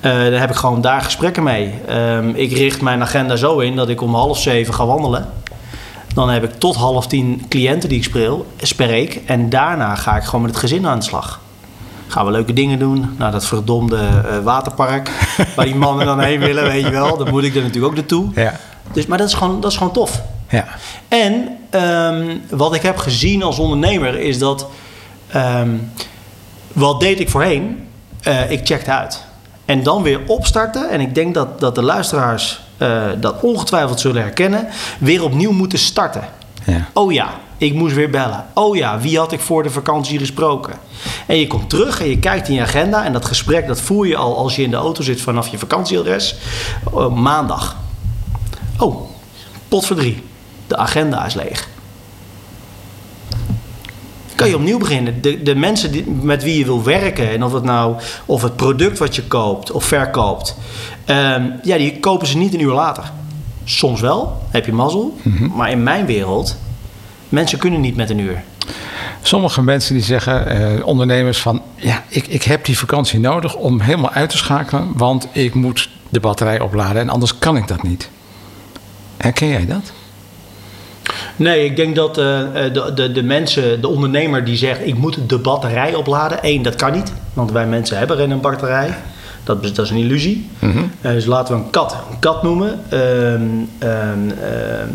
Daar 0.00 0.40
heb 0.40 0.50
ik 0.50 0.56
gewoon 0.56 0.80
daar 0.80 1.00
gesprekken 1.00 1.42
mee. 1.42 1.74
Ehm, 1.86 2.28
ik 2.28 2.52
richt 2.52 2.80
mijn 2.80 3.02
agenda 3.02 3.36
zo 3.36 3.58
in 3.58 3.76
dat 3.76 3.88
ik 3.88 4.00
om 4.00 4.14
half 4.14 4.38
zeven 4.38 4.74
ga 4.74 4.86
wandelen. 4.86 5.28
Dan 6.14 6.30
heb 6.30 6.44
ik 6.44 6.58
tot 6.58 6.76
half 6.76 7.06
tien 7.06 7.44
cliënten 7.48 7.88
die 7.88 7.98
ik 7.98 8.30
spreek. 8.58 9.20
En 9.26 9.48
daarna 9.48 9.94
ga 9.94 10.16
ik 10.16 10.22
gewoon 10.22 10.40
met 10.40 10.50
het 10.50 10.60
gezin 10.60 10.86
aan 10.86 10.98
de 10.98 11.04
slag. 11.04 11.41
Gaan 12.12 12.26
we 12.26 12.30
leuke 12.32 12.52
dingen 12.52 12.78
doen. 12.78 13.14
Nou, 13.18 13.32
dat 13.32 13.44
verdomde 13.44 13.96
eh, 13.96 14.38
waterpark. 14.38 15.10
waar 15.56 15.64
die 15.64 15.74
mannen 15.74 16.06
dan 16.06 16.20
heen 16.20 16.40
willen, 16.40 16.64
weet 16.64 16.84
je 16.84 16.90
wel. 16.90 17.16
Dan 17.16 17.30
moet 17.30 17.44
ik 17.44 17.54
er 17.54 17.60
natuurlijk 17.60 17.86
ook 17.86 17.94
naartoe. 17.94 18.28
Ja. 18.34 18.54
Dus, 18.92 19.06
maar 19.06 19.18
dat 19.18 19.28
is, 19.28 19.34
gewoon, 19.34 19.60
dat 19.60 19.70
is 19.70 19.76
gewoon 19.76 19.92
tof. 19.92 20.22
Ja. 20.48 20.66
En 21.08 21.48
ehm, 21.70 22.36
wat 22.50 22.74
ik 22.74 22.82
heb 22.82 22.96
gezien 22.96 23.42
als 23.42 23.58
ondernemer 23.58 24.18
is 24.18 24.38
dat. 24.38 24.66
ehm, 25.28 25.70
wat 26.72 27.00
deed 27.00 27.20
ik 27.20 27.30
voorheen? 27.30 27.88
Eh, 28.22 28.50
ik 28.50 28.60
checkte 28.66 28.90
uit. 28.90 29.24
En 29.64 29.82
dan 29.82 30.02
weer 30.02 30.20
opstarten. 30.26 30.90
En 30.90 31.00
ik 31.00 31.14
denk 31.14 31.34
dat, 31.34 31.60
dat 31.60 31.74
de 31.74 31.82
luisteraars 31.82 32.60
eh, 32.76 33.02
dat 33.20 33.40
ongetwijfeld 33.40 34.00
zullen 34.00 34.22
herkennen. 34.22 34.66
Weer 34.98 35.24
opnieuw 35.24 35.52
moeten 35.52 35.78
starten. 35.78 36.24
Ja. 36.64 36.88
Oh 36.92 37.12
ja, 37.12 37.30
ik 37.62 37.74
moest 37.74 37.94
weer 37.94 38.10
bellen. 38.10 38.46
Oh 38.54 38.76
ja, 38.76 39.00
wie 39.00 39.18
had 39.18 39.32
ik 39.32 39.40
voor 39.40 39.62
de 39.62 39.70
vakantie 39.70 40.18
gesproken? 40.18 40.72
En 41.26 41.36
je 41.36 41.46
komt 41.46 41.70
terug 41.70 42.00
en 42.00 42.08
je 42.08 42.18
kijkt 42.18 42.48
in 42.48 42.54
je 42.54 42.60
agenda. 42.60 43.04
En 43.04 43.12
dat 43.12 43.24
gesprek 43.24 43.66
dat 43.66 43.80
voer 43.80 44.06
je 44.06 44.16
al 44.16 44.36
als 44.36 44.56
je 44.56 44.62
in 44.62 44.70
de 44.70 44.76
auto 44.76 45.02
zit 45.02 45.20
vanaf 45.20 45.48
je 45.48 45.58
vakantieadres. 45.58 46.36
Oh, 46.90 47.14
maandag. 47.14 47.76
Oh, 48.78 49.10
pot 49.68 49.86
voor 49.86 49.96
drie. 49.96 50.22
De 50.66 50.76
agenda 50.76 51.26
is 51.26 51.34
leeg. 51.34 51.68
Kan 54.34 54.48
je 54.48 54.56
opnieuw 54.56 54.78
beginnen. 54.78 55.22
De, 55.22 55.42
de 55.42 55.54
mensen 55.54 55.92
die, 55.92 56.10
met 56.10 56.42
wie 56.42 56.58
je 56.58 56.64
wil 56.64 56.82
werken, 56.82 57.30
en 57.30 57.44
of 57.44 57.52
het 57.52 57.62
nou 57.62 57.96
of 58.26 58.42
het 58.42 58.56
product 58.56 58.98
wat 58.98 59.16
je 59.16 59.22
koopt 59.22 59.70
of 59.70 59.84
verkoopt, 59.84 60.56
ehm, 61.04 61.50
ja, 61.62 61.76
die 61.76 62.00
kopen 62.00 62.26
ze 62.26 62.36
niet 62.36 62.54
een 62.54 62.60
uur 62.60 62.72
later. 62.72 63.12
Soms 63.64 64.00
wel, 64.00 64.42
heb 64.50 64.66
je 64.66 64.72
mazzel. 64.72 65.16
Maar 65.54 65.70
in 65.70 65.82
mijn 65.82 66.06
wereld, 66.06 66.56
mensen 67.32 67.58
kunnen 67.58 67.80
niet 67.80 67.96
met 67.96 68.10
een 68.10 68.18
uur. 68.18 68.42
Sommige 69.22 69.62
mensen 69.62 69.94
die 69.94 70.02
zeggen, 70.02 70.46
eh, 70.46 70.86
ondernemers 70.86 71.40
van... 71.40 71.62
ja, 71.74 72.04
ik, 72.08 72.26
ik 72.26 72.42
heb 72.42 72.64
die 72.64 72.78
vakantie 72.78 73.20
nodig 73.20 73.54
om 73.54 73.80
helemaal 73.80 74.10
uit 74.10 74.30
te 74.30 74.36
schakelen... 74.36 74.92
want 74.96 75.28
ik 75.32 75.54
moet 75.54 75.88
de 76.08 76.20
batterij 76.20 76.60
opladen 76.60 77.02
en 77.02 77.08
anders 77.08 77.38
kan 77.38 77.56
ik 77.56 77.68
dat 77.68 77.82
niet. 77.82 78.10
Herken 79.16 79.48
jij 79.48 79.66
dat? 79.66 79.92
Nee, 81.36 81.64
ik 81.64 81.76
denk 81.76 81.94
dat 81.94 82.18
eh, 82.18 82.66
eh, 82.66 82.74
de, 82.74 82.92
de, 82.94 83.12
de 83.12 83.22
mensen, 83.22 83.80
de 83.80 83.88
ondernemer 83.88 84.44
die 84.44 84.56
zegt 84.56 84.86
ik 84.86 84.98
moet 84.98 85.18
de 85.28 85.38
batterij 85.38 85.94
opladen. 85.94 86.38
Eén, 86.42 86.62
dat 86.62 86.74
kan 86.74 86.92
niet. 86.92 87.12
Want 87.34 87.50
wij 87.50 87.66
mensen 87.66 87.98
hebben 87.98 88.16
geen 88.16 88.30
een 88.30 88.40
batterij. 88.40 88.94
Dat, 89.44 89.64
is- 89.64 89.72
dat 89.74 89.84
is 89.84 89.90
een 89.90 89.96
illusie. 89.96 90.50
Eh, 91.00 91.12
dus 91.12 91.24
laten 91.24 91.54
we 91.56 91.62
een 91.64 91.70
kat 91.70 91.96
een 92.10 92.18
kat 92.18 92.42
noemen. 92.42 92.80
Ehm, 92.88 93.42
ehm, 93.78 94.30
ehm, 94.42 94.88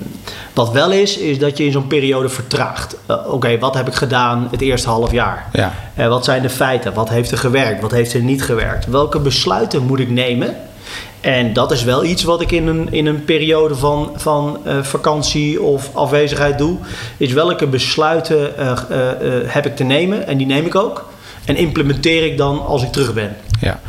wat 0.54 0.72
wel 0.72 0.92
is, 0.92 1.18
is 1.18 1.40
dat 1.40 1.58
je 1.58 1.66
in 1.66 1.72
zo'n 1.72 1.88
periode 1.88 2.30
vertraagt. 2.30 2.96
Eh, 3.06 3.16
Oké, 3.34 3.60
wat 3.60 3.74
heb 3.76 3.88
ik 3.88 3.94
gedaan 3.94 4.48
het 4.52 4.62
eerste 4.62 4.90
half 4.90 5.12
jaar? 5.12 5.46
Ja. 5.54 5.74
Eh, 5.96 6.08
wat 6.08 6.26
zijn 6.26 6.42
de 6.42 6.50
feiten? 6.50 6.94
Wat 6.94 7.10
heeft 7.10 7.32
er 7.32 7.38
gewerkt? 7.38 7.82
Wat 7.82 7.92
heeft 7.92 8.14
er 8.14 8.22
niet 8.22 8.44
gewerkt? 8.44 8.86
Welke 8.86 9.20
besluiten 9.20 9.84
moet 9.84 10.00
ik 10.00 10.10
nemen? 10.10 10.56
En 11.22 11.54
dat 11.54 11.72
is 11.72 11.84
wel 11.84 12.04
iets 12.04 12.24
wat 12.24 12.42
ik 12.42 12.52
in 12.52 12.68
een, 12.68 12.88
in 12.92 13.06
een 13.06 13.24
periode 13.26 13.76
van, 13.76 14.12
van 14.16 14.58
vakantie 14.82 15.62
of 15.62 15.90
afwezigheid 15.96 16.58
doe. 16.58 16.78
Is 17.18 17.34
welke 17.34 17.68
besluiten 17.68 18.52
heb 19.48 19.66
ik 19.66 19.76
te 19.76 19.84
nemen? 19.84 20.28
En 20.28 20.38
die 20.38 20.48
neem 20.48 20.66
ik 20.66 20.76
ook. 20.76 21.10
En 21.46 21.56
implementeer 21.56 22.26
ik 22.26 22.38
dan 22.38 22.66
als 22.66 22.84
ik 22.84 22.92
terug 22.92 23.14
ben. 23.14 23.36
Ja. 23.62 23.80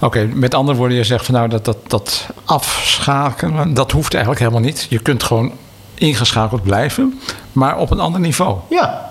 Oké, 0.00 0.28
met 0.34 0.54
andere 0.54 0.78
woorden, 0.78 0.96
je 0.96 1.04
zegt 1.04 1.24
van 1.24 1.34
nou 1.34 1.48
dat, 1.48 1.64
dat, 1.64 1.76
dat 1.86 2.26
afschakelen, 2.44 3.74
dat 3.74 3.92
hoeft 3.92 4.12
eigenlijk 4.14 4.44
helemaal 4.44 4.64
niet. 4.64 4.86
Je 4.90 4.98
kunt 4.98 5.22
gewoon 5.22 5.52
ingeschakeld 5.94 6.62
blijven, 6.62 7.20
maar 7.52 7.78
op 7.78 7.90
een 7.90 8.00
ander 8.00 8.20
niveau. 8.20 8.56
Ja, 8.70 9.04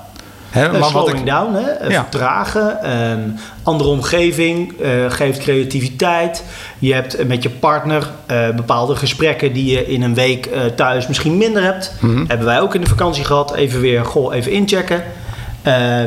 Hè, 0.50 0.66
Eh, 0.66 0.72
maar 0.72 0.80
wat 0.80 0.90
slowing 0.90 1.20
ik, 1.20 1.26
down, 1.26 1.54
hè? 1.54 1.62
eh, 1.70 1.90
Ja. 1.90 2.02
vertragen, 2.02 2.82
ehm, 2.84 3.20
andere 3.64 3.90
omgeving, 3.90 4.80
eh, 4.82 4.90
geeft 5.08 5.40
creativiteit. 5.40 6.44
Je 6.80 6.94
hebt 6.94 7.28
met 7.28 7.44
je 7.44 7.50
partner 7.50 8.10
bepaalde 8.56 8.96
gesprekken 8.96 9.54
die 9.54 9.72
je 9.72 9.88
in 9.88 10.02
een 10.04 10.14
week 10.14 10.50
thuis 10.76 11.08
misschien 11.08 11.38
minder 11.38 11.64
hebt. 11.64 11.94
Mhm. 12.00 12.24
Hebben 12.28 12.46
wij 12.48 12.62
ook 12.62 12.76
in 12.76 12.82
de 12.82 12.88
vakantie 12.90 13.24
gehad. 13.24 13.54
Even 13.56 13.82
weer, 13.82 14.06
goh, 14.06 14.36
even 14.36 14.52
inchecken. 14.52 15.04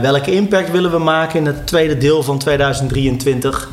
Welke 0.02 0.32
impact 0.34 0.70
willen 0.70 0.90
we 0.90 0.98
maken 0.98 1.38
in 1.38 1.46
het 1.46 1.66
tweede 1.66 1.98
deel 1.98 2.22
van 2.22 2.38
2023? 2.38 3.68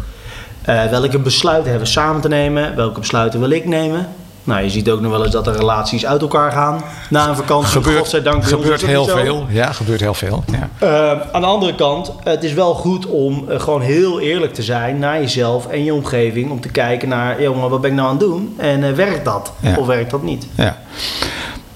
Eh, 0.65 0.85
welke 0.85 1.19
besluiten 1.19 1.69
hebben 1.69 1.87
we 1.87 1.93
samen 1.93 2.21
te 2.21 2.27
nemen? 2.27 2.75
Welke 2.75 2.99
besluiten 2.99 3.39
wil 3.39 3.49
ik 3.49 3.65
nemen? 3.65 4.07
Nou, 4.43 4.63
je 4.63 4.69
ziet 4.69 4.89
ook 4.89 5.01
nog 5.01 5.11
wel 5.11 5.23
eens 5.23 5.31
dat 5.31 5.47
er 5.47 5.55
relaties 5.55 6.05
uit 6.05 6.21
elkaar 6.21 6.51
gaan 6.51 6.81
na 7.09 7.27
een 7.29 7.35
vakantie. 7.35 7.71
gebeurt, 7.71 7.97
Godzijdank 7.97 8.45
gebeurt 8.45 8.85
heel 8.85 9.05
veel. 9.05 9.45
Ja, 9.49 9.71
gebeurt 9.71 9.99
heel 9.99 10.13
veel. 10.13 10.43
Ja. 10.51 10.69
Uh, 10.83 11.21
aan 11.31 11.41
de 11.41 11.47
andere 11.47 11.75
kant, 11.75 12.11
het 12.23 12.43
is 12.43 12.53
wel 12.53 12.73
goed 12.73 13.05
om 13.05 13.45
uh, 13.49 13.59
gewoon 13.59 13.81
heel 13.81 14.19
eerlijk 14.19 14.53
te 14.53 14.63
zijn 14.63 14.99
naar 14.99 15.19
jezelf 15.19 15.67
en 15.67 15.83
je 15.83 15.93
omgeving. 15.93 16.51
Om 16.51 16.61
te 16.61 16.69
kijken 16.69 17.09
naar, 17.09 17.41
jongen, 17.41 17.69
wat 17.69 17.81
ben 17.81 17.89
ik 17.89 17.95
nou 17.95 18.07
aan 18.09 18.17
het 18.17 18.25
doen? 18.25 18.55
En 18.57 18.83
uh, 18.83 18.91
werkt 18.91 19.25
dat? 19.25 19.51
Ja. 19.59 19.75
Of 19.77 19.85
werkt 19.85 20.11
dat 20.11 20.23
niet? 20.23 20.47
Ja. 20.55 20.77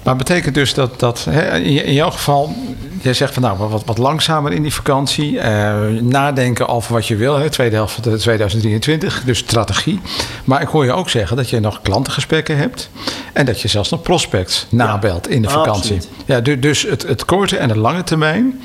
Maar 0.02 0.16
betekent 0.16 0.54
dus 0.54 0.74
dat, 0.74 1.00
dat 1.00 1.24
hè, 1.30 1.58
in 1.58 1.92
jouw 1.92 2.10
geval, 2.10 2.54
jij 3.02 3.14
zegt 3.14 3.32
van 3.34 3.42
nou 3.42 3.58
wat, 3.58 3.82
wat 3.84 3.98
langzamer 3.98 4.52
in 4.52 4.62
die 4.62 4.74
vakantie, 4.74 5.38
eh, 5.38 5.78
nadenken 6.00 6.68
over 6.68 6.92
wat 6.92 7.06
je 7.06 7.16
wil, 7.16 7.36
hè, 7.38 7.50
tweede 7.50 7.74
helft 7.76 7.94
van 7.94 8.02
de 8.12 8.18
2023, 8.18 9.22
dus 9.24 9.38
strategie. 9.38 10.00
Maar 10.44 10.62
ik 10.62 10.68
hoor 10.68 10.84
je 10.84 10.92
ook 10.92 11.08
zeggen 11.10 11.36
dat 11.36 11.50
je 11.50 11.60
nog 11.60 11.80
klantengesprekken 11.82 12.56
hebt 12.56 12.90
en 13.32 13.46
dat 13.46 13.60
je 13.60 13.68
zelfs 13.68 13.90
nog 13.90 14.02
prospects 14.02 14.66
nabelt 14.70 15.28
in 15.28 15.42
de 15.42 15.48
vakantie. 15.48 15.94
absoluut. 15.94 16.08
Ja, 16.24 16.40
du- 16.40 16.58
dus 16.58 16.82
het, 16.82 17.02
het 17.02 17.24
korte 17.24 17.56
en 17.56 17.68
de 17.68 17.78
lange 17.78 18.04
termijn 18.04 18.60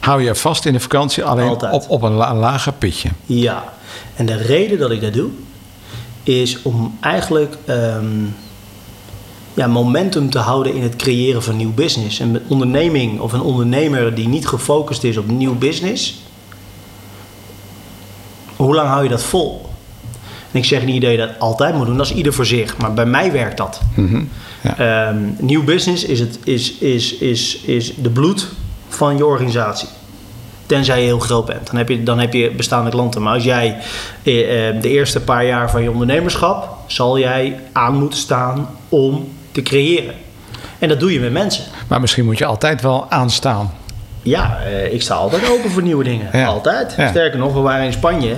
hou 0.00 0.22
je 0.22 0.34
vast 0.34 0.64
in 0.66 0.72
de 0.72 0.80
vakantie, 0.80 1.24
alleen 1.24 1.48
Altijd. 1.48 1.72
op, 1.72 1.84
op 1.88 2.02
een 2.02 2.12
la- 2.12 2.34
lager 2.34 2.72
pitje. 2.72 3.08
Ja. 3.26 3.64
En 4.16 4.26
de 4.26 4.36
reden 4.36 4.78
dat 4.78 4.90
ik 4.90 5.00
dat 5.00 5.12
doe, 5.12 5.28
is 6.22 6.62
om 6.62 6.96
eigenlijk 7.00 7.54
ehm, 7.64 8.04
ja, 9.58 9.66
momentum 9.66 10.30
te 10.30 10.38
houden 10.38 10.74
in 10.74 10.82
het 10.82 10.96
creëren 10.96 11.42
van 11.42 11.56
nieuw 11.56 11.72
business. 11.74 12.18
Een 12.18 12.40
onderneming 12.48 13.20
of 13.20 13.32
een 13.32 13.40
ondernemer 13.40 14.14
die 14.14 14.28
niet 14.28 14.46
gefocust 14.46 15.04
is 15.04 15.16
op 15.16 15.26
nieuw 15.26 15.54
business, 15.54 16.22
hoe 18.56 18.74
lang 18.74 18.88
hou 18.88 19.02
je 19.02 19.08
dat 19.08 19.22
vol? 19.22 19.70
En 20.52 20.58
ik 20.58 20.64
zeg 20.64 20.84
niet 20.84 21.02
dat 21.02 21.10
je 21.10 21.16
dat 21.16 21.38
altijd 21.38 21.74
moet 21.74 21.86
doen, 21.86 21.96
dat 21.96 22.06
is 22.06 22.14
ieder 22.14 22.32
voor 22.32 22.46
zich. 22.46 22.76
Maar 22.76 22.94
bij 22.94 23.06
mij 23.06 23.32
werkt 23.32 23.56
dat. 23.56 23.80
Mhm. 23.94 24.24
Ja. 24.62 24.78
Ehm, 24.78 25.16
nieuw 25.38 25.64
business 25.64 26.04
is, 26.04 26.20
het, 26.20 26.38
is, 26.44 26.72
is, 26.72 27.16
is, 27.16 27.60
is 27.60 27.94
de 27.94 28.10
bloed 28.10 28.48
van 28.88 29.16
je 29.16 29.26
organisatie. 29.26 29.88
Tenzij 30.66 31.00
je 31.00 31.06
heel 31.06 31.18
groot 31.18 31.46
bent. 31.46 31.66
Dan 31.66 31.76
heb 31.76 31.88
je, 31.88 32.02
dan 32.02 32.18
heb 32.18 32.32
je 32.32 32.50
bestaande 32.50 32.90
klanten. 32.90 33.22
Maar 33.22 33.34
als 33.34 33.44
jij 33.44 33.76
eh, 34.22 34.68
eh, 34.68 34.82
de 34.82 34.88
eerste 34.88 35.20
paar 35.20 35.46
jaar 35.46 35.70
van 35.70 35.82
je 35.82 35.90
ondernemerschap 35.90 36.76
zal 36.86 37.18
jij 37.18 37.60
aan 37.72 37.98
moeten 37.98 38.18
staan 38.18 38.68
om 38.88 39.28
te 39.62 39.70
creëren. 39.70 40.14
En 40.78 40.88
dat 40.88 41.00
doe 41.00 41.12
je 41.12 41.20
met 41.20 41.32
mensen. 41.32 41.64
Maar 41.88 42.00
misschien 42.00 42.24
moet 42.24 42.38
je 42.38 42.44
altijd 42.44 42.82
wel 42.82 43.06
aanstaan. 43.10 43.72
Ja, 44.22 44.58
eh, 44.64 44.92
ik 44.92 45.02
sta 45.02 45.14
altijd 45.14 45.50
open 45.50 45.70
voor 45.70 45.82
nieuwe 45.82 46.04
dingen. 46.04 46.28
Ja. 46.32 46.46
Altijd. 46.46 46.94
Ja. 46.96 47.08
Sterker 47.08 47.38
nog, 47.38 47.52
we 47.52 47.60
waren 47.60 47.84
in 47.86 47.92
Spanje. 47.92 48.34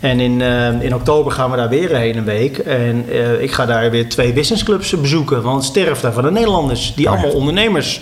En 0.00 0.20
in, 0.20 0.42
eh, 0.42 0.82
in 0.82 0.94
oktober 0.94 1.32
gaan 1.32 1.50
we 1.50 1.56
daar 1.56 1.68
weer 1.68 1.96
heen 1.96 2.16
een 2.16 2.24
week. 2.24 2.58
En 2.58 3.04
eh, 3.10 3.42
ik 3.42 3.52
ga 3.52 3.66
daar 3.66 3.90
weer 3.90 4.08
twee 4.08 4.32
businessclubs 4.32 5.00
bezoeken. 5.00 5.42
Want 5.42 5.56
het 5.56 5.64
sterft 5.64 6.02
daar 6.02 6.12
van 6.12 6.22
de 6.22 6.30
Nederlanders. 6.30 6.92
Die 6.94 7.06
Oh 7.06 7.12
ja. 7.12 7.18
allemaal 7.18 7.36
ondernemers 7.36 8.00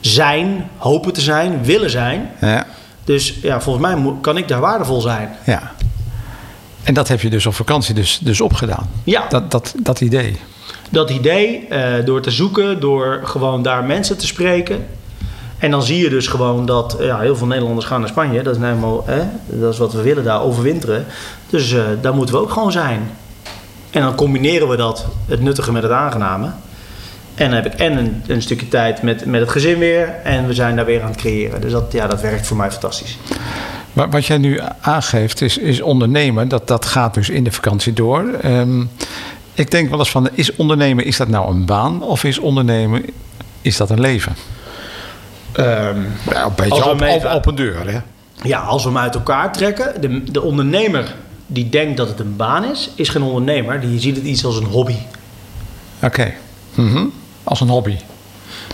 zijn, 0.00 0.70
hopen 0.76 1.12
te 1.12 1.20
zijn, 1.20 1.64
willen 1.64 1.90
zijn. 1.90 2.30
Ja. 2.40 2.66
Dus 3.04 3.34
ja, 3.42 3.60
volgens 3.60 3.86
mij 3.86 4.12
kan 4.20 4.36
ik 4.36 4.48
daar 4.48 4.60
waardevol 4.60 5.00
zijn. 5.00 5.28
ja. 5.44 5.72
En 6.82 6.94
dat 6.94 7.08
heb 7.08 7.20
je 7.20 7.30
dus 7.30 7.46
op 7.46 7.54
vakantie 7.54 7.94
dus, 7.94 8.18
dus 8.22 8.40
opgedaan. 8.40 8.90
Ja, 9.04 9.24
Dat, 9.28 9.50
dat, 9.50 9.74
dat 9.82 10.00
idee. 10.00 10.36
Dat 10.90 11.10
idee, 11.10 11.66
eh, 11.68 12.04
door 12.04 12.20
te 12.20 12.30
zoeken, 12.30 12.80
door 12.80 13.20
gewoon 13.24 13.62
daar 13.62 13.84
mensen 13.84 14.18
te 14.18 14.26
spreken. 14.26 14.86
En 15.58 15.70
dan 15.70 15.82
zie 15.82 16.02
je 16.02 16.08
dus 16.08 16.26
gewoon 16.26 16.66
dat 16.66 16.96
ja, 17.00 17.18
heel 17.18 17.36
veel 17.36 17.46
Nederlanders 17.46 17.86
gaan 17.86 18.00
naar 18.00 18.08
Spanje. 18.08 18.42
Dat 18.42 18.54
is, 18.54 18.60
nou 18.60 18.74
helemaal, 18.74 19.04
hè, 19.06 19.22
dat 19.46 19.72
is 19.72 19.78
wat 19.78 19.92
we 19.92 20.02
willen 20.02 20.24
daar, 20.24 20.42
overwinteren. 20.42 21.04
Dus 21.50 21.72
eh, 21.72 21.82
daar 22.00 22.14
moeten 22.14 22.34
we 22.34 22.40
ook 22.40 22.50
gewoon 22.50 22.72
zijn. 22.72 23.10
En 23.90 24.02
dan 24.02 24.14
combineren 24.14 24.68
we 24.68 24.76
dat, 24.76 25.06
het 25.26 25.40
nuttige 25.40 25.72
met 25.72 25.82
het 25.82 25.92
aangename. 25.92 26.50
En 27.34 27.44
dan 27.44 27.62
heb 27.62 27.66
ik 27.66 27.74
en 27.74 27.98
een, 27.98 28.22
een 28.26 28.42
stukje 28.42 28.68
tijd 28.68 29.02
met, 29.02 29.26
met 29.26 29.40
het 29.40 29.50
gezin 29.50 29.78
weer. 29.78 30.14
En 30.24 30.46
we 30.46 30.54
zijn 30.54 30.76
daar 30.76 30.84
weer 30.84 31.02
aan 31.02 31.10
het 31.10 31.16
creëren. 31.16 31.60
Dus 31.60 31.72
dat, 31.72 31.92
ja, 31.92 32.06
dat 32.06 32.20
werkt 32.20 32.46
voor 32.46 32.56
mij 32.56 32.70
fantastisch. 32.70 33.18
Maar 33.92 34.10
wat 34.10 34.26
jij 34.26 34.38
nu 34.38 34.60
aangeeft 34.80 35.40
is, 35.40 35.58
is 35.58 35.80
ondernemen. 35.80 36.48
Dat, 36.48 36.68
dat 36.68 36.86
gaat 36.86 37.14
dus 37.14 37.30
in 37.30 37.44
de 37.44 37.52
vakantie 37.52 37.92
door. 37.92 38.32
Ehm, 38.42 38.84
ik 39.58 39.70
denk 39.70 39.90
wel 39.90 39.98
eens 39.98 40.10
van, 40.10 40.28
is 40.32 40.56
ondernemen, 40.56 41.04
is 41.04 41.16
dat 41.16 41.28
nou 41.28 41.50
een 41.50 41.64
baan? 41.64 42.02
Of 42.02 42.24
is 42.24 42.38
ondernemen, 42.38 43.04
is 43.62 43.76
dat 43.76 43.90
een 43.90 44.00
leven? 44.00 44.36
Ehm, 45.52 46.00
Ja, 46.30 46.44
een 46.44 46.52
beetje 46.56 46.90
op, 46.90 47.34
op, 47.34 47.46
een 47.46 47.54
deur, 47.54 47.90
hè? 47.90 47.98
Ja, 48.42 48.60
als 48.60 48.82
we 48.82 48.88
hem 48.88 48.98
uit 48.98 49.14
elkaar 49.14 49.52
trekken. 49.52 50.00
De, 50.00 50.22
de 50.24 50.42
ondernemer 50.42 51.14
die 51.46 51.68
denkt 51.68 51.96
dat 51.96 52.08
het 52.08 52.20
een 52.20 52.36
baan 52.36 52.64
is, 52.64 52.90
is 52.94 53.08
geen 53.08 53.22
ondernemer. 53.22 53.80
Die 53.80 54.00
ziet 54.00 54.16
het 54.16 54.24
iets 54.24 54.44
als 54.44 54.56
een 54.56 54.64
hobby. 54.64 54.96
Oké. 56.02 56.32
Mhm. 56.74 57.04
Als 57.44 57.60
een 57.60 57.68
hobby. 57.68 57.96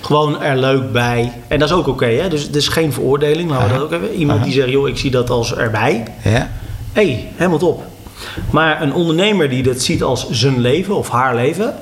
Gewoon 0.00 0.42
er 0.42 0.56
leuk 0.56 0.92
bij. 0.92 1.32
En 1.48 1.58
dat 1.58 1.68
is 1.68 1.74
ook 1.74 1.86
oké, 1.86 2.06
hè? 2.06 2.28
Dus 2.28 2.42
het 2.42 2.56
is 2.56 2.68
geen 2.68 2.92
veroordeling. 2.92 3.50
Laten 3.50 3.66
we 3.66 3.72
dat 3.72 3.82
ook 3.82 3.92
even. 3.92 4.14
Iemand 4.14 4.44
die 4.44 4.52
zegt, 4.52 4.68
joh, 4.68 4.88
ik 4.88 4.98
zie 4.98 5.10
dat 5.10 5.30
als 5.30 5.54
erbij. 5.54 6.04
Ja. 6.22 6.50
Hé, 6.92 7.12
hey, 7.12 7.28
helemaal 7.36 7.58
top. 7.58 7.82
Maar 8.50 8.82
een 8.82 8.92
ondernemer 8.92 9.48
die 9.48 9.62
dat 9.62 9.82
ziet 9.82 10.02
als 10.02 10.30
zijn 10.30 10.60
leven 10.60 10.96
of 10.96 11.08
haar 11.08 11.34
leven... 11.34 11.74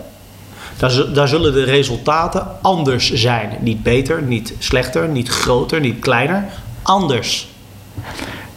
Daar, 0.77 0.91
zu- 0.91 1.13
daar 1.13 1.29
zullen 1.29 1.53
de 1.53 1.65
resultaten 1.65 2.47
anders 2.63 3.13
zijn. 3.13 3.57
Niet 3.61 3.83
beter, 3.83 4.23
niet 4.23 4.55
slechter, 4.59 5.09
niet 5.09 5.29
groter, 5.29 5.81
niet 5.81 6.01
kleiner. 6.01 6.45
Anders. 6.83 7.49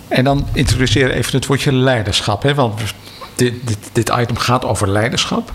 En 0.07 0.23
dan 0.23 0.47
introduceer 0.53 1.11
even 1.11 1.35
het 1.35 1.45
woordje 1.45 1.73
leiderschap. 1.73 2.43
Hè? 2.43 2.53
Want 2.53 2.79
dit, 3.35 3.53
dit, 3.67 3.77
dit 3.91 4.11
item 4.19 4.37
gaat 4.37 4.65
over 4.65 4.89
leiderschap. 4.89 5.51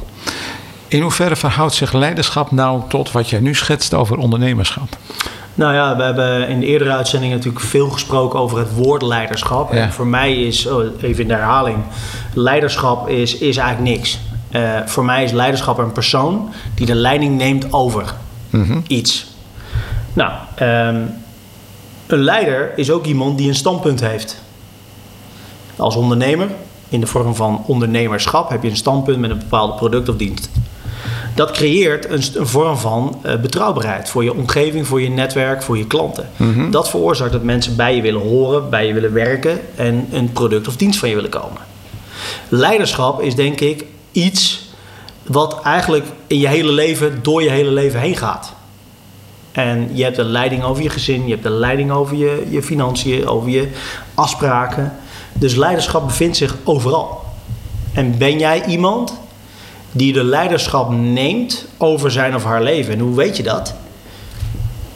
In 0.89 1.01
hoeverre 1.03 1.37
verhoudt 1.37 1.75
zich 1.75 1.93
leiderschap 1.93 2.51
nou 2.51 2.83
tot 2.89 3.13
wat 3.13 3.31
jij 3.31 3.41
nu 3.41 3.55
schetst 3.55 3.95
over 3.95 4.17
ondernemerschap? 4.17 4.97
Nou 5.61 5.75
ja, 5.75 5.97
we 5.97 6.03
hebben 6.03 6.49
in 6.49 6.61
de 6.61 6.67
eerdere 6.67 6.91
uitzendingen 6.91 7.37
natuurlijk 7.37 7.65
veel 7.65 7.91
gesproken 7.91 8.39
over 8.39 8.59
het 8.59 8.75
woord 8.75 9.03
leiderschap. 9.03 9.73
Ja. 9.73 9.79
En 9.79 9.93
voor 9.93 10.07
mij 10.07 10.43
is, 10.43 10.67
oh, 10.67 10.85
even 11.01 11.23
in 11.23 11.29
de 11.29 11.35
herhaling, 11.35 11.79
leiderschap 12.35 13.09
is, 13.09 13.39
is 13.39 13.57
eigenlijk 13.57 13.97
niks. 13.97 14.19
Eh, 14.51 14.63
voor 14.87 15.05
mij 15.05 15.25
is 15.25 15.33
leiderschap 15.33 15.79
een 15.79 15.93
persoon 15.93 16.53
die 16.75 16.87
de 16.87 16.95
leiding 16.95 17.37
neemt 17.37 17.73
over 17.73 18.15
iets. 18.87 19.27
Nou, 20.13 20.33
ehm, 20.55 21.03
een 22.07 22.23
leider 22.23 22.73
is 22.77 22.91
ook 22.91 23.05
iemand 23.05 23.39
die 23.39 23.49
een 23.49 23.55
standpunt 23.55 24.01
heeft. 24.01 24.43
Als 25.77 25.97
ondernemer, 25.97 26.49
in 26.89 27.01
de 27.01 27.07
vorm 27.07 27.35
van 27.35 27.63
ondernemerschap, 27.67 28.51
heb 28.51 28.63
je 28.63 28.71
een 28.71 28.77
standpunt 28.77 29.19
met 29.19 29.31
een 29.31 29.39
bepaald 29.39 29.77
product 29.77 30.09
of 30.09 30.17
dienst. 30.17 30.51
Dat 31.41 31.51
creëert 31.51 32.11
een, 32.11 32.47
vorm 32.47 32.77
van 32.77 33.19
eh, 33.23 33.37
betrouwbaarheid 33.37 34.09
voor 34.09 34.25
je 34.25 34.35
omgeving, 34.35 34.87
voor 34.87 35.01
je 35.01 35.09
netwerk, 35.09 35.63
voor 35.63 35.79
je 35.79 35.87
klanten. 35.87 36.31
Dat 36.71 36.91
veroorzaakt 36.91 37.33
dat 37.33 37.43
mensen 37.43 37.77
bij 37.77 37.97
je 37.97 38.03
willen 38.03 38.21
horen, 38.21 38.71
bij 38.71 38.87
je 38.87 38.93
willen 38.93 39.13
werken 39.13 39.61
en 39.77 40.09
een 40.13 40.33
product 40.33 40.69
of 40.69 40.77
dienst 40.77 40.99
van 40.99 41.09
je 41.09 41.15
willen 41.15 41.31
komen. 41.31 41.61
Leiderschap 42.49 43.23
is 43.23 43.35
denk 43.35 43.61
ik 43.61 43.85
iets 44.13 44.69
wat 45.23 45.61
eigenlijk 45.63 46.05
in 46.27 46.39
je 46.39 46.49
hele 46.49 46.73
leven, 46.73 47.19
door 47.23 47.43
je 47.43 47.51
hele 47.51 47.71
leven 47.71 48.01
heen 48.01 48.17
gaat. 48.17 48.53
En 49.53 49.91
je 49.93 50.03
hebt 50.03 50.17
de 50.17 50.25
leiding 50.25 50.63
over 50.63 50.83
je 50.83 50.91
gezin, 50.91 51.25
je 51.25 51.31
hebt 51.31 51.43
de 51.43 51.51
leiding 51.51 51.91
over 51.91 52.17
je, 52.17 52.47
je 52.51 52.63
financiën, 52.63 53.29
over 53.29 53.51
je 53.51 53.69
afspraken. 54.15 54.93
Dus 55.33 55.55
leiderschap 55.55 56.07
bevindt 56.07 56.37
zich 56.37 56.57
overal. 56.65 57.25
En 57.93 58.19
ben 58.19 58.39
jij 58.39 58.65
iemand 58.67 59.19
die 59.93 60.13
de 60.13 60.25
leiderschap 60.25 60.91
neemt 60.91 61.67
over 61.77 62.11
zijn 62.11 62.35
of 62.35 62.45
haar 62.45 62.63
leven? 62.63 62.93
En 62.93 62.99
hoe 62.99 63.17
weet 63.17 63.37
je 63.37 63.43
dat? 63.43 63.75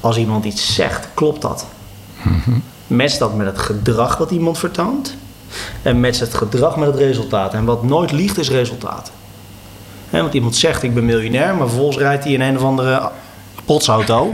Als 0.01 0.17
iemand 0.17 0.45
iets 0.45 0.75
zegt, 0.75 1.09
klopt 1.15 1.43
dat? 1.43 1.67
Matcht 2.87 3.19
dat 3.19 3.37
met 3.37 3.47
het 3.47 3.59
gedrag 3.59 4.17
wat 4.17 4.31
iemand 4.31 4.59
vertoont? 4.59 5.17
En 5.83 6.01
matcht 6.01 6.21
het 6.21 6.35
gedrag 6.35 6.77
met 6.77 6.89
het 6.89 6.97
resultaat? 6.97 7.55
En 7.55 7.65
wat 7.65 7.83
nooit 7.83 8.13
liegt 8.13 8.39
is 8.39 8.51
resultaat. 8.51 9.11
Want 10.11 10.35
iemand 10.35 10.57
zegt 10.57 10.83
ik 10.83 10.95
ben 10.95 11.05
miljonair, 11.05 11.55
maar 11.55 11.67
vervolgens 11.67 11.99
rijdt 11.99 12.25
hij 12.25 12.33
in 12.33 12.41
een 12.41 12.57
of 12.57 12.63
andere 12.63 13.11
potsauto. 13.65 14.31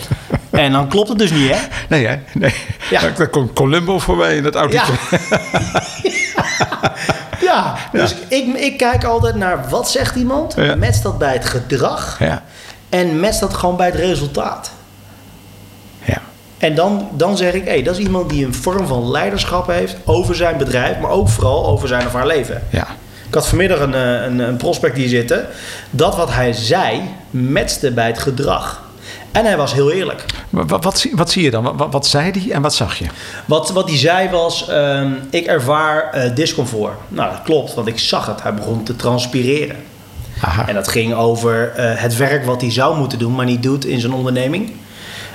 en 0.50 0.72
dan 0.72 0.88
klopt 0.88 1.08
het 1.08 1.18
dus 1.18 1.30
niet, 1.30 1.50
hè? 1.50 1.58
Nee, 1.88 2.06
hè? 2.06 2.16
Nee. 2.34 2.54
Ja. 2.90 3.10
Daar 3.16 3.28
komt 3.28 3.52
Columbo 3.52 3.98
voorbij 3.98 4.36
in 4.36 4.42
dat 4.42 4.54
autootje. 4.54 4.92
Ja, 5.10 6.94
dus 7.92 8.14
Ik, 8.28 8.54
ik 8.56 8.76
kijk 8.76 9.04
altijd 9.04 9.34
naar 9.34 9.68
wat 9.68 9.90
zegt 9.90 10.16
iemand, 10.16 10.54
Ja. 10.56 10.74
matcht 10.74 11.02
dat 11.02 11.18
bij 11.18 11.32
het 11.32 11.44
gedrag 11.44 12.16
Ja. 12.18 12.42
en 12.88 13.20
matcht 13.20 13.40
dat 13.40 13.54
gewoon 13.54 13.76
bij 13.76 13.86
het 13.86 13.94
resultaat. 13.94 14.70
ja. 16.04 16.18
En 16.58 16.74
dan, 16.74 17.08
dan 17.12 17.36
zeg 17.36 17.52
ik, 17.52 17.64
hé, 17.64 17.82
dat 17.82 17.96
is 17.98 18.04
iemand 18.04 18.30
die 18.30 18.46
een 18.46 18.54
vorm 18.54 18.86
van 18.86 19.10
leiderschap 19.10 19.66
heeft 19.66 19.96
over 20.04 20.34
zijn 20.34 20.56
bedrijf, 20.56 20.98
maar 20.98 21.10
ook 21.10 21.28
vooral 21.28 21.66
over 21.66 21.88
zijn 21.88 22.06
of 22.06 22.12
haar 22.12 22.26
leven. 22.26 22.62
ja. 22.70 22.86
Ik 23.28 23.38
had 23.38 23.48
vanmiddag 23.48 23.80
een, 23.80 23.94
eh, 23.94 24.22
een, 24.24 24.38
een 24.38 24.56
prospect 24.56 24.96
hier 24.96 25.08
zitten. 25.08 25.46
Dat 25.90 26.16
wat 26.16 26.32
hij 26.32 26.52
zei, 26.52 27.00
matchte 27.30 27.90
bij 27.92 28.06
het 28.06 28.18
gedrag. 28.18 28.82
En 29.32 29.44
hij 29.44 29.56
was 29.56 29.72
heel 29.72 29.90
eerlijk. 29.90 30.24
Wat, 30.50 30.70
wat, 30.70 31.06
wat, 31.12 31.30
zie- 31.30 31.42
je 31.42 31.50
dan? 31.50 31.76
Wat, 31.76 31.92
wat, 31.92 32.06
zei 32.06 32.30
hij 32.30 32.50
en 32.52 32.62
wat 32.62 32.74
zag 32.74 32.98
je? 32.98 33.06
Wat, 33.44 33.70
wat 33.70 33.88
hij 33.88 33.98
zei 33.98 34.30
was, 34.30 34.68
ehm, 34.68 35.10
ik 35.30 35.46
ervaar 35.46 36.10
eh, 36.12 36.34
discomfort. 36.34 36.94
Nou, 37.08 37.30
dat 37.30 37.42
klopt, 37.42 37.74
want 37.74 37.88
ik 37.88 37.98
zag 37.98 38.26
het. 38.26 38.42
Hij 38.42 38.54
begon 38.54 38.82
te 38.82 38.96
transpireren. 38.96 39.76
Aha. 40.40 40.68
En 40.68 40.74
dat 40.74 40.88
ging 40.88 41.14
over 41.14 41.72
eh, 41.76 42.00
het 42.00 42.16
werk 42.16 42.44
wat 42.44 42.60
hij 42.60 42.70
zou 42.72 42.98
moeten 42.98 43.18
doen, 43.18 43.34
maar 43.34 43.46
niet 43.46 43.62
doet 43.62 43.84
in 43.84 44.00
zijn 44.00 44.12
onderneming. 44.12 44.72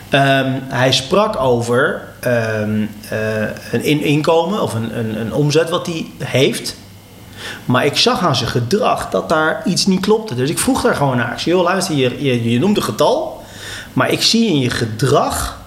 Ehm, 0.09 0.51
hij 0.67 0.91
sprak 0.91 1.39
over 1.39 2.01
ehm, 2.19 2.85
eh, 3.09 3.41
een 3.71 3.83
in- 3.83 4.01
inkomen 4.03 4.61
of 4.61 4.73
een, 4.73 4.97
een, 4.99 5.19
een 5.19 5.33
omzet 5.33 5.69
wat 5.69 5.85
hij 5.85 6.05
heeft. 6.17 6.75
Maar 7.65 7.85
ik 7.85 7.97
zag 7.97 8.19
aan 8.25 8.35
zijn 8.35 8.49
gedrag 8.49 9.09
dat 9.09 9.29
daar 9.29 9.61
iets 9.65 9.85
niet 9.85 9.99
klopte. 9.99 10.35
Dus 10.35 10.49
ik 10.49 10.59
vroeg 10.59 10.81
daar 10.81 10.95
gewoon 10.95 11.17
naar. 11.17 11.31
Ik 11.31 11.39
zei, 11.39 11.55
joh, 11.55 11.63
luister, 11.63 11.95
je, 11.95 12.23
je, 12.23 12.49
je 12.51 12.59
noemt 12.59 12.77
een 12.77 12.83
getal. 12.83 13.36
Maar 13.97 14.11
ik 14.11 14.21
zie 14.21 14.47
in 14.47 14.59
je 14.59 14.69
gedrag, 14.69 15.57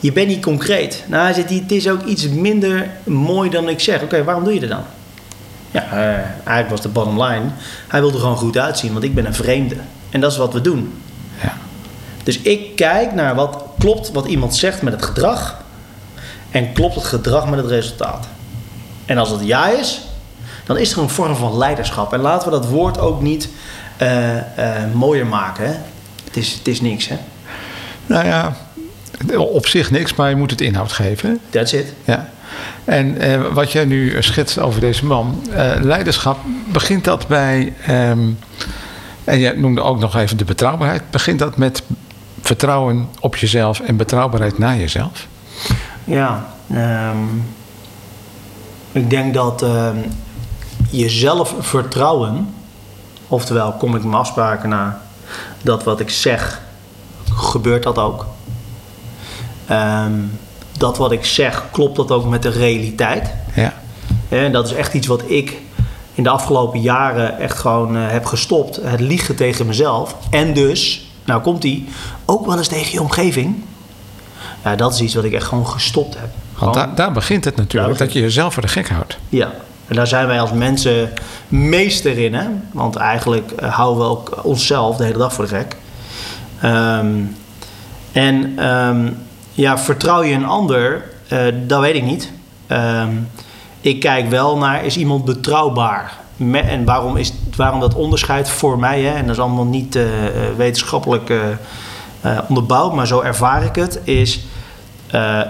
je 0.00 0.12
bent 0.12 0.28
niet 0.28 0.42
concreet. 0.42 1.04
Nou, 1.06 1.22
hij 1.22 1.32
zegt, 1.32 1.50
het 1.50 1.72
is 1.72 1.88
ook 1.88 2.04
iets 2.04 2.28
minder 2.28 2.90
mooi 3.04 3.50
dan 3.50 3.68
ik 3.68 3.80
zeg. 3.80 4.02
Oké, 4.02 4.24
waarom 4.24 4.44
doe 4.44 4.54
je 4.54 4.60
dat 4.60 4.68
dan? 4.68 4.84
Ja, 5.70 5.82
eh, 5.92 5.98
eigenlijk 6.34 6.68
was 6.68 6.80
de 6.80 6.88
bottom 6.88 7.22
line. 7.22 7.44
Hij 7.88 8.00
wilde 8.00 8.18
gewoon 8.18 8.36
goed 8.36 8.58
uitzien, 8.58 8.92
want 8.92 9.04
ik 9.04 9.14
ben 9.14 9.26
een 9.26 9.34
vreemde. 9.34 9.76
En 10.10 10.20
dat 10.20 10.32
is 10.32 10.36
wat 10.36 10.52
we 10.52 10.60
doen. 10.60 11.02
Ja. 11.42 11.52
Dus 12.22 12.40
ik 12.40 12.76
kijk 12.76 13.12
naar 13.14 13.34
wat 13.34 13.64
klopt 13.78 14.12
wat 14.12 14.26
iemand 14.26 14.54
zegt 14.54 14.82
met 14.82 14.92
het 14.92 15.04
gedrag. 15.04 15.56
En 16.50 16.72
klopt 16.72 16.94
het 16.94 17.04
gedrag 17.04 17.48
met 17.48 17.58
het 17.58 17.68
resultaat. 17.68 18.28
En 19.04 19.18
als 19.18 19.30
het 19.30 19.44
ja 19.44 19.68
is, 19.68 20.00
dan 20.64 20.76
is 20.76 20.92
er 20.92 20.98
een 20.98 21.08
vorm 21.08 21.36
van 21.36 21.56
leiderschap. 21.56 22.12
En 22.12 22.20
laten 22.20 22.50
we 22.50 22.58
dat 22.58 22.68
woord 22.68 22.98
ook 22.98 23.22
niet 23.22 23.48
eh, 23.96 24.36
eh, 24.36 24.92
mooier 24.94 25.26
maken. 25.26 25.66
Hè? 25.66 25.74
Het, 26.24 26.36
is, 26.36 26.52
het 26.52 26.68
is 26.68 26.80
niks, 26.80 27.08
hè? 27.08 27.16
Nou 28.06 28.26
ja, 28.26 28.56
op 29.36 29.66
zich 29.66 29.90
niks, 29.90 30.14
maar 30.14 30.28
je 30.28 30.36
moet 30.36 30.50
het 30.50 30.60
inhoud 30.60 30.92
geven. 30.92 31.40
That's 31.50 31.72
it. 31.72 31.92
Ja. 32.04 32.28
En 32.84 33.18
eh, 33.18 33.40
wat 33.52 33.72
jij 33.72 33.84
nu 33.84 34.22
schetst 34.22 34.58
over 34.58 34.80
deze 34.80 35.04
man, 35.04 35.42
eh, 35.50 35.72
leiderschap, 35.80 36.38
begint 36.72 37.04
dat 37.04 37.26
bij, 37.26 37.72
ehm, 37.86 38.28
en 39.24 39.38
jij 39.38 39.52
noemde 39.52 39.80
ook 39.80 39.98
nog 39.98 40.16
even 40.16 40.36
de 40.36 40.44
betrouwbaarheid, 40.44 41.10
begint 41.10 41.38
dat 41.38 41.56
met 41.56 41.82
vertrouwen 42.40 43.08
op 43.20 43.36
jezelf 43.36 43.80
en 43.80 43.96
betrouwbaarheid 43.96 44.58
naar 44.58 44.76
jezelf? 44.76 45.26
Ja, 46.04 46.46
ehm, 46.72 47.16
ik 48.92 49.10
denk 49.10 49.34
dat 49.34 49.62
ehm, 49.62 49.96
jezelf 50.90 51.54
vertrouwen 51.58 52.54
Oftewel, 53.28 53.72
kom 53.72 53.96
ik 53.96 54.02
mijn 54.02 54.14
afspraken 54.14 54.68
na. 54.68 55.00
Dat 55.62 55.84
wat 55.84 56.00
ik 56.00 56.10
zeg, 56.10 56.60
gebeurt 57.36 57.82
dat 57.82 57.98
ook. 57.98 58.26
Ehm, 59.66 60.12
dat 60.78 60.96
wat 60.96 61.12
ik 61.12 61.24
zeg, 61.24 61.64
klopt 61.70 61.96
dat 61.96 62.10
ook 62.10 62.28
met 62.28 62.42
de 62.42 62.48
realiteit. 62.48 63.34
Ja. 63.54 63.74
En 64.28 64.52
dat 64.52 64.66
is 64.66 64.72
echt 64.72 64.94
iets 64.94 65.06
wat 65.06 65.22
ik 65.26 65.56
in 66.14 66.22
de 66.22 66.28
afgelopen 66.28 66.80
jaren 66.80 67.38
echt 67.38 67.58
gewoon 67.58 67.96
eh, 67.96 68.02
heb 68.08 68.24
gestopt. 68.24 68.76
Het 68.82 69.00
liegen 69.00 69.36
tegen 69.36 69.66
mezelf. 69.66 70.16
En 70.30 70.54
dus, 70.54 71.10
nou 71.24 71.42
komt 71.42 71.62
die, 71.62 71.88
ook 72.24 72.46
wel 72.46 72.58
eens 72.58 72.68
tegen 72.68 72.92
je 72.92 73.00
omgeving. 73.00 73.64
Ja, 74.64 74.76
dat 74.76 74.94
is 74.94 75.00
iets 75.00 75.14
wat 75.14 75.24
ik 75.24 75.32
echt 75.32 75.46
gewoon 75.46 75.66
gestopt 75.66 76.14
heb. 76.18 76.28
Want 76.58 76.74
daar, 76.74 76.94
daar 76.94 77.12
begint 77.12 77.44
het 77.44 77.56
natuurlijk, 77.56 77.98
dat 77.98 78.12
je 78.12 78.20
jezelf 78.20 78.52
voor 78.52 78.62
de 78.62 78.68
gek 78.68 78.88
houdt. 78.88 79.18
ja, 79.28 79.52
en 79.86 79.96
daar 79.96 80.06
zijn 80.06 80.26
wij 80.26 80.40
als 80.40 80.52
mensen 80.52 81.12
meester 81.48 82.18
in, 82.18 82.34
hè? 82.34 82.46
Want 82.72 82.96
eigenlijk 82.96 83.50
eh, 83.50 83.74
houden 83.74 84.04
we 84.04 84.10
ook 84.10 84.44
onszelf 84.44 84.96
de 84.96 85.04
hele 85.04 85.18
dag 85.18 85.32
voor 85.32 85.44
de 85.44 85.54
gek. 85.56 85.76
Ehm, 86.66 87.22
en 88.12 88.58
ehm, 88.58 89.08
ja, 89.52 89.78
vertrouw 89.78 90.22
je 90.22 90.34
een 90.34 90.46
ander? 90.46 91.04
Eh, 91.28 91.38
dat 91.66 91.80
weet 91.80 91.94
ik 91.94 92.02
niet. 92.02 92.32
Ehm, 92.66 93.10
ik 93.80 94.00
kijk 94.00 94.28
wel 94.28 94.56
naar, 94.58 94.84
is 94.84 94.96
iemand 94.96 95.24
betrouwbaar? 95.24 96.12
En 96.52 96.84
waarom, 96.84 97.16
is, 97.16 97.32
waarom 97.56 97.80
dat 97.80 97.94
onderscheid 97.94 98.50
voor 98.50 98.78
mij, 98.78 99.02
hè? 99.02 99.14
en 99.14 99.26
dat 99.26 99.36
is 99.36 99.42
allemaal 99.42 99.64
niet 99.64 99.96
eh, 99.96 100.26
eh, 100.26 100.32
wetenschappelijk 100.56 101.32
onderbouwd, 102.48 102.94
maar 102.94 103.06
zo 103.06 103.20
ervaar 103.20 103.64
ik 103.64 103.74
het, 103.74 104.00
is, 104.04 104.40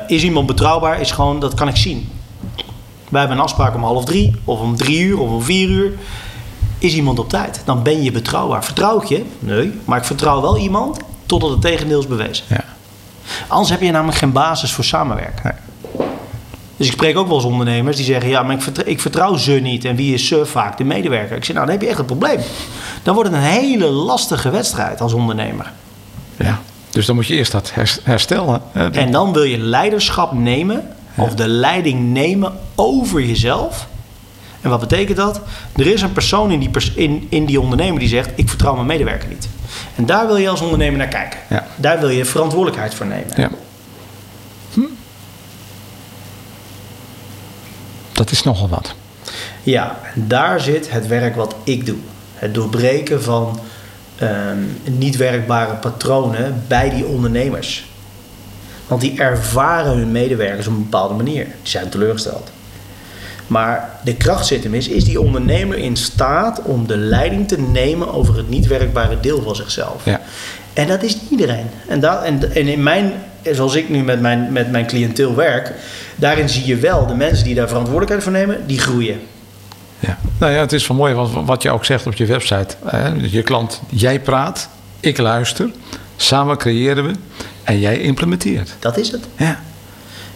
is 0.07 0.23
iemand 0.23 0.47
betrouwbaar? 0.47 1.01
Is 1.01 1.11
gewoon, 1.11 1.41
dat 1.41 1.55
kan 1.55 1.69
ik 1.69 1.77
zien. 1.77 2.09
Wij 3.09 3.21
hebben 3.21 3.39
een 3.39 3.45
afspraak 3.45 3.75
om 3.75 3.83
half 3.83 4.05
drie, 4.05 4.35
of 4.45 4.61
om 4.61 4.77
drie 4.77 5.01
uur, 5.01 5.19
of 5.19 5.31
om 5.31 5.43
vier 5.43 5.69
uur. 5.69 5.93
Is 6.79 6.95
iemand 6.95 7.19
op 7.19 7.29
tijd? 7.29 7.61
Dan 7.65 7.83
ben 7.83 8.03
je 8.03 8.13
betrouwbaar. 8.13 8.65
Vertrouw 8.65 9.01
ik 9.01 9.09
je? 9.09 9.25
Nee. 9.39 9.73
Maar 9.85 9.99
ik 9.99 10.05
vertrouw 10.05 10.41
wel 10.41 10.57
iemand 10.59 10.99
totdat 11.27 11.51
het 11.51 11.61
tegendeel 11.61 11.99
is 12.01 12.07
bewezen. 12.07 12.45
Ja. 12.49 12.65
Anders 13.47 13.71
heb 13.71 13.81
je 13.81 13.91
namelijk 13.91 14.19
geen 14.19 14.33
basis 14.33 14.73
voor 14.73 14.85
samenwerken. 14.85 15.57
Dus 16.77 16.87
ik 16.87 16.93
spreek 16.93 17.17
ook 17.17 17.27
wel 17.27 17.37
eens 17.37 17.45
ondernemers 17.45 17.97
die 17.97 18.05
zeggen: 18.05 18.31
Ja, 18.31 18.43
maar 18.43 18.55
ik 18.55 18.63
vertrouw, 18.63 18.87
ik 18.87 19.01
vertrouw 19.01 19.37
ze 19.37 19.53
niet. 19.53 19.85
En 19.85 19.97
wie 19.97 20.15
is 20.15 20.27
ze 20.27 20.47
vaak? 20.47 20.77
De 20.79 20.85
medewerker. 20.85 21.37
Ik 21.37 21.45
zeg: 21.45 21.55
Nou, 21.55 21.67
dan 21.67 21.75
heb 21.75 21.85
je 21.85 21.89
echt 21.91 21.99
een 21.99 22.05
probleem. 22.05 22.41
Dan 23.03 23.15
wordt 23.15 23.31
het 23.31 23.39
een 23.39 23.45
hele 23.45 23.87
lastige 23.87 24.51
wedstrijd 24.51 25.01
als 25.01 25.13
ondernemer. 25.13 25.73
Ja. 26.37 26.61
Dus 26.91 27.07
dan 27.07 27.15
moet 27.15 27.27
je 27.27 27.35
eerst 27.35 27.53
dat 27.53 27.71
hers- 27.75 27.99
herstellen. 28.03 28.63
En 28.93 29.11
dan 29.13 29.33
wil 29.33 29.43
je 29.43 29.59
leiderschap 29.59 30.33
nemen, 30.33 30.89
of 31.17 31.35
de 31.35 31.49
leiding 31.49 32.13
nemen 32.13 32.53
over 32.75 33.21
jezelf. 33.23 33.87
En 34.67 34.73
wat 34.73 34.81
betekent 34.81 35.17
dat? 35.17 35.41
Er 35.77 35.87
is 35.87 36.03
een 36.03 36.13
persoon 36.13 36.51
in 36.51 36.59
die, 36.59 36.69
pers- 36.69 36.93
in, 36.93 37.27
in 37.31 37.47
die 37.47 37.61
ondernemer 37.61 37.99
die 37.99 38.09
zegt: 38.09 38.31
Ik 38.35 38.49
vertrouw 38.49 38.75
mijn 38.75 38.87
medewerker 38.87 39.29
niet. 39.29 39.49
En 39.95 40.07
daar 40.07 40.27
wil 40.27 40.37
je 40.37 40.49
als 40.49 40.61
ondernemer 40.61 40.99
naar 40.99 41.09
kijken. 41.09 41.39
Ja. 41.49 41.67
Daar 41.77 42.01
wil 42.01 42.09
je 42.09 42.25
verantwoordelijkheid 42.25 42.95
voor 42.95 43.07
nemen. 43.07 43.33
Ja. 43.37 43.51
Hm. 44.73 44.81
Dat 48.13 48.31
is 48.31 48.43
nogal 48.43 48.69
wat. 48.69 48.95
Ja, 49.63 49.99
en 50.15 50.29
daar 50.29 50.61
zit 50.61 50.91
het 50.91 51.07
werk 51.07 51.37
wat 51.37 51.55
ik 51.65 51.87
doe. 51.87 51.99
Het 52.35 52.55
doorbreken 52.55 53.23
van 53.23 53.61
ehm, 54.17 54.59
niet 54.85 55.17
werkbare 55.17 55.75
patronen 55.75 56.65
bij 56.69 56.91
die 56.91 57.05
ondernemers. 57.05 57.87
Want 58.87 59.01
die 59.01 59.19
ervaren 59.21 59.97
hun 59.97 60.13
medewerkers 60.13 60.67
op 60.67 60.73
een 60.73 60.83
bepaalde 60.83 61.15
manier. 61.15 61.45
Die 61.45 61.55
zijn 61.63 61.89
teleurgesteld. 61.89 62.51
Maar 63.47 63.91
de 64.05 64.15
kracht 64.15 64.47
zit 64.47 64.63
hem 64.63 64.75
is, 64.75 64.89
is 64.89 65.05
die 65.05 65.21
ondernemer 65.21 65.79
in 65.79 65.97
staat 65.97 66.63
om 66.63 66.87
de 66.87 66.97
leiding 66.97 67.49
te 67.49 67.61
nemen 67.61 68.15
over 68.15 68.37
het 68.37 68.49
niet 68.49 68.67
werkbare 68.67 69.21
deel 69.21 69.43
van 69.43 69.57
zichzelf. 69.57 70.05
Ja. 70.05 70.21
En 70.73 70.87
dat 70.87 71.03
is 71.03 71.15
niet 71.15 71.31
iedereen. 71.31 71.67
En, 71.89 72.01
dat, 72.01 72.23
en, 72.23 72.55
en 72.55 72.69
in 72.69 72.83
mijn, 72.83 73.13
zoals 73.43 73.75
ik 73.75 73.89
nu 73.89 74.03
met 74.03 74.21
mijn, 74.21 74.53
met 74.53 74.71
mijn 74.71 74.87
cliënteel 74.87 75.35
werk, 75.35 75.73
daarin 76.17 76.49
zie 76.49 76.67
je 76.67 76.77
wel 76.77 77.07
de 77.07 77.15
mensen 77.15 77.45
die 77.45 77.55
daar 77.55 77.69
verantwoordelijkheid 77.69 78.23
voor 78.23 78.33
nemen, 78.33 78.67
die 78.67 78.79
groeien. 78.79 79.21
Ja. 79.99 80.19
Nou 80.39 80.53
ja, 80.53 80.61
het 80.61 80.73
is 80.73 80.87
wel 80.87 80.97
mooi 80.97 81.15
wat, 81.15 81.31
wat 81.45 81.63
je 81.63 81.71
ook 81.71 81.85
zegt 81.85 82.07
op 82.07 82.15
je 82.15 82.27
website. 82.27 82.75
Hè? 82.85 83.09
Je 83.09 83.43
klant, 83.43 83.81
jij 83.89 84.21
praat, 84.21 84.69
ik 85.01 85.19
luister, 85.19 85.71
samen 86.17 86.57
creëren 86.57 87.07
we 87.07 87.13
en 87.65 87.79
jij 87.79 87.99
implementeert. 87.99 88.75
Dat 88.79 88.97
is 88.97 89.11
het. 89.11 89.25
Ja. 89.37 89.61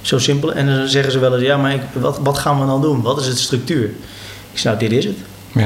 Zo 0.01 0.19
simpel. 0.19 0.53
En 0.53 0.67
dan 0.67 0.89
zeggen 0.89 1.13
ze 1.13 1.19
wel 1.19 1.35
eens, 1.35 1.43
ja, 1.43 1.57
maar 1.57 1.75
ik, 1.75 1.83
wat, 1.93 2.19
wat 2.23 2.39
gaan 2.39 2.61
we 2.61 2.67
dan 2.67 2.81
doen? 2.83 3.03
Wat 3.03 3.21
is 3.21 3.27
het 3.27 3.39
structuur? 3.39 3.85
Ik 4.53 4.59
zeg, 4.59 4.65
nou, 4.65 4.79
dit 4.79 4.93
is 4.93 5.05
het. 5.05 5.17
ja. 5.55 5.65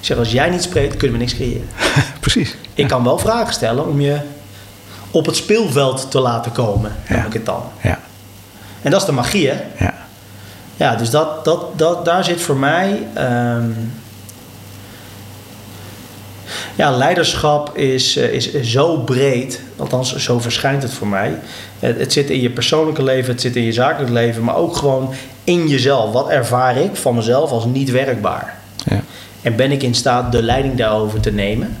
Ik 0.00 0.04
zeg, 0.04 0.18
als 0.18 0.32
jij 0.32 0.50
niet 0.50 0.62
spreekt, 0.62 0.96
kunnen 0.96 1.18
we 1.18 1.24
niks 1.24 1.34
creëren. 1.36 1.68
Precies. 2.20 2.56
Ik 2.74 2.88
kan 2.88 3.04
wel 3.04 3.18
vragen 3.18 3.52
stellen 3.54 3.86
om 3.86 4.00
je 4.00 4.18
op 5.10 5.26
het 5.26 5.36
speelveld 5.36 6.10
te 6.10 6.20
laten 6.20 6.52
komen, 6.52 6.92
noem 7.08 7.18
Ja. 7.18 7.26
ik 7.26 7.32
het 7.32 7.46
dan. 7.46 7.62
Ja. 7.82 7.98
En 8.82 8.90
dat 8.90 9.00
is 9.00 9.06
de 9.06 9.12
magie, 9.12 9.48
hè? 9.48 9.62
Ja. 9.84 9.94
Ja, 10.76 10.94
dus 10.96 11.10
dat, 11.10 11.44
dat, 11.44 11.78
dat, 11.78 12.04
daar 12.04 12.24
zit 12.24 12.40
voor 12.40 12.56
mij. 12.56 13.06
ehm, 13.14 13.70
ja, 16.74 16.96
leiderschap 16.96 17.76
is, 17.76 18.16
eh, 18.16 18.32
is 18.32 18.60
zo 18.60 18.96
breed, 18.96 19.60
althans 19.76 20.16
zo 20.16 20.38
verschijnt 20.38 20.82
het 20.82 20.92
voor 20.92 21.06
mij. 21.06 21.38
Het, 21.78 21.98
het 21.98 22.12
zit 22.12 22.30
in 22.30 22.40
je 22.40 22.50
persoonlijke 22.50 23.02
leven, 23.02 23.32
het 23.32 23.40
zit 23.40 23.56
in 23.56 23.62
je 23.62 23.72
zakelijk 23.72 24.12
leven, 24.12 24.44
maar 24.44 24.56
ook 24.56 24.76
gewoon 24.76 25.14
in 25.44 25.68
jezelf. 25.68 26.12
Wat 26.12 26.28
ervaar 26.28 26.76
ik 26.76 26.96
van 26.96 27.14
mezelf 27.14 27.50
als 27.50 27.64
niet 27.64 27.90
werkbaar? 27.90 28.58
Ja. 28.84 29.02
En 29.42 29.56
ben 29.56 29.72
ik 29.72 29.82
in 29.82 29.94
staat 29.94 30.32
de 30.32 30.42
leiding 30.42 30.76
daarover 30.76 31.20
te 31.20 31.32
nemen 31.32 31.76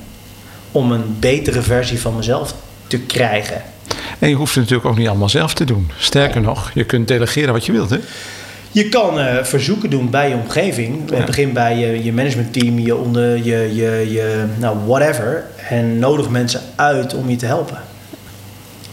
om 0.72 0.92
een 0.92 1.16
betere 1.20 1.62
versie 1.62 2.00
van 2.00 2.16
mezelf 2.16 2.54
te 2.86 2.98
krijgen? 2.98 3.62
En 4.18 4.28
je 4.28 4.34
hoeft 4.34 4.54
het 4.54 4.62
natuurlijk 4.62 4.88
ook 4.88 4.98
niet 4.98 5.08
allemaal 5.08 5.28
zelf 5.28 5.54
te 5.54 5.64
doen. 5.64 5.90
Sterker 5.96 6.40
nog, 6.40 6.70
je 6.74 6.84
kunt 6.84 7.08
delegeren 7.08 7.52
wat 7.52 7.66
je 7.66 7.72
wilt. 7.72 7.90
Hè? 7.90 7.98
Je 8.78 8.88
kan 8.88 9.20
eh, 9.20 9.44
verzoeken 9.44 9.90
doen 9.90 10.10
bij 10.10 10.28
je 10.28 10.34
omgeving. 10.34 11.10
Het 11.10 11.24
begint 11.24 11.52
bij 11.52 11.76
je, 11.76 12.04
je 12.04 12.12
managementteam, 12.12 12.78
je, 12.78 12.96
onder, 12.96 13.36
je, 13.36 13.74
je, 13.74 14.12
je 14.12 14.44
nou, 14.58 14.78
whatever. 14.86 15.44
En 15.68 15.98
nodig 15.98 16.28
mensen 16.28 16.60
uit 16.74 17.14
om 17.14 17.30
je 17.30 17.36
te 17.36 17.46
helpen. 17.46 17.78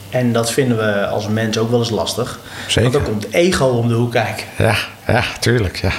En 0.09 0.33
dat 0.33 0.51
vinden 0.51 0.77
we 0.77 1.07
als 1.07 1.27
mens 1.27 1.57
ook 1.57 1.69
wel 1.69 1.79
eens 1.79 1.89
lastig. 1.89 2.39
Zeker. 2.67 2.91
Want 2.91 3.05
dan 3.05 3.13
komt 3.13 3.33
ego 3.33 3.65
om 3.65 3.87
de 3.87 3.93
hoek 3.93 4.11
kijken. 4.11 4.45
Ja, 4.57 4.75
ja, 5.07 5.23
tuurlijk. 5.39 5.77
Ja. 5.81 5.91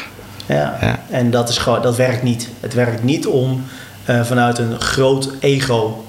Ja. 0.46 0.78
Ja. 0.80 1.00
En 1.10 1.30
dat, 1.30 1.48
is 1.48 1.58
gewoon, 1.58 1.82
dat 1.82 1.96
werkt 1.96 2.22
niet. 2.22 2.48
Het 2.60 2.74
werkt 2.74 3.02
niet 3.02 3.26
om 3.26 3.64
eh, 4.04 4.24
vanuit 4.24 4.58
een 4.58 4.80
groot 4.80 5.30
ego 5.40 6.05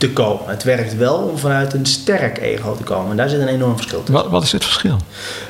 te 0.00 0.10
komen. 0.10 0.48
Het 0.48 0.62
werkt 0.62 0.96
wel 0.96 1.16
om 1.16 1.38
vanuit 1.38 1.72
een 1.72 1.86
sterk 1.86 2.38
ego 2.38 2.76
te 2.76 2.82
komen. 2.82 3.10
En 3.10 3.16
daar 3.16 3.28
zit 3.28 3.40
een 3.40 3.48
enorm 3.48 3.76
verschil 3.76 3.98
tussen. 3.98 4.14
Wat, 4.14 4.30
wat 4.30 4.42
is 4.42 4.52
het 4.52 4.64
verschil? 4.64 4.96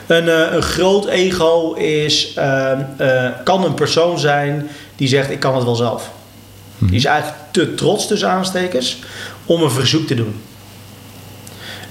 Een, 0.06 0.28
eh, 0.28 0.52
een 0.52 0.62
groot 0.62 1.06
ego 1.06 1.72
is, 1.72 2.34
eh, 2.34 2.72
eh, 2.96 3.32
kan 3.44 3.64
een 3.64 3.74
persoon 3.74 4.18
zijn 4.18 4.68
die 4.96 5.08
zegt: 5.08 5.30
Ik 5.30 5.40
kan 5.40 5.54
het 5.54 5.64
wel 5.64 5.74
zelf. 5.74 6.10
Die 6.78 6.96
is 6.96 7.04
eigenlijk 7.04 7.38
te 7.50 7.74
trots, 7.74 8.06
tussen 8.06 8.28
aanstekers, 8.28 8.98
om 9.46 9.62
een 9.62 9.70
verzoek 9.70 10.06
te 10.06 10.14
doen. 10.14 10.42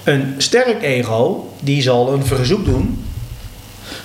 Een 0.04 0.34
sterk 0.38 0.82
ego 0.82 1.52
die 1.60 1.82
zal 1.82 2.12
een 2.12 2.26
verzoek 2.26 2.64
doen, 2.64 3.04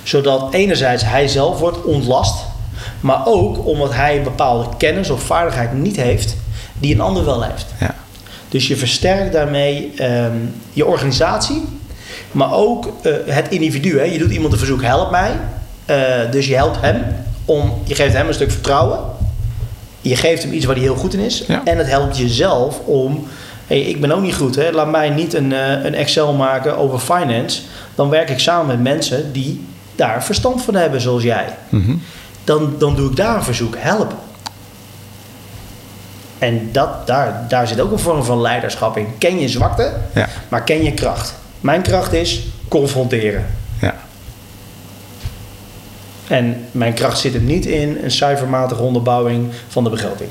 zodat 0.02 0.52
enerzijds 0.52 1.04
hij 1.04 1.28
zelf 1.28 1.58
wordt 1.58 1.82
ontlast, 1.82 2.44
maar 3.00 3.26
ook 3.26 3.66
omdat 3.66 3.94
hij 3.94 4.16
een 4.16 4.22
bepaalde 4.22 4.68
kennis 4.76 5.10
of 5.10 5.22
vaardigheid 5.22 5.72
niet 5.72 5.96
heeft 5.96 6.36
die 6.78 6.94
een 6.94 7.00
ander 7.00 7.24
wel 7.24 7.42
heeft. 7.42 7.66
Ja. 7.80 7.94
Dus 8.48 8.68
je 8.68 8.76
versterkt 8.76 9.32
daarmee 9.32 9.92
ehm, 9.96 10.36
je 10.72 10.86
organisatie, 10.86 11.62
maar 12.32 12.52
ook 12.52 12.92
eh, 13.02 13.12
het 13.26 13.48
individu. 13.48 13.98
Hè. 13.98 14.04
Je 14.04 14.18
doet 14.18 14.30
iemand 14.30 14.52
een 14.52 14.58
verzoek, 14.58 14.82
help 14.82 15.10
mij. 15.10 15.30
Eh, 15.84 16.30
dus 16.30 16.46
je 16.46 16.54
helpt 16.54 16.80
hem, 16.80 17.04
om, 17.44 17.72
je 17.84 17.94
geeft 17.94 18.14
hem 18.14 18.28
een 18.28 18.34
stuk 18.34 18.50
vertrouwen. 18.50 18.98
Je 20.00 20.16
geeft 20.16 20.42
hem 20.42 20.52
iets 20.52 20.64
waar 20.64 20.74
hij 20.74 20.84
heel 20.84 20.94
goed 20.94 21.14
in 21.14 21.20
is. 21.20 21.44
Ja. 21.46 21.62
En 21.64 21.78
het 21.78 21.86
helpt 21.86 22.18
jezelf 22.18 22.78
om, 22.84 23.26
hey, 23.66 23.80
ik 23.80 24.00
ben 24.00 24.12
ook 24.12 24.22
niet 24.22 24.34
goed. 24.34 24.56
Hè. 24.56 24.70
Laat 24.70 24.90
mij 24.90 25.10
niet 25.10 25.34
een, 25.34 25.52
eh, 25.52 25.84
een 25.84 25.94
Excel 25.94 26.32
maken 26.32 26.76
over 26.76 26.98
finance. 26.98 27.62
Dan 27.94 28.08
werk 28.08 28.30
ik 28.30 28.38
samen 28.38 28.66
met 28.66 28.80
mensen 28.80 29.32
die 29.32 29.64
daar 29.94 30.24
verstand 30.24 30.62
van 30.62 30.74
hebben, 30.74 31.00
zoals 31.00 31.22
jij. 31.22 31.46
Mhm. 31.68 31.94
Dan, 32.44 32.74
dan 32.78 32.96
doe 32.96 33.10
ik 33.10 33.16
daar 33.16 33.36
een 33.36 33.42
verzoek, 33.42 33.74
help. 33.78 34.14
En 36.38 36.68
dat, 36.72 37.06
daar, 37.06 37.44
daar 37.48 37.66
zit 37.66 37.80
ook 37.80 37.92
een 37.92 37.98
vorm 37.98 38.24
van 38.24 38.40
leiderschap 38.40 38.96
in. 38.96 39.06
Ken 39.18 39.38
je 39.40 39.48
zwakte, 39.48 39.92
Ja. 40.14 40.28
maar 40.48 40.62
ken 40.62 40.82
je 40.82 40.92
kracht. 40.94 41.34
Mijn 41.60 41.82
kracht 41.82 42.12
is 42.12 42.40
confronteren. 42.68 43.46
Ja. 43.80 43.94
En 46.28 46.64
mijn 46.72 46.94
kracht 46.94 47.18
zit 47.18 47.32
hem 47.32 47.44
niet 47.44 47.66
in 47.66 47.98
een 48.02 48.10
cijfermatige 48.10 48.82
onderbouwing 48.82 49.48
van 49.68 49.84
de 49.84 49.90
begroting. 49.90 50.30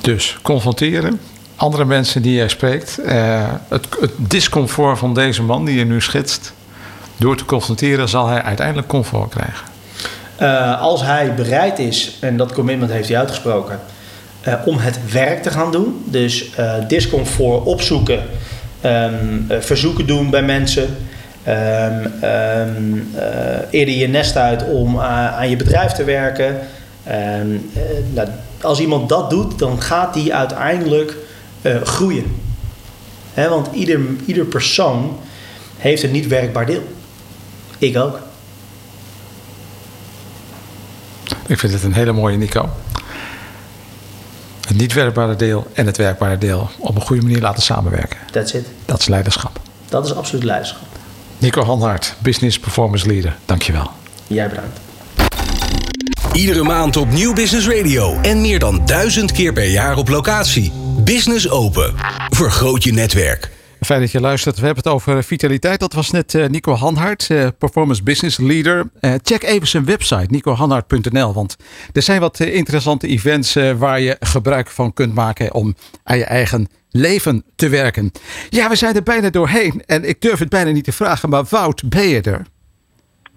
Dus 0.00 0.38
confronteren. 0.42 1.20
Andere 1.56 1.84
mensen 1.84 2.22
die 2.22 2.34
jij 2.34 2.48
spreekt. 2.48 2.98
eh, 2.98 3.44
het, 3.68 3.86
het 4.00 4.10
discomfort 4.16 4.98
van 4.98 5.14
deze 5.14 5.42
man 5.42 5.64
die 5.64 5.78
je 5.78 5.84
nu 5.84 6.00
schetst. 6.00 6.52
Door 7.16 7.36
te 7.36 7.44
confronteren 7.44 8.08
zal 8.08 8.26
hij 8.28 8.42
uiteindelijk 8.42 8.88
comfort 8.88 9.30
krijgen. 9.30 9.66
Eh, 10.36 10.80
als 10.80 11.02
hij 11.02 11.34
bereid 11.34 11.78
is, 11.78 12.16
en 12.20 12.36
dat 12.36 12.52
commitment 12.52 12.90
heeft 12.90 13.08
hij 13.08 13.18
uitgesproken, 13.18 13.80
eh, 14.46 14.54
om 14.64 14.78
het 14.78 15.12
werk 15.12 15.42
te 15.42 15.50
gaan 15.50 15.72
doen. 15.72 16.04
Dus 16.04 16.50
uh, 16.58 16.74
discomfort 16.88 17.64
opzoeken, 17.64 18.22
um, 18.84 19.46
verzoeken 19.48 20.06
doen 20.06 20.30
bij 20.30 20.42
mensen. 20.42 20.96
Um, 21.48 23.08
eerder 23.70 23.94
je 23.94 24.08
nest 24.08 24.36
uit 24.36 24.64
om 24.64 25.00
aan 25.00 25.50
je 25.50 25.56
bedrijf 25.56 25.92
te 25.92 26.04
werken. 26.04 26.58
Nou, 28.14 28.28
als 28.60 28.80
iemand 28.80 29.08
dat 29.08 29.30
doet, 29.30 29.58
dan 29.58 29.82
gaat 29.82 30.14
die 30.14 30.34
uiteindelijk 30.34 31.16
groeien. 31.82 32.24
Want 33.34 33.68
ieder, 33.72 34.00
ieder 34.24 34.44
persoon 34.44 35.18
heeft 35.76 36.02
een 36.02 36.10
niet 36.10 36.26
werkbaar 36.26 36.66
deel. 36.66 36.82
Ik 37.78 37.96
ook. 37.96 38.18
Ik 41.46 41.58
vind 41.58 41.72
het 41.72 41.82
een 41.82 41.94
hele 41.94 42.12
mooie 42.12 42.36
Nico. 42.36 42.70
Het 44.66 44.76
niet 44.76 44.92
werkbare 44.92 45.36
deel 45.36 45.66
en 45.72 45.86
het 45.86 45.96
werkbare 45.96 46.38
deel 46.38 46.70
op 46.78 46.94
een 46.94 47.00
goede 47.00 47.22
manier 47.22 47.40
laten 47.40 47.62
samenwerken. 47.62 48.18
That's 48.32 48.52
it. 48.52 48.66
Dat 48.84 49.00
is 49.00 49.06
leiderschap. 49.06 49.60
Dat 49.88 50.04
is 50.04 50.14
absoluut 50.14 50.44
leiderschap. 50.44 50.82
Nico 51.38 51.62
Hanhart, 51.62 52.14
Business 52.18 52.58
Performance 52.58 53.06
Leader. 53.06 53.36
Dankjewel. 53.44 53.90
Jij 54.26 54.48
bedankt. 54.48 54.80
Iedere 56.32 56.62
maand 56.62 56.96
op 56.96 57.10
Nieuw 57.10 57.34
Business 57.34 57.68
Radio 57.68 58.20
en 58.22 58.40
meer 58.40 58.58
dan 58.58 58.86
duizend 58.86 59.32
keer 59.32 59.52
per 59.52 59.68
jaar 59.68 59.96
op 59.96 60.08
locatie. 60.08 60.72
Business 60.98 61.48
Open. 61.48 61.94
Vergroot 62.28 62.84
je 62.84 62.92
netwerk. 62.92 63.55
Fijn 63.86 64.00
dat 64.00 64.10
je 64.10 64.20
luistert. 64.20 64.58
We 64.58 64.66
hebben 64.66 64.84
het 64.84 64.92
over 64.92 65.24
vitaliteit. 65.24 65.80
Dat 65.80 65.92
was 65.92 66.10
net 66.10 66.34
uh, 66.34 66.46
Nico 66.46 66.74
Hanhart, 66.74 67.28
uh, 67.28 67.48
Performance 67.58 68.02
Business 68.02 68.38
Leader. 68.38 68.90
Check 69.22 69.42
even 69.42 69.68
zijn 69.68 69.84
website, 69.84 70.26
nicohanhart.nl. 70.28 71.32
Want 71.32 71.56
er 71.92 72.02
zijn 72.02 72.20
wat 72.20 72.40
interessante 72.40 73.06
events 73.06 73.56
waar 73.78 74.00
je 74.00 74.16
gebruik 74.20 74.70
van 74.70 74.92
kunt 74.92 75.14
maken 75.14 75.54
om 75.54 75.74
aan 76.02 76.18
je 76.18 76.24
eigen 76.24 76.68
leven 76.90 77.44
te 77.56 77.68
werken. 77.68 78.12
Ja, 78.50 78.68
we 78.68 78.76
zijn 78.76 78.94
er 78.94 79.02
bijna 79.02 79.30
doorheen. 79.30 79.82
En 79.86 80.08
ik 80.08 80.20
durf 80.20 80.38
het 80.38 80.48
bijna 80.48 80.70
niet 80.70 80.84
te 80.84 80.92
vragen, 80.92 81.28
maar 81.28 81.44
Wout, 81.48 81.88
ben 81.88 82.08
je 82.08 82.20
er? 82.20 82.46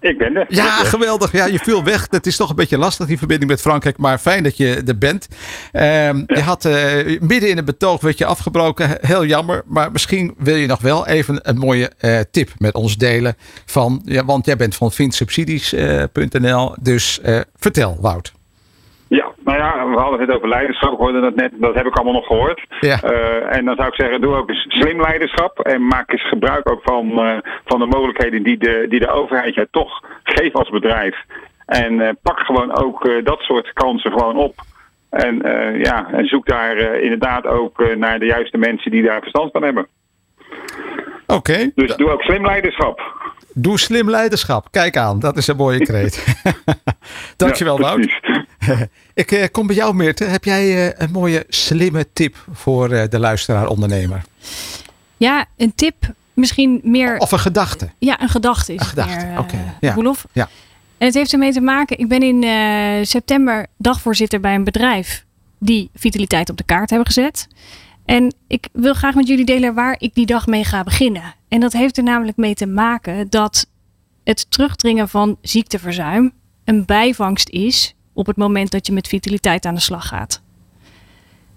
Ik 0.00 0.18
ben 0.18 0.36
er. 0.36 0.46
Ja, 0.48 0.84
geweldig. 0.84 1.32
Ja, 1.32 1.46
je 1.46 1.58
viel 1.58 1.84
weg. 1.84 2.06
Het 2.10 2.26
is 2.26 2.36
toch 2.36 2.50
een 2.50 2.56
beetje 2.56 2.78
lastig, 2.78 3.06
die 3.06 3.18
verbinding 3.18 3.50
met 3.50 3.60
Frankrijk. 3.60 3.98
Maar 3.98 4.18
fijn 4.18 4.42
dat 4.42 4.56
je 4.56 4.82
er 4.86 4.98
bent. 4.98 5.28
Um, 5.72 6.24
Je 6.26 6.40
had 6.40 6.64
uh, 6.64 7.20
midden 7.20 7.48
in 7.48 7.56
het 7.56 7.64
betoog 7.64 8.00
werd 8.00 8.18
je 8.18 8.24
afgebroken. 8.24 8.98
Heel 9.00 9.24
jammer. 9.24 9.62
Maar 9.66 9.92
misschien 9.92 10.34
wil 10.38 10.54
je 10.54 10.66
nog 10.66 10.80
wel 10.80 11.06
even 11.06 11.38
een 11.42 11.58
mooie 11.58 11.90
uh, 12.00 12.18
tip 12.30 12.50
met 12.58 12.74
ons 12.74 12.96
delen. 12.96 13.36
Van, 13.66 14.02
ja, 14.04 14.24
want 14.24 14.46
jij 14.46 14.56
bent 14.56 14.76
van 14.76 14.92
vindsubsidies.nl. 14.92 16.70
Uh, 16.70 16.76
dus 16.80 17.20
vertel, 17.56 17.98
Wout. 18.00 18.32
Ja, 19.10 19.32
nou 19.44 19.58
ja, 19.58 19.88
we 19.88 19.96
hadden 19.96 20.20
het 20.20 20.30
over 20.30 20.48
leiderschap. 20.48 20.90
We 20.90 21.04
hoorden 21.04 21.22
dat 21.22 21.34
net, 21.34 21.52
dat 21.56 21.74
heb 21.74 21.86
ik 21.86 21.94
allemaal 21.94 22.14
nog 22.14 22.26
gehoord. 22.26 22.66
Ja. 22.80 22.98
Uh, 23.04 23.56
en 23.56 23.64
dan 23.64 23.76
zou 23.76 23.88
ik 23.88 23.94
zeggen, 23.94 24.20
doe 24.20 24.36
ook 24.36 24.48
eens 24.48 24.66
slim 24.68 25.00
leiderschap. 25.00 25.58
En 25.58 25.86
maak 25.86 26.12
eens 26.12 26.28
gebruik 26.28 26.70
ook 26.70 26.82
van, 26.82 27.26
uh, 27.26 27.38
van 27.64 27.78
de 27.78 27.86
mogelijkheden 27.86 28.42
die 28.42 28.58
de, 28.58 28.86
die 28.88 29.00
de 29.00 29.10
overheid 29.10 29.54
je 29.54 29.68
toch 29.70 30.04
geeft 30.22 30.54
als 30.54 30.68
bedrijf. 30.68 31.16
En 31.66 31.92
uh, 31.92 32.08
pak 32.22 32.38
gewoon 32.38 32.76
ook 32.76 33.24
dat 33.24 33.40
soort 33.40 33.72
kansen 33.72 34.12
gewoon 34.12 34.36
op. 34.36 34.54
En, 35.10 35.40
ja, 35.78 36.08
en 36.12 36.26
zoek 36.26 36.46
daar 36.46 36.76
inderdaad 37.00 37.46
ook 37.46 37.96
naar 37.96 38.18
de 38.18 38.26
juiste 38.26 38.58
mensen 38.58 38.90
die 38.90 39.02
daar 39.02 39.20
verstand 39.20 39.52
van 39.52 39.62
hebben. 39.62 39.86
Oké. 41.26 41.34
Okay. 41.34 41.72
Dus 41.74 41.96
doe 41.96 42.10
ook 42.10 42.22
slim 42.22 42.46
leiderschap. 42.46 43.00
Doe 43.54 43.78
slim 43.78 44.10
leiderschap. 44.10 44.66
Kijk 44.70 44.96
aan, 44.96 45.20
dat 45.20 45.36
is 45.36 45.46
een 45.46 45.56
mooie 45.56 45.80
kreet. 45.80 46.24
Dankjewel, 47.36 47.80
ja, 47.80 47.82
Wout. 47.82 48.29
Ik 49.14 49.30
uh, 49.30 49.44
kom 49.52 49.66
bij 49.66 49.76
jou, 49.76 49.94
Meerte. 49.94 50.24
Heb 50.24 50.44
jij 50.44 50.86
uh, 50.86 50.92
een 50.96 51.10
mooie 51.10 51.44
slimme 51.48 52.06
tip 52.12 52.36
voor 52.52 52.92
uh, 52.92 53.02
de 53.08 53.18
luisteraar-ondernemer? 53.18 54.22
Ja, 55.16 55.44
een 55.56 55.74
tip 55.74 56.12
misschien 56.34 56.80
meer... 56.82 57.18
Of 57.18 57.32
een 57.32 57.38
gedachte. 57.38 57.90
Ja, 57.98 58.22
een 58.22 58.28
gedachte 58.28 58.74
is 58.74 58.80
een 58.80 58.86
gedachte, 58.86 59.26
oké. 59.30 59.40
Okay. 59.40 59.74
Ja. 59.80 60.14
ja. 60.32 60.48
En 60.98 61.06
het 61.06 61.14
heeft 61.14 61.32
ermee 61.32 61.52
te 61.52 61.60
maken... 61.60 61.98
Ik 61.98 62.08
ben 62.08 62.22
in 62.22 63.06
september 63.06 63.66
dagvoorzitter 63.76 64.40
bij 64.40 64.54
een 64.54 64.64
bedrijf... 64.64 65.24
die 65.58 65.90
vitaliteit 65.94 66.50
op 66.50 66.56
de 66.56 66.64
kaart 66.64 66.90
hebben 66.90 67.06
gezet. 67.06 67.46
En 68.04 68.34
ik 68.46 68.68
wil 68.72 68.94
graag 68.94 69.14
met 69.14 69.28
jullie 69.28 69.44
delen 69.44 69.74
waar 69.74 69.96
ik 69.98 70.14
die 70.14 70.26
dag 70.26 70.46
mee 70.46 70.64
ga 70.64 70.82
beginnen. 70.82 71.34
En 71.48 71.60
dat 71.60 71.72
heeft 71.72 71.96
er 71.96 72.02
namelijk 72.02 72.36
mee 72.36 72.54
te 72.54 72.66
maken 72.66 73.30
dat 73.30 73.66
het 74.24 74.50
terugdringen 74.50 75.08
van 75.08 75.38
ziekteverzuim 75.40 76.32
een 76.64 76.84
bijvangst 76.84 77.48
is 77.48 77.94
op 78.20 78.26
het 78.26 78.36
moment 78.36 78.70
dat 78.70 78.86
je 78.86 78.92
met 78.92 79.08
vitaliteit 79.08 79.64
aan 79.64 79.74
de 79.74 79.80
slag 79.80 80.06
gaat. 80.08 80.42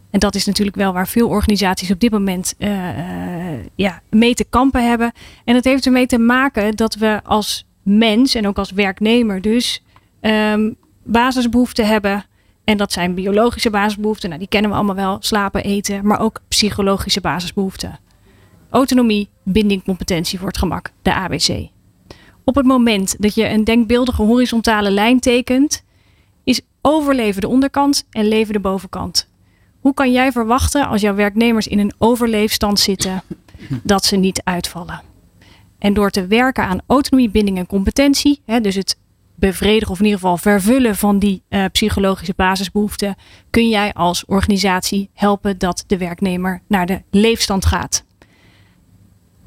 En 0.09 0.19
dat 0.19 0.35
is 0.35 0.45
natuurlijk 0.45 0.77
wel 0.77 0.93
waar 0.93 1.07
veel 1.07 1.27
organisaties 1.27 1.91
op 1.91 1.99
dit 1.99 2.11
moment 2.11 2.55
uh, 2.57 2.97
uh, 2.97 3.59
ja, 3.75 4.01
mee 4.09 4.33
te 4.33 4.43
kampen 4.43 4.87
hebben. 4.87 5.11
En 5.45 5.53
dat 5.53 5.63
heeft 5.63 5.85
ermee 5.85 6.05
te 6.05 6.17
maken 6.17 6.75
dat 6.75 6.95
we 6.95 7.19
als 7.23 7.65
mens 7.81 8.35
en 8.35 8.47
ook 8.47 8.57
als 8.57 8.71
werknemer 8.71 9.41
dus 9.41 9.83
um, 10.21 10.75
basisbehoeften 11.03 11.87
hebben. 11.87 12.25
En 12.63 12.77
dat 12.77 12.91
zijn 12.91 13.13
biologische 13.13 13.69
basisbehoeften. 13.69 14.27
Nou, 14.29 14.41
die 14.41 14.49
kennen 14.49 14.71
we 14.71 14.77
allemaal 14.77 14.95
wel. 14.95 15.17
Slapen, 15.19 15.63
eten. 15.63 16.07
Maar 16.07 16.19
ook 16.19 16.41
psychologische 16.47 17.21
basisbehoeften. 17.21 17.99
Autonomie, 18.69 19.29
binding, 19.43 19.83
competentie 19.83 20.39
voor 20.39 20.47
het 20.47 20.57
gemak. 20.57 20.91
De 21.01 21.13
ABC. 21.13 21.67
Op 22.43 22.55
het 22.55 22.65
moment 22.65 23.15
dat 23.19 23.35
je 23.35 23.49
een 23.49 23.63
denkbeeldige 23.63 24.21
horizontale 24.21 24.91
lijn 24.91 25.19
tekent, 25.19 25.83
overleven 26.85 27.41
de 27.41 27.47
onderkant 27.47 28.05
en 28.09 28.27
leven 28.27 28.53
de 28.53 28.59
bovenkant. 28.59 29.29
Hoe 29.79 29.93
kan 29.93 30.11
jij 30.11 30.31
verwachten 30.31 30.87
als 30.87 31.01
jouw 31.01 31.15
werknemers 31.15 31.67
in 31.67 31.79
een 31.79 31.93
overleefstand 31.97 32.79
zitten 32.79 33.23
dat 33.83 34.05
ze 34.05 34.15
niet 34.15 34.41
uitvallen? 34.43 35.01
En 35.79 35.93
door 35.93 36.09
te 36.09 36.27
werken 36.27 36.63
aan 36.63 36.81
autonomie, 36.87 37.29
binding 37.29 37.57
en 37.57 37.65
competentie, 37.65 38.41
hè, 38.45 38.61
dus 38.61 38.75
het 38.75 38.97
bevredigen 39.35 39.91
of 39.91 39.99
in 39.99 40.05
ieder 40.05 40.19
geval 40.19 40.37
vervullen 40.37 40.95
van 40.95 41.19
die 41.19 41.41
uh, 41.49 41.65
psychologische 41.71 42.33
basisbehoeften, 42.35 43.15
kun 43.49 43.69
jij 43.69 43.93
als 43.93 44.25
organisatie 44.25 45.09
helpen 45.13 45.57
dat 45.57 45.83
de 45.87 45.97
werknemer 45.97 46.61
naar 46.67 46.85
de 46.85 47.01
leefstand 47.09 47.65
gaat. 47.65 48.03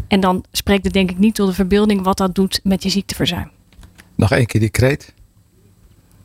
En 0.09 0.21
dan 0.21 0.45
spreekt 0.53 0.85
het 0.85 0.93
denk 0.93 1.11
ik 1.11 1.19
niet 1.19 1.35
tot 1.35 1.49
de 1.49 1.55
verbeelding 1.55 2.03
wat 2.03 2.17
dat 2.17 2.35
doet 2.35 2.61
met 2.63 2.83
je 2.83 2.89
ziekteverzuim. 2.89 3.51
Nog 4.15 4.31
één 4.31 4.47
keer 4.47 4.61
die 4.61 4.71
kreet 4.71 5.15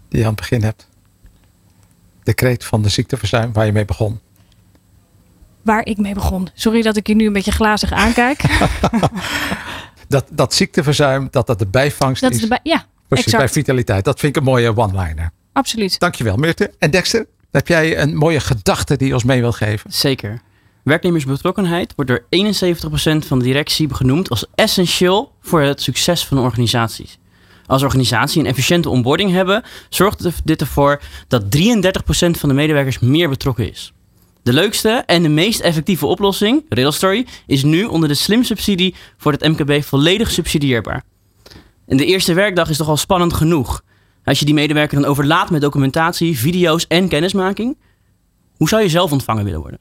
die 0.09 0.19
je 0.19 0.25
aan 0.25 0.31
het 0.31 0.39
begin 0.39 0.63
hebt. 0.63 0.89
De 2.23 2.33
kreet 2.33 2.65
van 2.65 2.81
de 2.81 2.89
ziekteverzuim 2.89 3.53
waar 3.53 3.65
je 3.65 3.71
mee 3.71 3.85
begon. 3.85 4.19
Waar 5.61 5.85
ik 5.85 5.97
mee 5.97 6.13
begon. 6.13 6.49
Sorry 6.53 6.81
dat 6.81 6.97
ik 6.97 7.07
je 7.07 7.15
nu 7.15 7.25
een 7.25 7.33
beetje 7.33 7.51
glazig 7.51 7.91
aankijk. 7.91 8.41
dat, 10.07 10.25
dat 10.31 10.53
ziekteverzuim, 10.53 11.27
dat 11.31 11.47
dat 11.47 11.59
de 11.59 11.67
bijvangst 11.67 12.21
dat 12.21 12.31
is. 12.31 12.41
is 12.41 12.49
de 12.49 12.59
ja, 12.63 12.85
Precies, 13.07 13.33
exact. 13.33 13.43
bij 13.43 13.53
vitaliteit. 13.53 14.05
Dat 14.05 14.19
vind 14.19 14.35
ik 14.35 14.41
een 14.41 14.47
mooie 14.47 14.77
one-liner. 14.77 15.31
Absoluut. 15.53 15.99
Dankjewel, 15.99 16.35
Meerte. 16.35 16.71
En 16.79 16.91
Dexter, 16.91 17.27
heb 17.51 17.67
jij 17.67 17.97
een 17.99 18.15
mooie 18.15 18.39
gedachte 18.39 18.97
die 18.97 19.07
je 19.07 19.13
ons 19.13 19.23
mee 19.23 19.41
wilt 19.41 19.55
geven? 19.55 19.93
Zeker. 19.93 20.41
Werknemersbetrokkenheid 20.83 21.93
wordt 21.95 22.11
door 22.11 22.25
71% 23.23 23.27
van 23.27 23.39
de 23.39 23.45
directie 23.45 23.93
genoemd 23.93 24.29
als 24.29 24.45
essentieel 24.55 25.35
voor 25.41 25.61
het 25.61 25.81
succes 25.81 26.25
van 26.25 26.37
organisaties. 26.37 27.19
Als 27.65 27.83
organisatie 27.83 28.39
een 28.39 28.47
efficiënte 28.47 28.89
onboarding 28.89 29.31
hebben, 29.31 29.63
zorgt 29.89 30.41
dit 30.43 30.61
ervoor 30.61 31.01
dat 31.27 31.43
33% 31.43 31.49
van 32.31 32.49
de 32.49 32.55
medewerkers 32.55 32.99
meer 32.99 33.29
betrokken 33.29 33.69
is. 33.69 33.93
De 34.43 34.53
leukste 34.53 34.89
en 34.89 35.23
de 35.23 35.29
meest 35.29 35.59
effectieve 35.59 36.05
oplossing, 36.05 36.65
Riddle 36.69 36.91
Story, 36.91 37.27
is 37.47 37.63
nu 37.63 37.83
onder 37.83 38.09
de 38.09 38.15
slim 38.15 38.43
subsidie 38.43 38.95
voor 39.17 39.31
het 39.31 39.47
MKB 39.47 39.83
volledig 39.83 40.31
subsidieerbaar. 40.31 41.03
En 41.87 41.97
de 41.97 42.05
eerste 42.05 42.33
werkdag 42.33 42.69
is 42.69 42.77
toch 42.77 42.87
al 42.87 42.97
spannend 42.97 43.33
genoeg. 43.33 43.83
Als 44.23 44.39
je 44.39 44.45
die 44.45 44.53
medewerker 44.53 45.01
dan 45.01 45.09
overlaat 45.09 45.49
met 45.49 45.61
documentatie, 45.61 46.39
video's 46.39 46.85
en 46.87 47.07
kennismaking, 47.07 47.77
hoe 48.57 48.69
zou 48.69 48.81
je 48.81 48.89
zelf 48.89 49.11
ontvangen 49.11 49.43
willen 49.43 49.59
worden? 49.59 49.79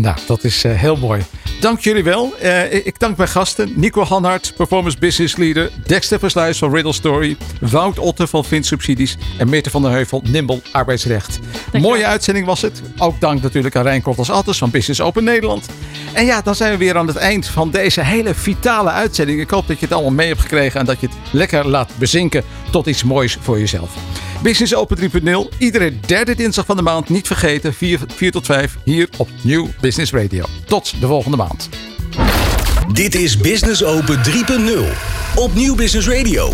Nou, 0.00 0.16
dat 0.26 0.44
is 0.44 0.64
uh, 0.64 0.72
heel 0.74 0.96
mooi. 0.96 1.22
Dank 1.60 1.80
jullie 1.80 2.04
wel. 2.04 2.34
Uh, 2.42 2.86
ik 2.86 2.98
dank 2.98 3.16
mijn 3.16 3.28
gasten. 3.28 3.72
Nico 3.76 4.02
Hanhart, 4.02 4.52
Performance 4.56 4.98
Business 4.98 5.36
Leader. 5.36 5.70
Dexter 5.86 6.18
Versluis 6.18 6.58
van 6.58 6.74
Riddle 6.74 6.92
Story. 6.92 7.36
Wout 7.60 7.98
Otte 7.98 8.26
van 8.26 8.44
Vint 8.44 8.66
Subsidies. 8.66 9.16
En 9.38 9.48
Meerte 9.48 9.70
van 9.70 9.82
der 9.82 9.90
Heuvel, 9.90 10.22
Nimble 10.28 10.62
Arbeidsrecht. 10.72 11.38
Mooie 11.72 12.06
uitzending 12.06 12.46
was 12.46 12.62
het. 12.62 12.82
Ook 12.98 13.20
dank 13.20 13.42
natuurlijk 13.42 13.76
aan 13.76 13.82
Rijn 13.82 14.04
als 14.04 14.30
Attes 14.30 14.58
van 14.58 14.70
Business 14.70 15.00
Open 15.00 15.24
Nederland. 15.24 15.66
En 16.12 16.24
ja, 16.24 16.40
dan 16.40 16.54
zijn 16.54 16.72
we 16.72 16.78
weer 16.78 16.96
aan 16.96 17.06
het 17.06 17.16
eind 17.16 17.46
van 17.46 17.70
deze 17.70 18.04
hele 18.04 18.34
vitale 18.34 18.90
uitzending. 18.90 19.40
Ik 19.40 19.50
hoop 19.50 19.66
dat 19.66 19.78
je 19.78 19.84
het 19.84 19.94
allemaal 19.94 20.12
mee 20.12 20.28
hebt 20.28 20.40
gekregen. 20.40 20.80
En 20.80 20.86
dat 20.86 21.00
je 21.00 21.06
het 21.06 21.16
lekker 21.30 21.68
laat 21.68 21.90
bezinken 21.98 22.44
tot 22.70 22.86
iets 22.86 23.04
moois 23.04 23.38
voor 23.40 23.58
jezelf. 23.58 23.96
Business 24.42 24.74
Open 24.74 25.10
3.0. 25.52 25.58
Iedere 25.58 25.92
derde 26.06 26.34
dinsdag 26.34 26.66
van 26.66 26.76
de 26.76 26.82
maand. 26.82 27.08
Niet 27.08 27.26
vergeten. 27.26 27.74
4, 27.74 28.00
4 28.14 28.30
tot 28.30 28.46
5 28.46 28.76
hier 28.84 29.08
op 29.16 29.28
Nieuw 29.42 29.68
Business 29.80 30.12
Radio. 30.12 30.44
Tot 30.66 31.00
de 31.00 31.06
volgende 31.06 31.36
maand. 31.36 31.68
Dit 32.92 33.14
is 33.14 33.36
Business 33.36 33.84
Open 33.84 34.20
3.0 34.24 34.28
op 35.34 35.54
Nieuw 35.54 35.74
Business 35.74 36.08
Radio. 36.08 36.52